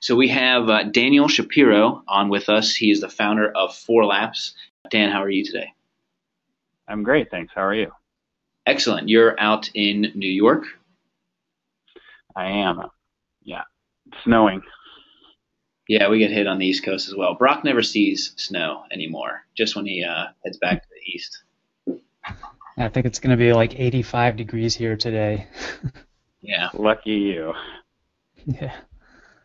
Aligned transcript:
So 0.00 0.14
we 0.14 0.28
have 0.28 0.68
uh, 0.68 0.84
Daniel 0.84 1.28
Shapiro 1.28 2.02
on 2.06 2.28
with 2.28 2.48
us. 2.48 2.74
He 2.74 2.90
is 2.90 3.00
the 3.00 3.08
founder 3.08 3.50
of 3.50 3.74
Four 3.74 4.04
Laps. 4.04 4.54
Dan, 4.90 5.10
how 5.10 5.22
are 5.22 5.30
you 5.30 5.44
today? 5.44 5.72
I'm 6.86 7.02
great, 7.02 7.30
thanks. 7.30 7.52
How 7.54 7.62
are 7.62 7.74
you? 7.74 7.90
Excellent. 8.66 9.08
You're 9.08 9.38
out 9.40 9.70
in 9.74 10.12
New 10.14 10.30
York. 10.30 10.64
I 12.36 12.50
am. 12.50 12.82
Yeah, 13.42 13.62
it's 14.06 14.22
snowing. 14.24 14.62
Yeah, 15.88 16.08
we 16.10 16.18
get 16.18 16.30
hit 16.30 16.46
on 16.46 16.58
the 16.58 16.66
East 16.66 16.84
Coast 16.84 17.08
as 17.08 17.16
well. 17.16 17.34
Brock 17.34 17.64
never 17.64 17.82
sees 17.82 18.34
snow 18.36 18.84
anymore, 18.92 19.44
just 19.56 19.74
when 19.74 19.86
he 19.86 20.04
uh, 20.04 20.26
heads 20.44 20.58
back 20.58 20.82
to 20.82 20.88
the 20.90 21.10
east. 21.10 21.42
I 22.76 22.88
think 22.88 23.06
it's 23.06 23.18
going 23.18 23.30
to 23.30 23.36
be 23.36 23.52
like 23.52 23.78
85 23.80 24.36
degrees 24.36 24.74
here 24.76 24.96
today. 24.96 25.48
yeah. 26.40 26.68
Lucky 26.74 27.12
you. 27.12 27.54
Yeah. 28.46 28.76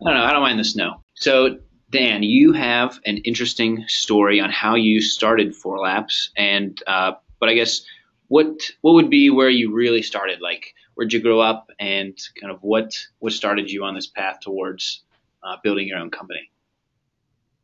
I 0.05 0.09
don't 0.09 0.19
know. 0.19 0.25
I 0.25 0.31
don't 0.31 0.41
mind 0.41 0.59
the 0.59 0.65
snow. 0.65 1.03
So, 1.13 1.59
Dan, 1.89 2.23
you 2.23 2.53
have 2.53 2.99
an 3.05 3.17
interesting 3.17 3.85
story 3.87 4.39
on 4.39 4.49
how 4.49 4.75
you 4.75 5.01
started 5.01 5.55
Four 5.55 5.79
Laps, 5.79 6.31
and 6.35 6.81
uh, 6.87 7.13
but 7.39 7.49
I 7.49 7.53
guess 7.53 7.85
what 8.27 8.69
what 8.81 8.93
would 8.93 9.09
be 9.09 9.29
where 9.29 9.49
you 9.49 9.73
really 9.73 10.01
started? 10.01 10.41
Like, 10.41 10.73
where'd 10.95 11.13
you 11.13 11.21
grow 11.21 11.39
up, 11.39 11.69
and 11.79 12.17
kind 12.39 12.51
of 12.51 12.59
what 12.61 12.91
what 13.19 13.33
started 13.33 13.69
you 13.69 13.83
on 13.83 13.95
this 13.95 14.07
path 14.07 14.39
towards 14.41 15.03
uh, 15.43 15.57
building 15.63 15.87
your 15.87 15.99
own 15.99 16.09
company? 16.09 16.49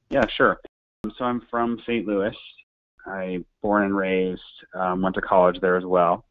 Yeah, 0.10 0.26
sure. 0.28 0.60
So 1.18 1.26
I'm 1.26 1.42
from 1.50 1.80
St. 1.86 2.06
Louis. 2.06 2.36
I 3.06 3.40
born 3.62 3.84
and 3.84 3.96
raised, 3.96 4.42
um, 4.74 5.02
went 5.02 5.16
to 5.16 5.22
college 5.22 5.60
there 5.62 5.78
as 5.78 5.86
well. 5.86 6.26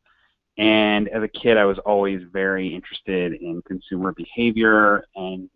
And 0.58 1.08
as 1.08 1.22
a 1.22 1.28
kid, 1.28 1.56
I 1.56 1.64
was 1.64 1.78
always 1.78 2.22
very 2.32 2.74
interested 2.74 3.34
in 3.34 3.62
consumer 3.62 4.12
behavior 4.12 5.04
and 5.14 5.48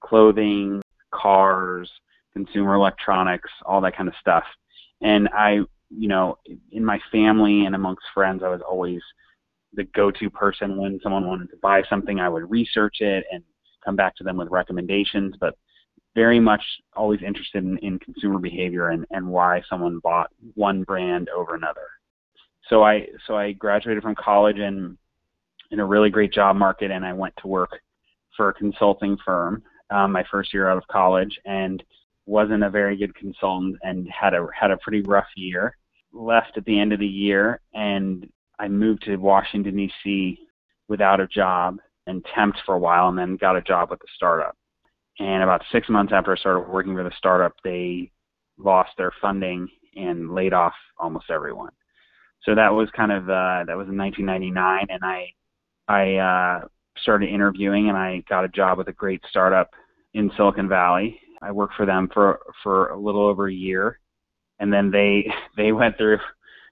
clothing, 0.00 0.82
cars, 1.12 1.90
consumer 2.32 2.74
electronics, 2.74 3.50
all 3.64 3.80
that 3.80 3.96
kind 3.96 4.08
of 4.08 4.14
stuff. 4.20 4.44
And 5.00 5.28
I, 5.28 5.60
you 5.90 6.08
know, 6.08 6.38
in 6.72 6.84
my 6.84 7.00
family 7.10 7.64
and 7.64 7.74
amongst 7.74 8.04
friends, 8.14 8.42
I 8.44 8.48
was 8.48 8.60
always 8.60 9.00
the 9.74 9.84
go-to 9.84 10.30
person 10.30 10.76
when 10.76 10.98
someone 11.02 11.26
wanted 11.26 11.50
to 11.50 11.56
buy 11.62 11.82
something. 11.88 12.20
I 12.20 12.28
would 12.28 12.50
research 12.50 12.96
it 13.00 13.24
and 13.30 13.42
come 13.84 13.96
back 13.96 14.16
to 14.16 14.24
them 14.24 14.36
with 14.36 14.48
recommendations, 14.50 15.34
but 15.40 15.56
very 16.14 16.40
much 16.40 16.62
always 16.96 17.20
interested 17.22 17.64
in, 17.64 17.78
in 17.78 17.98
consumer 17.98 18.38
behavior 18.38 18.88
and, 18.88 19.06
and 19.10 19.26
why 19.26 19.62
someone 19.68 20.00
bought 20.00 20.30
one 20.54 20.82
brand 20.82 21.28
over 21.28 21.54
another. 21.54 21.86
So 22.68 22.82
I 22.82 23.06
so 23.26 23.36
I 23.36 23.52
graduated 23.52 24.02
from 24.02 24.14
college 24.14 24.58
and 24.58 24.98
in 25.70 25.80
a 25.80 25.84
really 25.84 26.10
great 26.10 26.32
job 26.32 26.56
market, 26.56 26.90
and 26.90 27.04
I 27.04 27.12
went 27.12 27.34
to 27.38 27.46
work 27.46 27.70
for 28.36 28.48
a 28.48 28.54
consulting 28.54 29.16
firm 29.24 29.62
um, 29.90 30.12
my 30.12 30.24
first 30.30 30.52
year 30.52 30.68
out 30.68 30.78
of 30.78 30.86
college, 30.88 31.38
and 31.44 31.82
wasn't 32.26 32.62
a 32.62 32.70
very 32.70 32.96
good 32.96 33.14
consultant 33.14 33.76
and 33.82 34.08
had 34.08 34.34
a 34.34 34.46
had 34.58 34.70
a 34.70 34.76
pretty 34.78 35.00
rough 35.02 35.28
year. 35.36 35.76
Left 36.12 36.56
at 36.56 36.64
the 36.64 36.78
end 36.78 36.92
of 36.92 37.00
the 37.00 37.06
year, 37.06 37.60
and 37.74 38.30
I 38.58 38.68
moved 38.68 39.04
to 39.04 39.16
Washington 39.16 39.76
D.C. 39.76 40.38
without 40.88 41.20
a 41.20 41.26
job 41.26 41.78
and 42.06 42.24
temped 42.36 42.56
for 42.64 42.74
a 42.74 42.78
while, 42.78 43.08
and 43.08 43.18
then 43.18 43.36
got 43.36 43.56
a 43.56 43.62
job 43.62 43.90
with 43.90 44.00
a 44.00 44.12
startup. 44.14 44.56
And 45.18 45.42
about 45.42 45.64
six 45.72 45.88
months 45.88 46.12
after 46.14 46.32
I 46.32 46.36
started 46.36 46.68
working 46.68 46.94
for 46.94 47.04
the 47.04 47.12
startup, 47.18 47.52
they 47.62 48.10
lost 48.56 48.90
their 48.96 49.12
funding 49.20 49.68
and 49.96 50.34
laid 50.34 50.52
off 50.52 50.74
almost 50.98 51.30
everyone. 51.30 51.72
So 52.44 52.54
that 52.54 52.72
was 52.72 52.88
kind 52.96 53.12
of 53.12 53.24
uh, 53.24 53.64
that 53.66 53.76
was 53.76 53.88
in 53.88 53.96
1999, 53.96 54.86
and 54.90 55.04
I 55.04 55.32
I 55.88 56.14
uh, 56.16 56.68
started 57.02 57.28
interviewing, 57.28 57.88
and 57.88 57.96
I 57.96 58.22
got 58.28 58.44
a 58.44 58.48
job 58.48 58.78
with 58.78 58.88
a 58.88 58.92
great 58.92 59.22
startup 59.28 59.70
in 60.14 60.30
Silicon 60.36 60.68
Valley. 60.68 61.20
I 61.40 61.52
worked 61.52 61.74
for 61.74 61.86
them 61.86 62.08
for 62.12 62.40
for 62.62 62.88
a 62.88 62.98
little 62.98 63.26
over 63.26 63.48
a 63.48 63.52
year, 63.52 63.98
and 64.58 64.72
then 64.72 64.90
they 64.90 65.30
they 65.56 65.72
went 65.72 65.96
through 65.96 66.18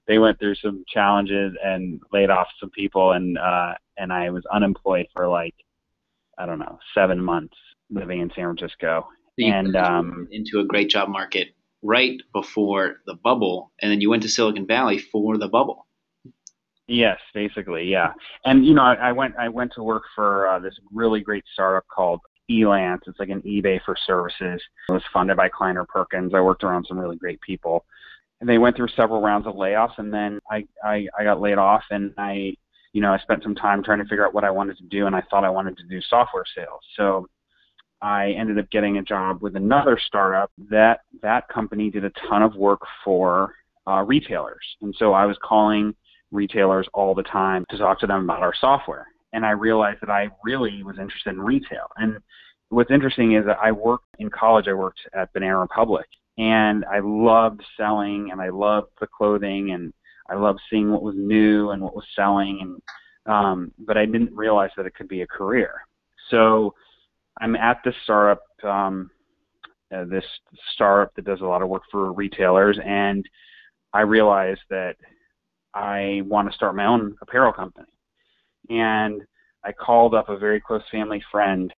they 0.07 0.19
went 0.19 0.39
through 0.39 0.55
some 0.55 0.85
challenges 0.87 1.53
and 1.63 1.99
laid 2.11 2.29
off 2.29 2.47
some 2.59 2.69
people, 2.69 3.11
and 3.11 3.37
uh, 3.37 3.73
and 3.97 4.11
I 4.11 4.29
was 4.29 4.43
unemployed 4.51 5.07
for 5.13 5.27
like 5.27 5.55
I 6.37 6.45
don't 6.45 6.59
know 6.59 6.79
seven 6.93 7.19
months 7.21 7.55
living 7.89 8.21
in 8.21 8.29
San 8.35 8.45
Francisco. 8.45 9.07
and 9.39 9.75
um, 9.75 10.27
into 10.31 10.59
a 10.59 10.65
great 10.65 10.89
job 10.89 11.09
market 11.09 11.49
right 11.83 12.19
before 12.33 12.97
the 13.05 13.15
bubble, 13.15 13.71
and 13.81 13.91
then 13.91 14.01
you 14.01 14.09
went 14.09 14.23
to 14.23 14.29
Silicon 14.29 14.65
Valley 14.65 14.97
for 14.97 15.37
the 15.37 15.47
bubble. 15.47 15.86
Yes, 16.87 17.19
basically, 17.33 17.83
yeah. 17.83 18.13
And 18.45 18.65
you 18.65 18.73
know, 18.73 18.83
I, 18.83 18.93
I 18.95 19.11
went 19.11 19.35
I 19.37 19.49
went 19.49 19.73
to 19.75 19.83
work 19.83 20.03
for 20.15 20.47
uh, 20.47 20.59
this 20.59 20.73
really 20.93 21.19
great 21.19 21.43
startup 21.53 21.85
called 21.87 22.21
Elance. 22.49 23.01
It's 23.07 23.19
like 23.19 23.29
an 23.29 23.41
eBay 23.41 23.79
for 23.83 23.95
services. 24.05 24.61
It 24.89 24.93
was 24.93 25.03
funded 25.11 25.35
by 25.35 25.49
Kleiner 25.49 25.85
Perkins. 25.85 26.33
I 26.33 26.39
worked 26.39 26.63
around 26.63 26.85
some 26.87 26.97
really 26.97 27.17
great 27.17 27.41
people, 27.41 27.83
and 28.39 28.49
they 28.49 28.57
went 28.57 28.77
through 28.77 28.87
several 28.95 29.21
rounds 29.21 29.47
of 29.47 29.55
layoffs. 29.55 29.97
And 29.97 30.13
then 30.13 30.39
I 30.49 30.65
I, 30.83 31.07
I 31.17 31.23
got 31.25 31.41
laid 31.41 31.57
off, 31.57 31.83
and 31.91 32.13
I 32.17 32.55
you 32.93 33.01
know 33.01 33.13
I 33.13 33.17
spent 33.19 33.43
some 33.43 33.55
time 33.55 33.83
trying 33.83 33.99
to 33.99 34.05
figure 34.05 34.25
out 34.25 34.33
what 34.33 34.45
I 34.45 34.51
wanted 34.51 34.77
to 34.77 34.85
do, 34.85 35.07
and 35.07 35.15
I 35.15 35.23
thought 35.29 35.43
I 35.43 35.49
wanted 35.49 35.75
to 35.77 35.83
do 35.83 35.99
software 36.01 36.45
sales. 36.55 36.81
So 36.95 37.27
I 38.01 38.31
ended 38.31 38.59
up 38.59 38.69
getting 38.69 38.97
a 38.97 39.03
job 39.03 39.41
with 39.41 39.57
another 39.57 39.99
startup. 40.01 40.51
That 40.69 41.01
that 41.21 41.49
company 41.49 41.89
did 41.89 42.05
a 42.05 42.11
ton 42.29 42.43
of 42.43 42.55
work 42.55 42.79
for 43.03 43.55
uh, 43.85 44.03
retailers, 44.03 44.63
and 44.81 44.95
so 44.97 45.11
I 45.11 45.25
was 45.25 45.37
calling 45.43 45.93
retailers 46.31 46.87
all 46.93 47.15
the 47.15 47.23
time 47.23 47.65
to 47.69 47.77
talk 47.77 47.99
to 47.99 48.07
them 48.07 48.23
about 48.23 48.41
our 48.41 48.53
software. 48.59 49.07
And 49.33 49.45
I 49.45 49.51
realized 49.51 49.99
that 50.01 50.09
I 50.09 50.29
really 50.43 50.83
was 50.83 50.97
interested 50.99 51.31
in 51.31 51.41
retail. 51.41 51.87
And 51.97 52.17
what's 52.69 52.91
interesting 52.91 53.33
is 53.33 53.45
that 53.45 53.57
I 53.61 53.71
worked 53.71 54.07
in 54.19 54.29
college, 54.29 54.67
I 54.67 54.73
worked 54.73 55.01
at 55.13 55.31
Banana 55.33 55.59
Republic, 55.59 56.07
and 56.37 56.85
I 56.85 56.99
loved 56.99 57.61
selling 57.77 58.29
and 58.31 58.41
I 58.41 58.49
loved 58.49 58.91
the 58.99 59.07
clothing 59.07 59.71
and 59.71 59.93
I 60.29 60.35
loved 60.35 60.59
seeing 60.69 60.91
what 60.91 61.03
was 61.03 61.15
new 61.17 61.71
and 61.71 61.81
what 61.81 61.95
was 61.95 62.05
selling 62.15 62.59
and 62.61 62.81
um, 63.27 63.71
but 63.79 63.97
I 63.97 64.05
didn't 64.05 64.33
realize 64.33 64.69
that 64.77 64.85
it 64.85 64.95
could 64.95 65.09
be 65.09 65.21
a 65.21 65.27
career. 65.27 65.81
So 66.29 66.73
I'm 67.39 67.55
at 67.55 67.81
this 67.83 67.95
startup, 68.03 68.41
um, 68.63 69.11
uh, 69.93 70.05
this 70.05 70.23
startup 70.73 71.13
that 71.15 71.25
does 71.25 71.41
a 71.41 71.45
lot 71.45 71.61
of 71.61 71.69
work 71.69 71.83
for 71.91 72.11
retailers, 72.13 72.79
and 72.83 73.27
I 73.93 74.01
realized 74.01 74.61
that 74.69 74.95
I 75.73 76.21
want 76.25 76.49
to 76.49 76.55
start 76.55 76.75
my 76.75 76.85
own 76.85 77.15
apparel 77.21 77.53
company. 77.53 77.87
And 78.69 79.21
I 79.63 79.71
called 79.71 80.13
up 80.13 80.29
a 80.29 80.37
very 80.37 80.59
close 80.59 80.83
family 80.91 81.23
friend 81.31 81.73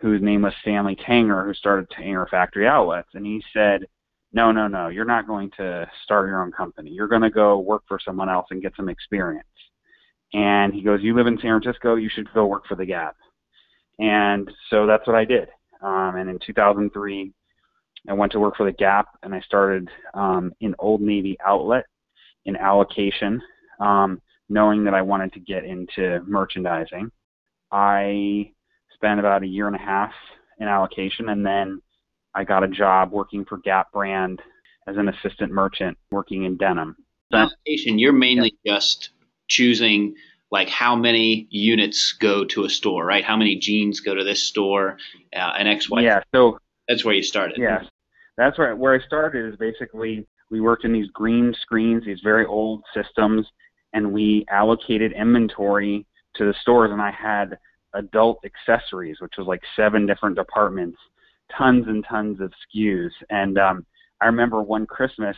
whose 0.00 0.22
name 0.22 0.42
was 0.42 0.54
Stanley 0.62 0.96
Tanger, 0.96 1.44
who 1.44 1.54
started 1.54 1.90
Tanger 1.90 2.28
Factory 2.28 2.66
Outlets. 2.66 3.08
And 3.14 3.26
he 3.26 3.42
said, 3.52 3.86
No, 4.32 4.50
no, 4.52 4.66
no, 4.66 4.88
you're 4.88 5.04
not 5.04 5.26
going 5.26 5.50
to 5.58 5.88
start 6.04 6.28
your 6.28 6.42
own 6.42 6.52
company. 6.52 6.90
You're 6.90 7.08
going 7.08 7.22
to 7.22 7.30
go 7.30 7.58
work 7.58 7.82
for 7.86 7.98
someone 8.04 8.28
else 8.28 8.46
and 8.50 8.62
get 8.62 8.76
some 8.76 8.88
experience. 8.88 9.46
And 10.32 10.72
he 10.72 10.82
goes, 10.82 11.00
You 11.02 11.14
live 11.14 11.26
in 11.26 11.38
San 11.38 11.60
Francisco, 11.60 11.96
you 11.96 12.08
should 12.08 12.32
go 12.32 12.46
work 12.46 12.66
for 12.66 12.76
The 12.76 12.86
Gap. 12.86 13.16
And 13.98 14.50
so 14.70 14.86
that's 14.86 15.06
what 15.06 15.16
I 15.16 15.24
did. 15.24 15.48
Um, 15.82 16.16
and 16.16 16.30
in 16.30 16.38
2003, 16.44 17.32
I 18.08 18.12
went 18.14 18.32
to 18.32 18.40
work 18.40 18.56
for 18.56 18.64
The 18.64 18.76
Gap 18.76 19.08
and 19.22 19.34
I 19.34 19.40
started 19.40 19.88
um, 20.14 20.52
in 20.60 20.74
Old 20.78 21.02
Navy 21.02 21.36
Outlet 21.44 21.84
in 22.44 22.56
allocation, 22.56 23.40
um, 23.80 24.20
knowing 24.48 24.84
that 24.84 24.94
I 24.94 25.02
wanted 25.02 25.32
to 25.34 25.40
get 25.40 25.64
into 25.64 26.20
merchandising. 26.26 27.10
I 27.70 28.52
spent 28.94 29.20
about 29.20 29.42
a 29.42 29.46
year 29.46 29.66
and 29.66 29.76
a 29.76 29.80
half 29.80 30.12
in 30.58 30.68
allocation, 30.68 31.28
and 31.28 31.44
then 31.44 31.80
I 32.34 32.44
got 32.44 32.64
a 32.64 32.68
job 32.68 33.12
working 33.12 33.44
for 33.44 33.58
Gap 33.58 33.92
Brand 33.92 34.40
as 34.86 34.96
an 34.96 35.08
assistant 35.08 35.52
merchant 35.52 35.96
working 36.10 36.44
in 36.44 36.56
denim. 36.56 36.96
Allocation, 37.32 37.98
you're 37.98 38.12
mainly 38.12 38.56
yeah. 38.64 38.74
just 38.74 39.10
choosing 39.46 40.16
like 40.50 40.68
how 40.68 40.96
many 40.96 41.46
units 41.50 42.12
go 42.12 42.44
to 42.44 42.64
a 42.64 42.68
store, 42.68 43.04
right? 43.04 43.24
How 43.24 43.36
many 43.36 43.56
jeans 43.56 44.00
go 44.00 44.14
to 44.14 44.24
this 44.24 44.42
store, 44.42 44.98
uh, 45.34 45.52
and 45.56 45.68
X, 45.68 45.88
Y. 45.88 46.02
Yeah, 46.02 46.22
so 46.34 46.58
that's 46.88 47.04
where 47.04 47.14
you 47.14 47.22
started. 47.22 47.56
Yeah, 47.58 47.84
that's 48.36 48.58
where 48.58 48.74
where 48.74 48.94
I 48.94 49.06
started 49.06 49.52
is 49.52 49.56
basically 49.56 50.26
we 50.50 50.60
worked 50.60 50.84
in 50.84 50.92
these 50.92 51.10
green 51.12 51.54
screens, 51.62 52.04
these 52.04 52.20
very 52.22 52.46
old 52.46 52.82
systems, 52.94 53.46
and 53.92 54.12
we 54.12 54.44
allocated 54.50 55.12
inventory 55.12 56.06
to 56.36 56.44
the 56.44 56.54
stores. 56.60 56.90
And 56.92 57.00
I 57.00 57.10
had 57.10 57.58
adult 57.94 58.44
accessories, 58.44 59.20
which 59.20 59.34
was 59.38 59.46
like 59.46 59.62
seven 59.76 60.06
different 60.06 60.36
departments, 60.36 60.98
tons 61.56 61.86
and 61.86 62.04
tons 62.08 62.40
of 62.40 62.52
SKUs. 62.74 63.10
And 63.30 63.58
um, 63.58 63.86
I 64.20 64.26
remember 64.26 64.62
one 64.62 64.86
Christmas, 64.86 65.36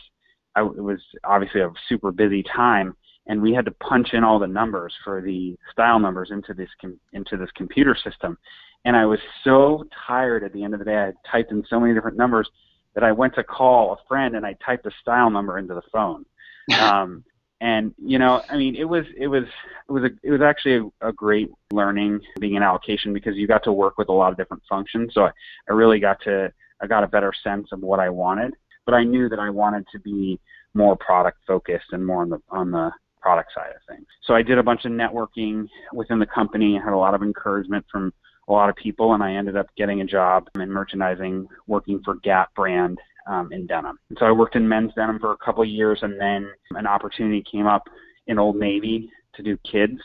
I, 0.56 0.62
it 0.62 0.82
was 0.82 1.00
obviously 1.24 1.60
a 1.60 1.70
super 1.88 2.10
busy 2.12 2.42
time, 2.54 2.94
and 3.26 3.40
we 3.40 3.54
had 3.54 3.64
to 3.66 3.70
punch 3.72 4.08
in 4.12 4.24
all 4.24 4.38
the 4.38 4.46
numbers 4.46 4.92
for 5.04 5.22
the 5.22 5.56
style 5.70 5.98
numbers 5.98 6.30
into 6.30 6.54
this 6.54 6.68
com- 6.80 6.98
into 7.12 7.36
this 7.36 7.50
computer 7.56 7.96
system. 8.02 8.36
And 8.84 8.96
I 8.96 9.06
was 9.06 9.20
so 9.44 9.84
tired 10.06 10.42
at 10.42 10.52
the 10.52 10.64
end 10.64 10.74
of 10.74 10.80
the 10.80 10.84
day. 10.84 10.96
I 10.96 11.12
typed 11.30 11.52
in 11.52 11.64
so 11.70 11.78
many 11.78 11.94
different 11.94 12.16
numbers 12.16 12.50
that 12.94 13.04
I 13.04 13.12
went 13.12 13.34
to 13.36 13.44
call 13.44 13.92
a 13.92 13.96
friend 14.08 14.36
and 14.36 14.44
I 14.44 14.56
typed 14.64 14.86
a 14.86 14.90
style 15.00 15.30
number 15.30 15.58
into 15.58 15.74
the 15.74 15.82
phone. 15.92 16.24
Um, 16.80 17.24
And 17.60 17.94
you 17.96 18.18
know, 18.18 18.42
I 18.50 18.56
mean, 18.56 18.74
it 18.74 18.84
was 18.84 19.04
it 19.16 19.28
was 19.28 19.44
it 19.88 19.92
was 19.92 20.02
a 20.02 20.10
it 20.24 20.32
was 20.32 20.40
actually 20.40 20.90
a, 21.00 21.08
a 21.10 21.12
great 21.12 21.48
learning 21.70 22.20
being 22.40 22.54
in 22.56 22.62
allocation 22.62 23.12
because 23.12 23.36
you 23.36 23.46
got 23.46 23.62
to 23.64 23.72
work 23.72 23.98
with 23.98 24.08
a 24.08 24.12
lot 24.12 24.32
of 24.32 24.36
different 24.36 24.64
functions. 24.68 25.12
So 25.14 25.26
I, 25.26 25.30
I 25.70 25.72
really 25.72 26.00
got 26.00 26.20
to 26.22 26.52
I 26.80 26.88
got 26.88 27.04
a 27.04 27.06
better 27.06 27.32
sense 27.44 27.68
of 27.70 27.78
what 27.80 28.00
I 28.00 28.08
wanted, 28.10 28.54
but 28.84 28.94
I 28.94 29.04
knew 29.04 29.28
that 29.28 29.38
I 29.38 29.48
wanted 29.48 29.86
to 29.92 30.00
be 30.00 30.40
more 30.74 30.96
product 30.96 31.38
focused 31.46 31.92
and 31.92 32.04
more 32.04 32.22
on 32.22 32.30
the 32.30 32.40
on 32.50 32.72
the 32.72 32.90
product 33.20 33.52
side 33.54 33.70
of 33.70 33.82
things. 33.88 34.08
So 34.24 34.34
I 34.34 34.42
did 34.42 34.58
a 34.58 34.62
bunch 34.64 34.84
of 34.84 34.90
networking 34.90 35.68
within 35.92 36.18
the 36.18 36.26
company, 36.26 36.74
and 36.74 36.84
had 36.84 36.94
a 36.94 36.96
lot 36.96 37.14
of 37.14 37.22
encouragement 37.22 37.86
from 37.92 38.12
a 38.48 38.52
lot 38.52 38.68
of 38.68 38.76
people, 38.76 39.14
and 39.14 39.22
I 39.22 39.34
ended 39.34 39.56
up 39.56 39.68
getting 39.76 40.00
a 40.00 40.06
job 40.06 40.48
in 40.54 40.70
merchandising, 40.70 41.46
working 41.66 42.00
for 42.04 42.16
Gap 42.16 42.54
brand 42.54 42.98
um, 43.26 43.52
in 43.52 43.66
denim. 43.66 43.98
And 44.08 44.18
so 44.18 44.26
I 44.26 44.32
worked 44.32 44.56
in 44.56 44.68
men's 44.68 44.92
denim 44.94 45.18
for 45.18 45.32
a 45.32 45.36
couple 45.36 45.62
of 45.62 45.68
years, 45.68 46.00
and 46.02 46.20
then 46.20 46.50
an 46.72 46.86
opportunity 46.86 47.42
came 47.50 47.66
up 47.66 47.84
in 48.26 48.38
Old 48.38 48.56
Navy 48.56 49.10
to 49.34 49.42
do 49.42 49.56
kids. 49.70 50.00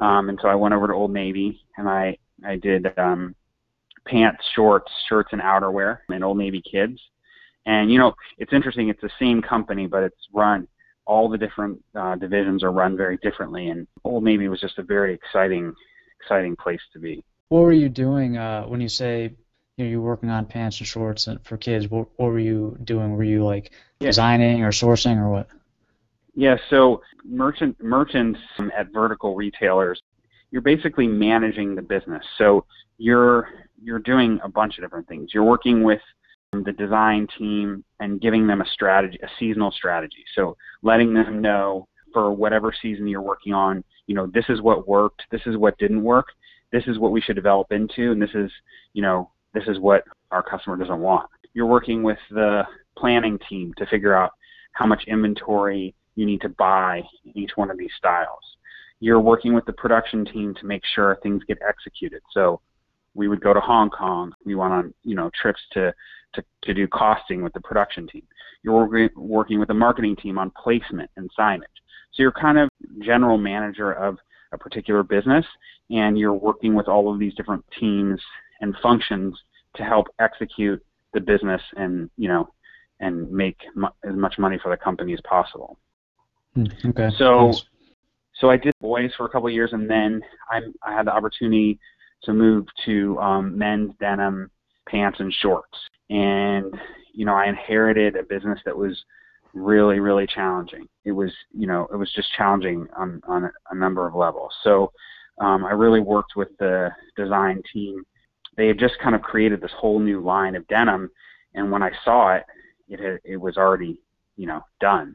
Um, 0.00 0.28
and 0.28 0.38
so 0.40 0.48
I 0.48 0.54
went 0.54 0.74
over 0.74 0.86
to 0.86 0.94
Old 0.94 1.12
Navy, 1.12 1.60
and 1.76 1.88
I 1.88 2.16
I 2.46 2.56
did 2.56 2.86
um, 2.98 3.34
pants, 4.06 4.42
shorts, 4.54 4.90
shirts, 5.08 5.30
and 5.32 5.42
outerwear 5.42 5.98
in 6.10 6.22
Old 6.22 6.38
Navy 6.38 6.62
kids. 6.62 7.00
And 7.66 7.90
you 7.90 7.98
know, 7.98 8.14
it's 8.38 8.52
interesting. 8.52 8.88
It's 8.88 9.00
the 9.00 9.10
same 9.18 9.42
company, 9.42 9.86
but 9.86 10.02
it's 10.02 10.28
run. 10.32 10.66
All 11.06 11.28
the 11.28 11.38
different 11.38 11.82
uh, 11.94 12.16
divisions 12.16 12.62
are 12.62 12.72
run 12.72 12.96
very 12.96 13.16
differently, 13.18 13.68
and 13.68 13.86
Old 14.04 14.24
Navy 14.24 14.48
was 14.48 14.60
just 14.60 14.78
a 14.78 14.82
very 14.82 15.14
exciting, 15.14 15.74
exciting 16.20 16.54
place 16.56 16.80
to 16.92 16.98
be. 16.98 17.24
What 17.48 17.60
were 17.60 17.72
you 17.72 17.88
doing 17.88 18.36
uh, 18.36 18.64
when 18.64 18.80
you 18.80 18.88
say 18.88 19.34
you 19.76 19.84
know, 19.84 19.90
you're 19.90 20.00
working 20.00 20.28
on 20.28 20.44
pants 20.44 20.78
and 20.78 20.86
shorts 20.86 21.28
for 21.44 21.56
kids? 21.56 21.88
What, 21.88 22.08
what 22.16 22.26
were 22.26 22.38
you 22.38 22.76
doing? 22.84 23.16
Were 23.16 23.24
you 23.24 23.44
like 23.44 23.72
yeah. 24.00 24.08
designing 24.08 24.62
or 24.62 24.70
sourcing 24.70 25.16
or 25.16 25.30
what? 25.30 25.48
Yeah, 26.34 26.56
so 26.68 27.00
merchant 27.24 27.82
merchants 27.82 28.38
at 28.76 28.92
vertical 28.92 29.34
retailers, 29.34 30.00
you're 30.50 30.62
basically 30.62 31.06
managing 31.06 31.74
the 31.74 31.82
business. 31.82 32.24
So 32.36 32.64
you're 32.98 33.48
you're 33.82 33.98
doing 34.00 34.40
a 34.42 34.48
bunch 34.48 34.78
of 34.78 34.84
different 34.84 35.06
things. 35.08 35.30
You're 35.32 35.44
working 35.44 35.82
with 35.82 36.00
the 36.52 36.72
design 36.72 37.28
team 37.38 37.84
and 38.00 38.20
giving 38.20 38.46
them 38.46 38.60
a 38.60 38.66
strategy, 38.66 39.18
a 39.22 39.28
seasonal 39.38 39.70
strategy. 39.70 40.24
So 40.34 40.56
letting 40.82 41.14
them 41.14 41.40
know 41.40 41.86
for 42.12 42.32
whatever 42.32 42.72
season 42.82 43.06
you're 43.06 43.22
working 43.22 43.52
on, 43.52 43.84
you 44.06 44.14
know, 44.14 44.26
this 44.26 44.46
is 44.48 44.60
what 44.60 44.88
worked, 44.88 45.22
this 45.30 45.42
is 45.46 45.56
what 45.56 45.78
didn't 45.78 46.02
work, 46.02 46.28
this 46.72 46.84
is 46.86 46.98
what 46.98 47.12
we 47.12 47.20
should 47.20 47.36
develop 47.36 47.72
into, 47.72 48.12
and 48.12 48.20
this 48.20 48.34
is, 48.34 48.50
you 48.92 49.02
know, 49.02 49.30
this 49.54 49.64
is 49.66 49.78
what 49.78 50.04
our 50.30 50.42
customer 50.42 50.76
doesn't 50.76 51.00
want. 51.00 51.28
You're 51.54 51.66
working 51.66 52.02
with 52.02 52.18
the 52.30 52.62
planning 52.96 53.38
team 53.48 53.72
to 53.78 53.86
figure 53.86 54.14
out 54.14 54.32
how 54.72 54.86
much 54.86 55.04
inventory 55.06 55.94
you 56.14 56.26
need 56.26 56.40
to 56.42 56.48
buy 56.50 57.02
in 57.24 57.38
each 57.38 57.52
one 57.56 57.70
of 57.70 57.78
these 57.78 57.90
styles. 57.96 58.42
You're 59.00 59.20
working 59.20 59.54
with 59.54 59.64
the 59.64 59.72
production 59.72 60.24
team 60.24 60.54
to 60.60 60.66
make 60.66 60.82
sure 60.94 61.18
things 61.22 61.42
get 61.46 61.58
executed. 61.66 62.20
So 62.32 62.60
we 63.14 63.28
would 63.28 63.40
go 63.40 63.54
to 63.54 63.60
Hong 63.60 63.90
Kong. 63.90 64.32
We 64.44 64.54
went 64.54 64.72
on, 64.72 64.94
you 65.04 65.14
know, 65.14 65.30
trips 65.40 65.60
to, 65.72 65.94
to, 66.34 66.44
to 66.64 66.74
do 66.74 66.86
costing 66.88 67.42
with 67.42 67.52
the 67.52 67.60
production 67.60 68.08
team. 68.08 68.24
You're 68.62 68.86
working, 68.86 69.08
working 69.16 69.58
with 69.58 69.68
the 69.68 69.74
marketing 69.74 70.16
team 70.16 70.38
on 70.38 70.52
placement 70.62 71.10
and 71.16 71.30
signage. 71.38 71.62
So 72.12 72.22
you're 72.22 72.32
kind 72.32 72.58
of 72.58 72.68
general 73.00 73.38
manager 73.38 73.92
of 73.92 74.18
a 74.52 74.58
particular 74.58 75.02
business 75.02 75.44
and 75.90 76.18
you're 76.18 76.34
working 76.34 76.74
with 76.74 76.88
all 76.88 77.12
of 77.12 77.18
these 77.18 77.34
different 77.34 77.64
teams 77.78 78.20
and 78.60 78.74
functions 78.82 79.38
to 79.76 79.84
help 79.84 80.08
execute 80.18 80.82
the 81.14 81.20
business 81.20 81.62
and, 81.76 82.10
you 82.16 82.28
know, 82.28 82.48
and 83.00 83.30
make 83.30 83.56
mu- 83.74 83.88
as 84.04 84.14
much 84.14 84.38
money 84.38 84.58
for 84.62 84.70
the 84.70 84.76
company 84.76 85.12
as 85.12 85.20
possible. 85.22 85.78
Hmm, 86.54 86.66
okay. 86.86 87.10
So, 87.16 87.52
so 88.40 88.50
I 88.50 88.56
did 88.56 88.74
boys 88.80 89.10
for 89.16 89.26
a 89.26 89.28
couple 89.28 89.48
of 89.48 89.54
years, 89.54 89.70
and 89.72 89.88
then 89.88 90.22
I, 90.50 90.60
I 90.82 90.94
had 90.94 91.06
the 91.06 91.12
opportunity 91.12 91.78
to 92.24 92.32
move 92.32 92.66
to 92.84 93.18
um, 93.18 93.56
men's 93.56 93.92
denim 94.00 94.50
pants 94.88 95.20
and 95.20 95.32
shorts. 95.32 95.78
And 96.10 96.74
you 97.12 97.24
know, 97.24 97.34
I 97.34 97.46
inherited 97.46 98.16
a 98.16 98.22
business 98.22 98.60
that 98.64 98.76
was 98.76 98.96
really, 99.58 100.00
really 100.00 100.26
challenging. 100.26 100.86
It 101.04 101.12
was, 101.12 101.32
you 101.52 101.66
know, 101.66 101.88
it 101.92 101.96
was 101.96 102.12
just 102.14 102.32
challenging 102.36 102.86
on 102.96 103.20
on 103.26 103.50
a 103.70 103.74
number 103.74 104.06
of 104.06 104.14
levels. 104.14 104.52
So 104.62 104.92
um, 105.40 105.64
I 105.64 105.72
really 105.72 106.00
worked 106.00 106.36
with 106.36 106.48
the 106.58 106.90
design 107.16 107.62
team. 107.72 108.02
They 108.56 108.66
had 108.68 108.78
just 108.78 108.94
kind 109.02 109.14
of 109.14 109.22
created 109.22 109.60
this 109.60 109.70
whole 109.76 110.00
new 110.00 110.20
line 110.20 110.56
of 110.56 110.66
denim, 110.68 111.10
and 111.54 111.70
when 111.70 111.82
I 111.82 111.90
saw 112.04 112.34
it, 112.34 112.44
it 112.88 113.00
had, 113.00 113.18
it 113.24 113.36
was 113.36 113.56
already, 113.56 114.00
you 114.36 114.46
know, 114.46 114.62
done. 114.80 115.14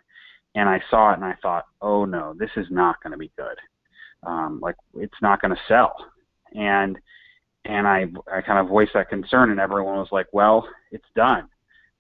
And 0.55 0.69
I 0.69 0.79
saw 0.89 1.11
it 1.11 1.15
and 1.15 1.25
I 1.25 1.35
thought, 1.41 1.65
oh 1.81 2.05
no, 2.05 2.35
this 2.37 2.51
is 2.57 2.67
not 2.69 3.01
going 3.01 3.11
to 3.11 3.17
be 3.17 3.31
good. 3.37 3.57
Um, 4.25 4.59
like 4.61 4.75
it's 4.95 5.21
not 5.21 5.41
going 5.41 5.53
to 5.53 5.61
sell 5.67 5.95
and 6.55 6.97
and 7.65 7.87
I 7.87 8.05
I 8.31 8.41
kind 8.41 8.59
of 8.59 8.67
voiced 8.67 8.93
that 8.93 9.09
concern, 9.09 9.51
and 9.51 9.59
everyone 9.59 9.95
was 9.95 10.09
like, 10.11 10.27
"Well, 10.33 10.67
it's 10.91 11.07
done, 11.15 11.47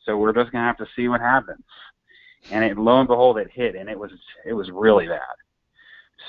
so 0.05 0.17
we're 0.17 0.33
just 0.33 0.51
gonna 0.51 0.65
have 0.65 0.77
to 0.77 0.87
see 0.95 1.07
what 1.07 1.21
happens." 1.21 1.63
And 2.51 2.63
it, 2.63 2.77
lo 2.77 2.99
and 2.99 3.07
behold, 3.07 3.37
it 3.37 3.49
hit, 3.51 3.75
and 3.75 3.89
it 3.89 3.97
was 3.97 4.11
it 4.45 4.53
was 4.53 4.69
really 4.71 5.07
bad. 5.07 5.19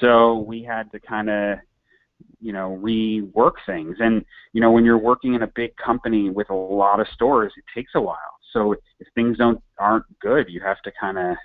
So 0.00 0.38
we 0.38 0.62
had 0.62 0.90
to 0.92 1.00
kind 1.00 1.28
of 1.28 1.58
you 2.40 2.52
know 2.52 2.78
rework 2.82 3.54
things, 3.66 3.96
and 4.00 4.24
you 4.52 4.60
know 4.60 4.70
when 4.70 4.84
you're 4.84 4.98
working 4.98 5.34
in 5.34 5.42
a 5.42 5.52
big 5.54 5.76
company 5.76 6.30
with 6.30 6.50
a 6.50 6.54
lot 6.54 7.00
of 7.00 7.08
stores, 7.14 7.52
it 7.56 7.64
takes 7.74 7.92
a 7.94 8.00
while. 8.00 8.18
So 8.52 8.72
if 8.72 9.08
things 9.14 9.38
don't 9.38 9.60
aren't 9.78 10.04
good, 10.20 10.48
you 10.48 10.60
have 10.60 10.80
to 10.82 10.92
kind 11.00 11.18
of 11.18 11.36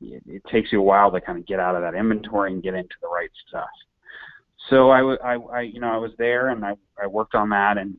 it, 0.00 0.22
it 0.26 0.42
takes 0.50 0.72
you 0.72 0.80
a 0.80 0.84
while 0.84 1.10
to 1.12 1.20
kind 1.20 1.38
of 1.38 1.46
get 1.46 1.60
out 1.60 1.76
of 1.76 1.82
that 1.82 1.94
inventory 1.94 2.52
and 2.52 2.62
get 2.62 2.74
into 2.74 2.96
the 3.00 3.08
right 3.08 3.30
stuff 3.46 3.68
so 4.68 4.90
I, 4.90 5.00
I, 5.00 5.34
I, 5.34 5.60
you 5.62 5.80
know, 5.80 5.88
I 5.88 5.96
was 5.96 6.12
there 6.18 6.48
and 6.48 6.64
I, 6.64 6.74
I 7.02 7.06
worked 7.06 7.34
on 7.34 7.48
that. 7.50 7.78
And 7.78 7.98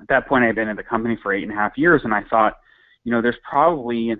at 0.00 0.08
that 0.08 0.26
point, 0.28 0.44
I 0.44 0.48
had 0.48 0.56
been 0.56 0.68
at 0.68 0.76
the 0.76 0.82
company 0.82 1.18
for 1.22 1.32
eight 1.32 1.42
and 1.42 1.52
a 1.52 1.56
half 1.56 1.76
years, 1.76 2.02
and 2.04 2.14
I 2.14 2.22
thought, 2.30 2.54
you 3.04 3.12
know, 3.12 3.22
there's 3.22 3.36
probably 3.48 4.14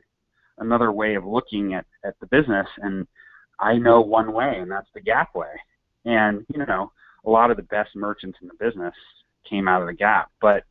another 0.58 0.92
way 0.92 1.14
of 1.14 1.24
looking 1.24 1.74
at 1.74 1.86
at 2.04 2.18
the 2.20 2.26
business, 2.26 2.66
and 2.78 3.06
I 3.60 3.78
know 3.78 4.00
one 4.00 4.32
way, 4.32 4.58
and 4.58 4.70
that's 4.70 4.90
the 4.94 5.00
Gap 5.00 5.34
way. 5.34 5.52
And 6.04 6.44
you 6.52 6.64
know, 6.64 6.92
a 7.24 7.30
lot 7.30 7.50
of 7.50 7.56
the 7.56 7.62
best 7.64 7.90
merchants 7.94 8.38
in 8.42 8.48
the 8.48 8.64
business 8.64 8.94
came 9.48 9.68
out 9.68 9.82
of 9.82 9.88
the 9.88 9.94
Gap, 9.94 10.30
but 10.40 10.64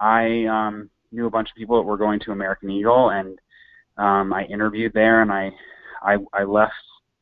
I 0.00 0.44
um, 0.44 0.90
knew 1.12 1.26
a 1.26 1.30
bunch 1.30 1.48
of 1.50 1.56
people 1.56 1.76
that 1.76 1.88
were 1.88 1.96
going 1.96 2.20
to 2.20 2.32
American 2.32 2.70
Eagle, 2.70 3.10
and 3.10 3.38
um, 3.96 4.32
I 4.32 4.44
interviewed 4.44 4.92
there, 4.92 5.22
and 5.22 5.32
I, 5.32 5.50
I, 6.02 6.16
I 6.32 6.44
left 6.44 6.74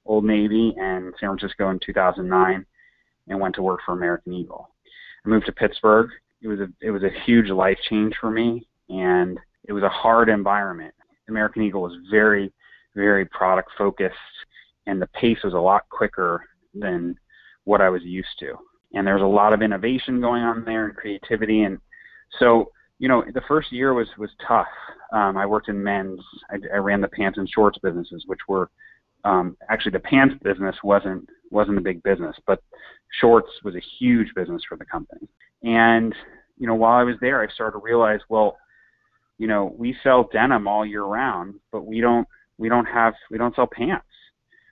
Old 0.05 0.25
Navy 0.25 0.75
and 0.79 1.15
San 1.21 1.31
Francisco 1.31 1.71
in 1.71 1.79
2009 1.85 2.67
and 3.29 3.41
went 3.41 3.55
to 3.55 3.63
work 3.63 3.81
for 3.85 3.93
American 3.93 4.33
Eagle. 4.33 4.69
I 5.25 5.29
moved 5.29 5.47
to 5.47 5.53
Pittsburgh. 5.53 6.11
It 6.43 6.49
was 6.49 6.61
a 6.61 6.69
it 6.83 6.91
was 6.91 7.03
a 7.03 7.21
huge 7.25 7.49
life 7.49 7.79
change 7.89 8.15
for 8.21 8.31
me, 8.31 8.67
and 8.91 9.39
it 9.67 9.73
was 9.73 9.83
a 9.83 9.89
hard 9.89 10.29
environment. 10.29 10.95
American 11.29 11.63
Eagle 11.63 11.83
was 11.83 11.97
very 12.11 12.53
very 12.95 13.25
product 13.27 13.71
focused, 13.77 14.15
and 14.87 15.01
the 15.01 15.09
pace 15.09 15.39
was 15.43 15.55
a 15.55 15.59
lot 15.59 15.83
quicker 15.91 16.45
than 16.75 17.17
what 17.65 17.81
I 17.81 17.89
was 17.89 18.03
used 18.03 18.29
to. 18.41 18.55
And 18.95 19.07
there 19.07 19.15
was 19.15 19.23
a 19.23 19.27
lot 19.27 19.53
of 19.53 19.63
innovation 19.63 20.21
going 20.21 20.43
on 20.43 20.65
there 20.65 20.87
and 20.87 20.97
creativity, 20.97 21.63
and 21.63 21.79
so 22.39 22.71
you 22.99 23.09
know 23.09 23.25
the 23.35 23.43
first 23.49 23.73
year 23.73 23.95
was 23.95 24.09
was 24.19 24.31
tough. 24.47 24.69
Um, 25.13 25.37
I 25.37 25.47
worked 25.47 25.69
in 25.69 25.83
men's. 25.83 26.21
I, 26.51 26.57
I 26.73 26.79
ran 26.79 27.01
the 27.01 27.09
pants 27.09 27.39
and 27.39 27.49
shorts 27.49 27.79
businesses, 27.83 28.25
which 28.27 28.41
were 28.49 28.71
um, 29.25 29.57
actually 29.69 29.93
the 29.93 30.01
pants 30.01 30.37
business 30.43 30.77
wasn't 30.85 31.29
wasn't 31.51 31.79
a 31.79 31.83
big 31.83 32.03
business, 32.03 32.37
but 32.47 32.63
shorts 33.21 33.51
was 33.65 33.75
a 33.75 33.83
huge 33.99 34.29
business 34.35 34.63
for 34.69 34.77
the 34.77 34.85
company. 34.85 35.29
And 35.65 36.15
you 36.57 36.69
know, 36.69 36.75
while 36.75 36.97
I 36.97 37.03
was 37.03 37.17
there, 37.21 37.43
I 37.43 37.53
started 37.53 37.79
to 37.79 37.85
realize, 37.85 38.21
well, 38.29 38.57
you 39.39 39.47
know, 39.47 39.75
we 39.77 39.97
sell 40.03 40.29
denim 40.33 40.69
all 40.69 40.87
year 40.87 41.05
round, 41.05 41.55
but 41.73 41.87
we 41.87 42.01
don't 42.01 42.27
we 42.59 42.69
don't 42.69 42.87
have 42.87 43.15
we 43.31 43.39
don't 43.39 43.55
sell 43.55 43.67
pants. 43.67 44.07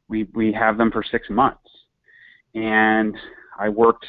We 0.08 0.24
we 0.34 0.52
have 0.52 0.78
them 0.78 0.90
for 0.90 1.02
six 1.02 1.28
months. 1.30 1.58
And 2.54 3.16
I 3.58 3.68
worked 3.68 4.06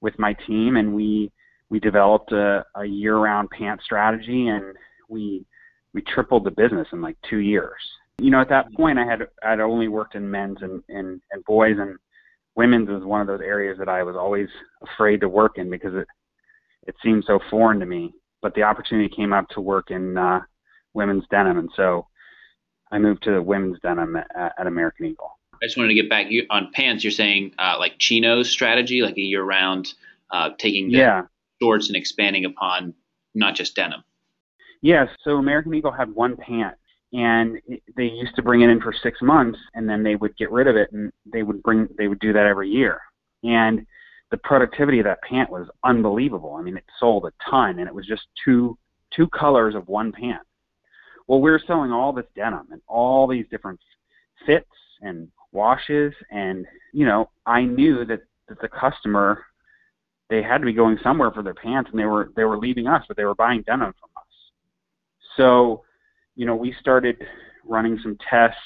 with 0.00 0.18
my 0.18 0.34
team, 0.46 0.76
and 0.76 0.94
we 0.94 1.32
we 1.68 1.80
developed 1.80 2.32
a, 2.32 2.64
a 2.74 2.84
year-round 2.84 3.50
pant 3.50 3.80
strategy, 3.82 4.48
and 4.48 4.76
we 5.08 5.44
we 5.92 6.02
tripled 6.02 6.44
the 6.44 6.50
business 6.50 6.88
in 6.92 7.00
like 7.00 7.16
two 7.28 7.38
years 7.38 7.80
you 8.20 8.30
know, 8.30 8.40
at 8.40 8.50
that 8.50 8.72
point, 8.74 8.98
I 8.98 9.04
had 9.04 9.26
I'd 9.42 9.60
only 9.60 9.88
worked 9.88 10.14
in 10.14 10.30
men's 10.30 10.58
and 10.60 10.82
and, 10.88 11.20
and 11.32 11.44
boys, 11.44 11.76
and 11.78 11.96
women's 12.54 12.88
was 12.88 13.02
one 13.02 13.20
of 13.20 13.26
those 13.26 13.40
areas 13.40 13.78
that 13.78 13.88
I 13.88 14.02
was 14.02 14.16
always 14.16 14.48
afraid 14.82 15.20
to 15.20 15.28
work 15.28 15.56
in 15.56 15.70
because 15.70 15.94
it 15.94 16.06
it 16.86 16.94
seemed 17.02 17.24
so 17.26 17.40
foreign 17.50 17.80
to 17.80 17.86
me. 17.86 18.12
But 18.42 18.54
the 18.54 18.62
opportunity 18.62 19.14
came 19.14 19.32
up 19.32 19.48
to 19.50 19.60
work 19.60 19.90
in 19.90 20.16
uh, 20.16 20.40
women's 20.94 21.24
denim, 21.30 21.58
and 21.58 21.70
so 21.76 22.06
I 22.90 22.98
moved 22.98 23.22
to 23.24 23.40
women's 23.42 23.78
denim 23.80 24.16
at, 24.16 24.54
at 24.58 24.66
American 24.66 25.06
Eagle. 25.06 25.38
I 25.62 25.66
just 25.66 25.76
wanted 25.76 25.88
to 25.88 25.94
get 25.94 26.08
back 26.08 26.26
on 26.48 26.70
pants. 26.72 27.04
You're 27.04 27.10
saying 27.10 27.52
uh, 27.58 27.76
like 27.78 27.98
Chino's 27.98 28.50
strategy, 28.50 29.02
like 29.02 29.18
a 29.18 29.20
year-round, 29.20 29.92
uh, 30.30 30.50
taking 30.56 30.90
yeah. 30.90 31.22
shorts 31.60 31.88
and 31.88 31.96
expanding 31.96 32.46
upon 32.46 32.94
not 33.34 33.54
just 33.54 33.76
denim. 33.76 34.02
Yes. 34.80 35.08
Yeah, 35.10 35.16
so 35.24 35.36
American 35.36 35.74
Eagle 35.74 35.92
had 35.92 36.14
one 36.14 36.36
pant 36.36 36.76
and 37.12 37.60
they 37.96 38.04
used 38.04 38.36
to 38.36 38.42
bring 38.42 38.60
it 38.60 38.70
in 38.70 38.80
for 38.80 38.92
six 38.92 39.20
months, 39.20 39.58
and 39.74 39.88
then 39.88 40.02
they 40.02 40.14
would 40.16 40.36
get 40.36 40.50
rid 40.50 40.66
of 40.66 40.76
it, 40.76 40.92
and 40.92 41.12
they 41.26 41.42
would 41.42 41.62
bring 41.62 41.88
they 41.98 42.08
would 42.08 42.20
do 42.20 42.32
that 42.32 42.46
every 42.46 42.68
year, 42.68 43.00
and 43.42 43.86
the 44.30 44.38
productivity 44.38 45.00
of 45.00 45.04
that 45.04 45.22
pant 45.22 45.50
was 45.50 45.68
unbelievable. 45.84 46.54
I 46.54 46.62
mean, 46.62 46.76
it 46.76 46.84
sold 46.98 47.24
a 47.24 47.32
ton, 47.50 47.78
and 47.78 47.88
it 47.88 47.94
was 47.94 48.06
just 48.06 48.22
two 48.44 48.78
two 49.14 49.28
colors 49.28 49.74
of 49.74 49.88
one 49.88 50.12
pant. 50.12 50.42
Well, 51.26 51.40
we 51.40 51.50
were 51.50 51.62
selling 51.66 51.90
all 51.90 52.12
this 52.12 52.26
denim 52.36 52.68
and 52.70 52.80
all 52.86 53.26
these 53.26 53.46
different 53.50 53.80
fits 54.46 54.70
and 55.00 55.28
washes, 55.52 56.12
and 56.30 56.64
you 56.92 57.06
know, 57.06 57.30
I 57.46 57.62
knew 57.62 58.04
that, 58.04 58.20
that 58.48 58.60
the 58.60 58.68
customer 58.68 59.44
they 60.28 60.42
had 60.42 60.58
to 60.58 60.64
be 60.64 60.72
going 60.72 60.96
somewhere 61.02 61.32
for 61.32 61.42
their 61.42 61.54
pants, 61.54 61.90
and 61.90 61.98
they 61.98 62.04
were 62.04 62.30
they 62.36 62.44
were 62.44 62.58
leaving 62.58 62.86
us, 62.86 63.04
but 63.08 63.16
they 63.16 63.24
were 63.24 63.34
buying 63.34 63.62
denim 63.62 63.92
from 63.98 64.10
us. 64.16 64.22
So, 65.36 65.82
you 66.36 66.46
know, 66.46 66.54
we 66.54 66.74
started 66.80 67.16
running 67.64 67.98
some 68.00 68.16
tests. 68.28 68.58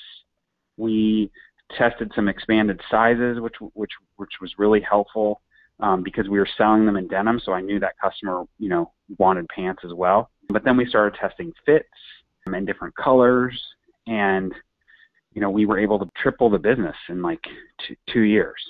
We 0.77 1.31
tested 1.79 2.13
some 2.15 2.29
expanded 2.29 2.81
sizes, 2.91 3.41
which 3.41 3.55
which 3.73 3.93
which 4.17 4.33
was 4.43 4.53
really 4.59 4.83
helpful 4.83 5.41
um, 5.81 6.03
because 6.03 6.29
we 6.29 6.39
were 6.39 6.49
selling 6.57 6.87
them 6.87 6.97
in 6.97 7.09
denim. 7.09 7.41
So 7.45 7.53
I 7.53 7.61
knew 7.61 7.81
that 7.81 7.95
customer, 8.03 8.45
you 8.59 8.69
know, 8.69 8.93
wanted 9.19 9.49
pants 9.49 9.83
as 9.85 9.93
well. 9.93 10.31
But 10.49 10.65
then 10.65 10.77
we 10.77 10.87
started 10.87 11.19
testing 11.19 11.53
fits 11.65 11.89
and 12.47 12.67
different 12.67 12.95
colors, 12.97 13.61
and 14.07 14.53
you 15.33 15.41
know, 15.41 15.51
we 15.51 15.67
were 15.67 15.79
able 15.79 15.99
to 15.99 16.09
triple 16.17 16.49
the 16.49 16.59
business 16.59 16.97
in 17.09 17.23
like 17.23 17.41
two, 17.79 17.97
two 18.07 18.21
years. 18.21 18.63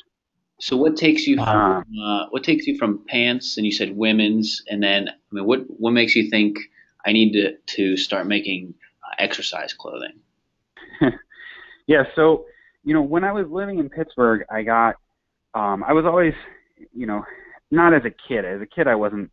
So 0.60 0.76
what 0.76 0.96
takes 0.96 1.26
you 1.26 1.36
from 1.36 1.84
uh, 2.02 2.26
what 2.30 2.44
takes 2.44 2.66
you 2.66 2.78
from 2.78 3.04
pants 3.08 3.56
and 3.56 3.66
you 3.66 3.72
said 3.72 3.96
women's 3.96 4.62
and 4.68 4.82
then 4.82 5.08
I 5.08 5.12
mean 5.30 5.44
what 5.44 5.60
what 5.68 5.90
makes 5.90 6.14
you 6.14 6.30
think 6.30 6.56
I 7.04 7.12
need 7.12 7.32
to 7.32 7.56
to 7.76 7.96
start 7.96 8.26
making 8.26 8.72
uh, 9.02 9.14
exercise 9.18 9.74
clothing? 9.74 10.20
yeah, 11.86 12.04
so 12.14 12.46
you 12.84 12.94
know 12.94 13.02
when 13.02 13.24
I 13.24 13.32
was 13.32 13.46
living 13.50 13.78
in 13.78 13.90
Pittsburgh, 13.90 14.44
I 14.48 14.62
got 14.62 14.94
um, 15.54 15.84
I 15.84 15.92
was 15.92 16.06
always 16.06 16.34
you 16.92 17.06
know 17.06 17.24
not 17.70 17.94
as 17.94 18.02
a 18.04 18.28
kid. 18.28 18.44
As 18.44 18.60
a 18.60 18.66
kid, 18.66 18.86
I 18.86 18.94
wasn't 18.94 19.30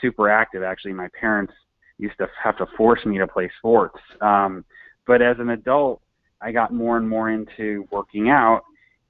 super 0.00 0.30
active. 0.30 0.62
Actually, 0.62 0.94
my 0.94 1.08
parents 1.18 1.52
used 1.98 2.16
to 2.18 2.26
have 2.42 2.56
to 2.58 2.66
force 2.76 3.04
me 3.04 3.18
to 3.18 3.26
play 3.26 3.50
sports. 3.58 3.98
Um, 4.20 4.64
but 5.06 5.20
as 5.20 5.36
an 5.38 5.50
adult, 5.50 6.00
I 6.40 6.52
got 6.52 6.72
more 6.72 6.96
and 6.96 7.08
more 7.08 7.30
into 7.30 7.86
working 7.90 8.28
out 8.28 8.62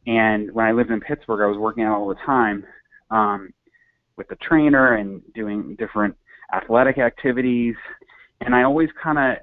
and 0.07 0.53
when 0.53 0.67
I 0.67 0.73
lived 0.73 0.91
in 0.91 1.01
Pittsburgh, 1.01 1.43
I 1.43 1.47
was 1.47 1.59
working 1.59 1.85
out 1.85 1.99
all 1.99 2.09
the 2.09 2.17
time 2.27 2.65
um, 3.11 3.53
with 4.17 4.29
the 4.29 4.37
trainer 4.37 4.97
and 4.97 5.23
doing 5.35 5.77
different 5.79 6.17
athletic 6.55 6.99
activities. 6.99 7.75
And 8.41 8.55
I 8.55 8.65
always 8.65 8.89
kind 9.01 9.19
of, 9.19 9.37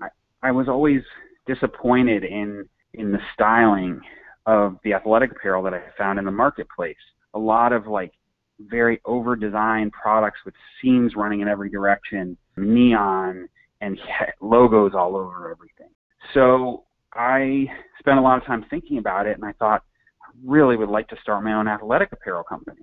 I, 0.00 0.48
I 0.48 0.52
was 0.52 0.68
always 0.68 1.02
disappointed 1.46 2.24
in 2.24 2.68
in 2.94 3.12
the 3.12 3.18
styling 3.34 4.00
of 4.46 4.76
the 4.82 4.94
athletic 4.94 5.32
apparel 5.32 5.62
that 5.62 5.74
I 5.74 5.82
found 5.98 6.18
in 6.18 6.24
the 6.24 6.30
marketplace. 6.30 6.96
A 7.36 7.38
lot 7.38 7.72
of 7.72 7.86
like 7.86 8.12
very 8.58 9.00
over 9.04 9.36
designed 9.36 9.92
products 9.92 10.40
with 10.44 10.54
seams 10.80 11.12
running 11.14 11.40
in 11.40 11.48
every 11.48 11.70
direction, 11.70 12.36
neon, 12.56 13.48
and 13.80 13.98
logos 14.40 14.92
all 14.94 15.16
over 15.16 15.50
everything. 15.50 15.90
So 16.34 16.84
I 17.12 17.66
spent 17.98 18.18
a 18.18 18.22
lot 18.22 18.38
of 18.38 18.44
time 18.44 18.64
thinking 18.68 18.98
about 18.98 19.26
it, 19.26 19.36
and 19.36 19.44
I 19.44 19.52
thought, 19.52 19.82
I 20.22 20.30
really 20.44 20.76
would 20.76 20.88
like 20.88 21.08
to 21.08 21.16
start 21.22 21.44
my 21.44 21.54
own 21.54 21.68
athletic 21.68 22.12
apparel 22.12 22.42
company. 22.42 22.82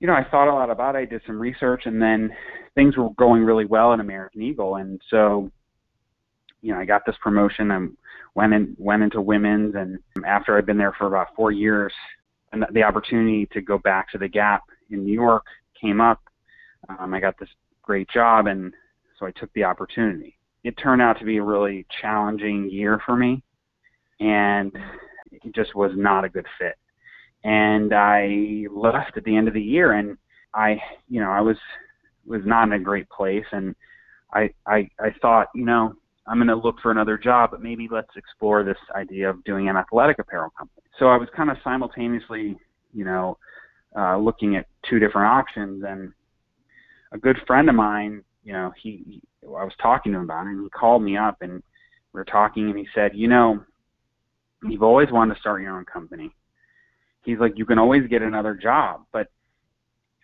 You 0.00 0.06
know, 0.06 0.14
I 0.14 0.24
thought 0.30 0.48
a 0.48 0.54
lot 0.54 0.70
about 0.70 0.94
it. 0.94 0.98
I 0.98 1.04
did 1.04 1.22
some 1.26 1.38
research, 1.38 1.82
and 1.86 2.00
then 2.00 2.30
things 2.74 2.96
were 2.96 3.10
going 3.18 3.42
really 3.42 3.64
well 3.64 3.92
at 3.92 4.00
American 4.00 4.42
Eagle, 4.42 4.76
and 4.76 5.00
so, 5.10 5.50
you 6.62 6.72
know, 6.72 6.78
I 6.78 6.84
got 6.84 7.04
this 7.04 7.16
promotion 7.22 7.72
and 7.72 7.96
went 8.34 8.52
in 8.52 8.76
went 8.78 9.02
into 9.02 9.20
women's, 9.20 9.74
and 9.74 9.98
after 10.24 10.56
I'd 10.56 10.66
been 10.66 10.78
there 10.78 10.94
for 10.96 11.06
about 11.06 11.34
four 11.34 11.50
years, 11.50 11.92
and 12.52 12.64
the 12.72 12.82
opportunity 12.82 13.46
to 13.52 13.60
go 13.60 13.78
back 13.78 14.10
to 14.12 14.18
the 14.18 14.28
Gap 14.28 14.62
in 14.90 15.04
New 15.04 15.12
York 15.12 15.44
came 15.80 16.00
up. 16.00 16.20
Um, 16.88 17.14
I 17.14 17.20
got 17.20 17.38
this 17.38 17.48
great 17.82 18.08
job, 18.10 18.46
and 18.46 18.72
so 19.18 19.26
I 19.26 19.32
took 19.32 19.52
the 19.52 19.64
opportunity. 19.64 20.38
It 20.64 20.72
turned 20.72 21.02
out 21.02 21.18
to 21.18 21.24
be 21.24 21.36
a 21.38 21.42
really 21.42 21.86
challenging 22.00 22.70
year 22.70 23.00
for 23.04 23.16
me, 23.16 23.42
and 24.20 24.72
it 25.30 25.54
just 25.54 25.74
was 25.74 25.92
not 25.94 26.24
a 26.24 26.28
good 26.28 26.46
fit 26.58 26.74
and 27.44 27.94
I 27.94 28.64
left 28.70 29.16
at 29.16 29.24
the 29.24 29.36
end 29.36 29.48
of 29.48 29.54
the 29.54 29.62
year 29.62 29.92
and 29.92 30.16
I 30.54 30.80
you 31.08 31.20
know 31.20 31.30
I 31.30 31.40
was 31.40 31.56
was 32.26 32.42
not 32.44 32.64
in 32.64 32.72
a 32.72 32.78
great 32.78 33.08
place 33.10 33.44
and 33.52 33.74
I 34.32 34.50
I 34.66 34.88
I 34.98 35.10
thought 35.22 35.48
you 35.54 35.64
know 35.64 35.94
I'm 36.26 36.38
going 36.38 36.48
to 36.48 36.56
look 36.56 36.76
for 36.82 36.90
another 36.90 37.16
job 37.16 37.50
but 37.52 37.62
maybe 37.62 37.88
let's 37.90 38.16
explore 38.16 38.64
this 38.64 38.78
idea 38.94 39.30
of 39.30 39.42
doing 39.44 39.68
an 39.68 39.76
athletic 39.76 40.18
apparel 40.18 40.50
company 40.58 40.82
so 40.98 41.06
I 41.06 41.16
was 41.16 41.28
kind 41.36 41.50
of 41.50 41.56
simultaneously 41.62 42.58
you 42.92 43.04
know 43.04 43.38
uh, 43.96 44.16
looking 44.18 44.56
at 44.56 44.66
two 44.88 44.98
different 44.98 45.28
options 45.28 45.84
and 45.86 46.12
a 47.12 47.18
good 47.18 47.36
friend 47.46 47.68
of 47.68 47.74
mine 47.74 48.22
you 48.44 48.52
know 48.52 48.72
he, 48.80 49.02
he 49.06 49.22
I 49.44 49.64
was 49.64 49.72
talking 49.80 50.12
to 50.12 50.18
him 50.18 50.24
about 50.24 50.46
it 50.46 50.50
and 50.50 50.64
he 50.64 50.70
called 50.70 51.02
me 51.02 51.16
up 51.16 51.38
and 51.40 51.62
we 52.12 52.20
were 52.20 52.24
talking 52.24 52.68
and 52.68 52.78
he 52.78 52.86
said 52.94 53.12
you 53.14 53.28
know 53.28 53.64
you've 54.62 54.82
always 54.82 55.10
wanted 55.10 55.34
to 55.34 55.40
start 55.40 55.62
your 55.62 55.76
own 55.76 55.84
company 55.84 56.32
he's 57.28 57.38
like, 57.38 57.58
you 57.58 57.66
can 57.66 57.78
always 57.78 58.06
get 58.08 58.22
another 58.22 58.54
job, 58.54 59.04
but 59.12 59.28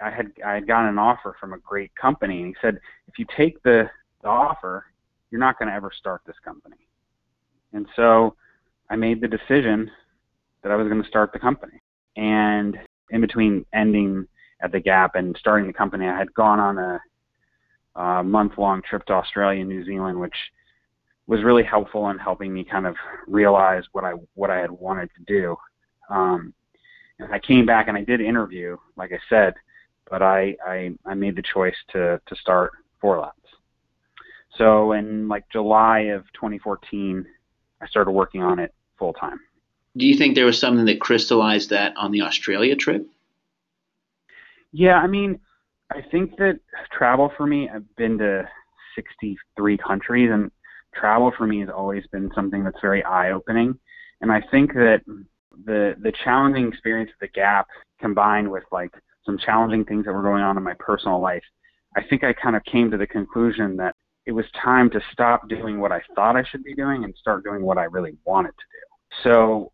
I 0.00 0.10
had 0.10 0.32
I 0.44 0.54
had 0.54 0.66
gotten 0.66 0.88
an 0.88 0.98
offer 0.98 1.36
from 1.38 1.52
a 1.52 1.58
great 1.58 1.94
company, 1.94 2.38
and 2.38 2.48
he 2.48 2.56
said, 2.60 2.80
if 3.06 3.18
you 3.18 3.26
take 3.36 3.62
the, 3.62 3.88
the 4.22 4.28
offer, 4.28 4.86
you're 5.30 5.40
not 5.40 5.58
going 5.58 5.68
to 5.68 5.74
ever 5.74 5.90
start 5.96 6.22
this 6.26 6.36
company. 6.44 6.88
And 7.72 7.86
so 7.94 8.36
I 8.90 8.96
made 8.96 9.20
the 9.20 9.28
decision 9.28 9.90
that 10.64 10.72
I 10.72 10.76
was 10.76 10.88
going 10.88 11.00
to 11.00 11.08
start 11.08 11.32
the 11.32 11.38
company. 11.38 11.78
And 12.16 12.76
in 13.10 13.20
between 13.20 13.64
ending 13.72 14.26
at 14.62 14.72
the 14.72 14.80
Gap 14.80 15.14
and 15.14 15.36
starting 15.38 15.66
the 15.66 15.72
company, 15.72 16.06
I 16.06 16.18
had 16.18 16.32
gone 16.34 16.58
on 16.58 16.78
a, 16.78 17.00
a 18.00 18.24
month-long 18.24 18.82
trip 18.88 19.04
to 19.06 19.12
Australia 19.12 19.60
and 19.60 19.68
New 19.68 19.84
Zealand, 19.84 20.18
which 20.18 20.34
was 21.26 21.44
really 21.44 21.62
helpful 21.62 22.08
in 22.10 22.18
helping 22.18 22.52
me 22.52 22.64
kind 22.64 22.86
of 22.86 22.96
realize 23.28 23.84
what 23.92 24.04
I 24.04 24.12
what 24.34 24.50
I 24.50 24.58
had 24.58 24.70
wanted 24.70 25.10
to 25.16 25.24
do. 25.26 25.56
Um, 26.10 26.52
and 27.18 27.32
I 27.32 27.38
came 27.38 27.64
back 27.64 27.88
and 27.88 27.96
I 27.96 28.04
did 28.04 28.20
interview, 28.20 28.76
like 28.96 29.12
I 29.12 29.18
said, 29.28 29.54
but 30.10 30.22
I 30.22 30.56
I, 30.66 30.94
I 31.06 31.14
made 31.14 31.36
the 31.36 31.42
choice 31.42 31.76
to 31.92 32.20
to 32.26 32.36
start 32.36 32.72
Four 33.00 33.20
Laps. 33.20 33.38
So 34.56 34.92
in 34.92 35.28
like 35.28 35.44
July 35.50 36.00
of 36.14 36.24
2014, 36.34 37.26
I 37.80 37.86
started 37.86 38.12
working 38.12 38.42
on 38.42 38.58
it 38.58 38.74
full 38.98 39.12
time. 39.12 39.40
Do 39.96 40.06
you 40.06 40.16
think 40.16 40.34
there 40.34 40.46
was 40.46 40.58
something 40.58 40.86
that 40.86 41.00
crystallized 41.00 41.70
that 41.70 41.96
on 41.96 42.10
the 42.10 42.22
Australia 42.22 42.74
trip? 42.74 43.06
Yeah, 44.72 44.96
I 44.96 45.06
mean, 45.06 45.38
I 45.92 46.02
think 46.10 46.36
that 46.38 46.58
travel 46.90 47.32
for 47.36 47.46
me, 47.46 47.68
I've 47.72 47.94
been 47.96 48.18
to 48.18 48.48
63 48.96 49.78
countries, 49.78 50.30
and 50.32 50.50
travel 50.94 51.32
for 51.36 51.46
me 51.46 51.60
has 51.60 51.68
always 51.68 52.04
been 52.08 52.30
something 52.34 52.64
that's 52.64 52.80
very 52.80 53.04
eye 53.04 53.30
opening. 53.30 53.78
And 54.20 54.32
I 54.32 54.42
think 54.50 54.72
that 54.74 55.02
the 55.64 55.94
the 56.00 56.12
challenging 56.24 56.68
experience 56.68 57.10
of 57.10 57.20
the 57.20 57.28
Gap 57.28 57.68
combined 58.00 58.50
with 58.50 58.64
like 58.72 58.90
some 59.24 59.38
challenging 59.38 59.84
things 59.84 60.04
that 60.04 60.12
were 60.12 60.22
going 60.22 60.42
on 60.42 60.56
in 60.56 60.62
my 60.62 60.74
personal 60.78 61.20
life, 61.20 61.42
I 61.96 62.02
think 62.02 62.24
I 62.24 62.32
kind 62.32 62.56
of 62.56 62.64
came 62.64 62.90
to 62.90 62.96
the 62.96 63.06
conclusion 63.06 63.76
that 63.76 63.94
it 64.26 64.32
was 64.32 64.46
time 64.62 64.90
to 64.90 65.00
stop 65.12 65.48
doing 65.48 65.80
what 65.80 65.92
I 65.92 66.02
thought 66.14 66.36
I 66.36 66.44
should 66.44 66.64
be 66.64 66.74
doing 66.74 67.04
and 67.04 67.14
start 67.16 67.44
doing 67.44 67.62
what 67.62 67.78
I 67.78 67.84
really 67.84 68.16
wanted 68.24 68.50
to 68.50 68.64
do. 68.72 69.22
So 69.22 69.72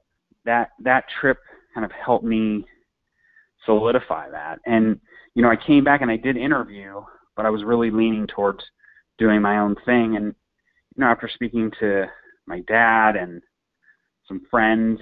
that 0.50 0.70
that 0.80 1.04
trip 1.20 1.38
kind 1.74 1.84
of 1.84 1.92
helped 1.92 2.24
me 2.24 2.66
solidify 3.64 4.30
that. 4.30 4.58
And 4.66 5.00
you 5.34 5.42
know, 5.42 5.50
I 5.50 5.56
came 5.56 5.84
back 5.84 6.02
and 6.02 6.10
I 6.10 6.16
did 6.16 6.36
interview, 6.36 7.00
but 7.36 7.46
I 7.46 7.50
was 7.50 7.64
really 7.64 7.90
leaning 7.90 8.26
towards 8.26 8.64
doing 9.18 9.40
my 9.40 9.58
own 9.58 9.76
thing. 9.86 10.16
And 10.16 10.26
you 10.96 11.00
know, 11.00 11.06
after 11.06 11.28
speaking 11.28 11.70
to 11.80 12.06
my 12.46 12.60
dad 12.60 13.16
and 13.16 13.42
some 14.26 14.42
friends 14.50 15.00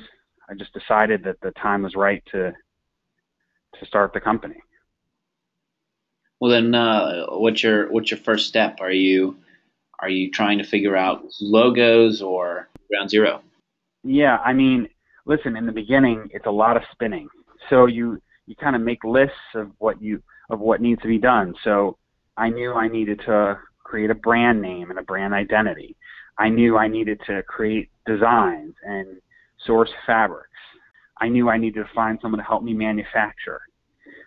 I 0.48 0.54
just 0.54 0.72
decided 0.72 1.24
that 1.24 1.40
the 1.40 1.50
time 1.52 1.82
was 1.82 1.94
right 1.94 2.22
to 2.32 2.52
to 3.78 3.86
start 3.86 4.12
the 4.12 4.20
company. 4.20 4.56
Well, 6.40 6.50
then, 6.50 6.74
uh, 6.74 7.26
what's 7.30 7.62
your 7.62 7.90
what's 7.92 8.10
your 8.10 8.18
first 8.18 8.48
step? 8.48 8.78
Are 8.80 8.90
you 8.90 9.36
are 9.98 10.08
you 10.08 10.30
trying 10.30 10.58
to 10.58 10.64
figure 10.64 10.96
out 10.96 11.24
logos 11.40 12.22
or 12.22 12.68
ground 12.88 13.10
zero? 13.10 13.42
Yeah, 14.04 14.38
I 14.38 14.52
mean, 14.52 14.88
listen. 15.28 15.56
In 15.56 15.66
the 15.66 15.72
beginning, 15.72 16.28
it's 16.32 16.46
a 16.46 16.50
lot 16.50 16.76
of 16.76 16.82
spinning. 16.90 17.28
So 17.70 17.86
you 17.86 18.20
you 18.46 18.56
kind 18.56 18.74
of 18.74 18.82
make 18.82 19.04
lists 19.04 19.36
of 19.54 19.70
what 19.78 20.02
you 20.02 20.22
of 20.50 20.58
what 20.58 20.80
needs 20.80 21.00
to 21.02 21.08
be 21.08 21.18
done. 21.18 21.54
So 21.62 21.98
I 22.36 22.48
knew 22.48 22.72
I 22.72 22.88
needed 22.88 23.20
to 23.26 23.58
create 23.84 24.10
a 24.10 24.14
brand 24.14 24.60
name 24.60 24.90
and 24.90 24.98
a 24.98 25.02
brand 25.02 25.34
identity. 25.34 25.94
I 26.38 26.48
knew 26.48 26.76
I 26.78 26.88
needed 26.88 27.20
to 27.26 27.42
create 27.42 27.90
designs 28.06 28.74
and 28.82 29.20
source 29.66 29.90
fabrics. 30.06 30.48
I 31.20 31.28
knew 31.28 31.50
I 31.50 31.58
needed 31.58 31.80
to 31.80 31.90
find 31.94 32.18
someone 32.22 32.38
to 32.38 32.44
help 32.44 32.62
me 32.62 32.72
manufacture. 32.72 33.60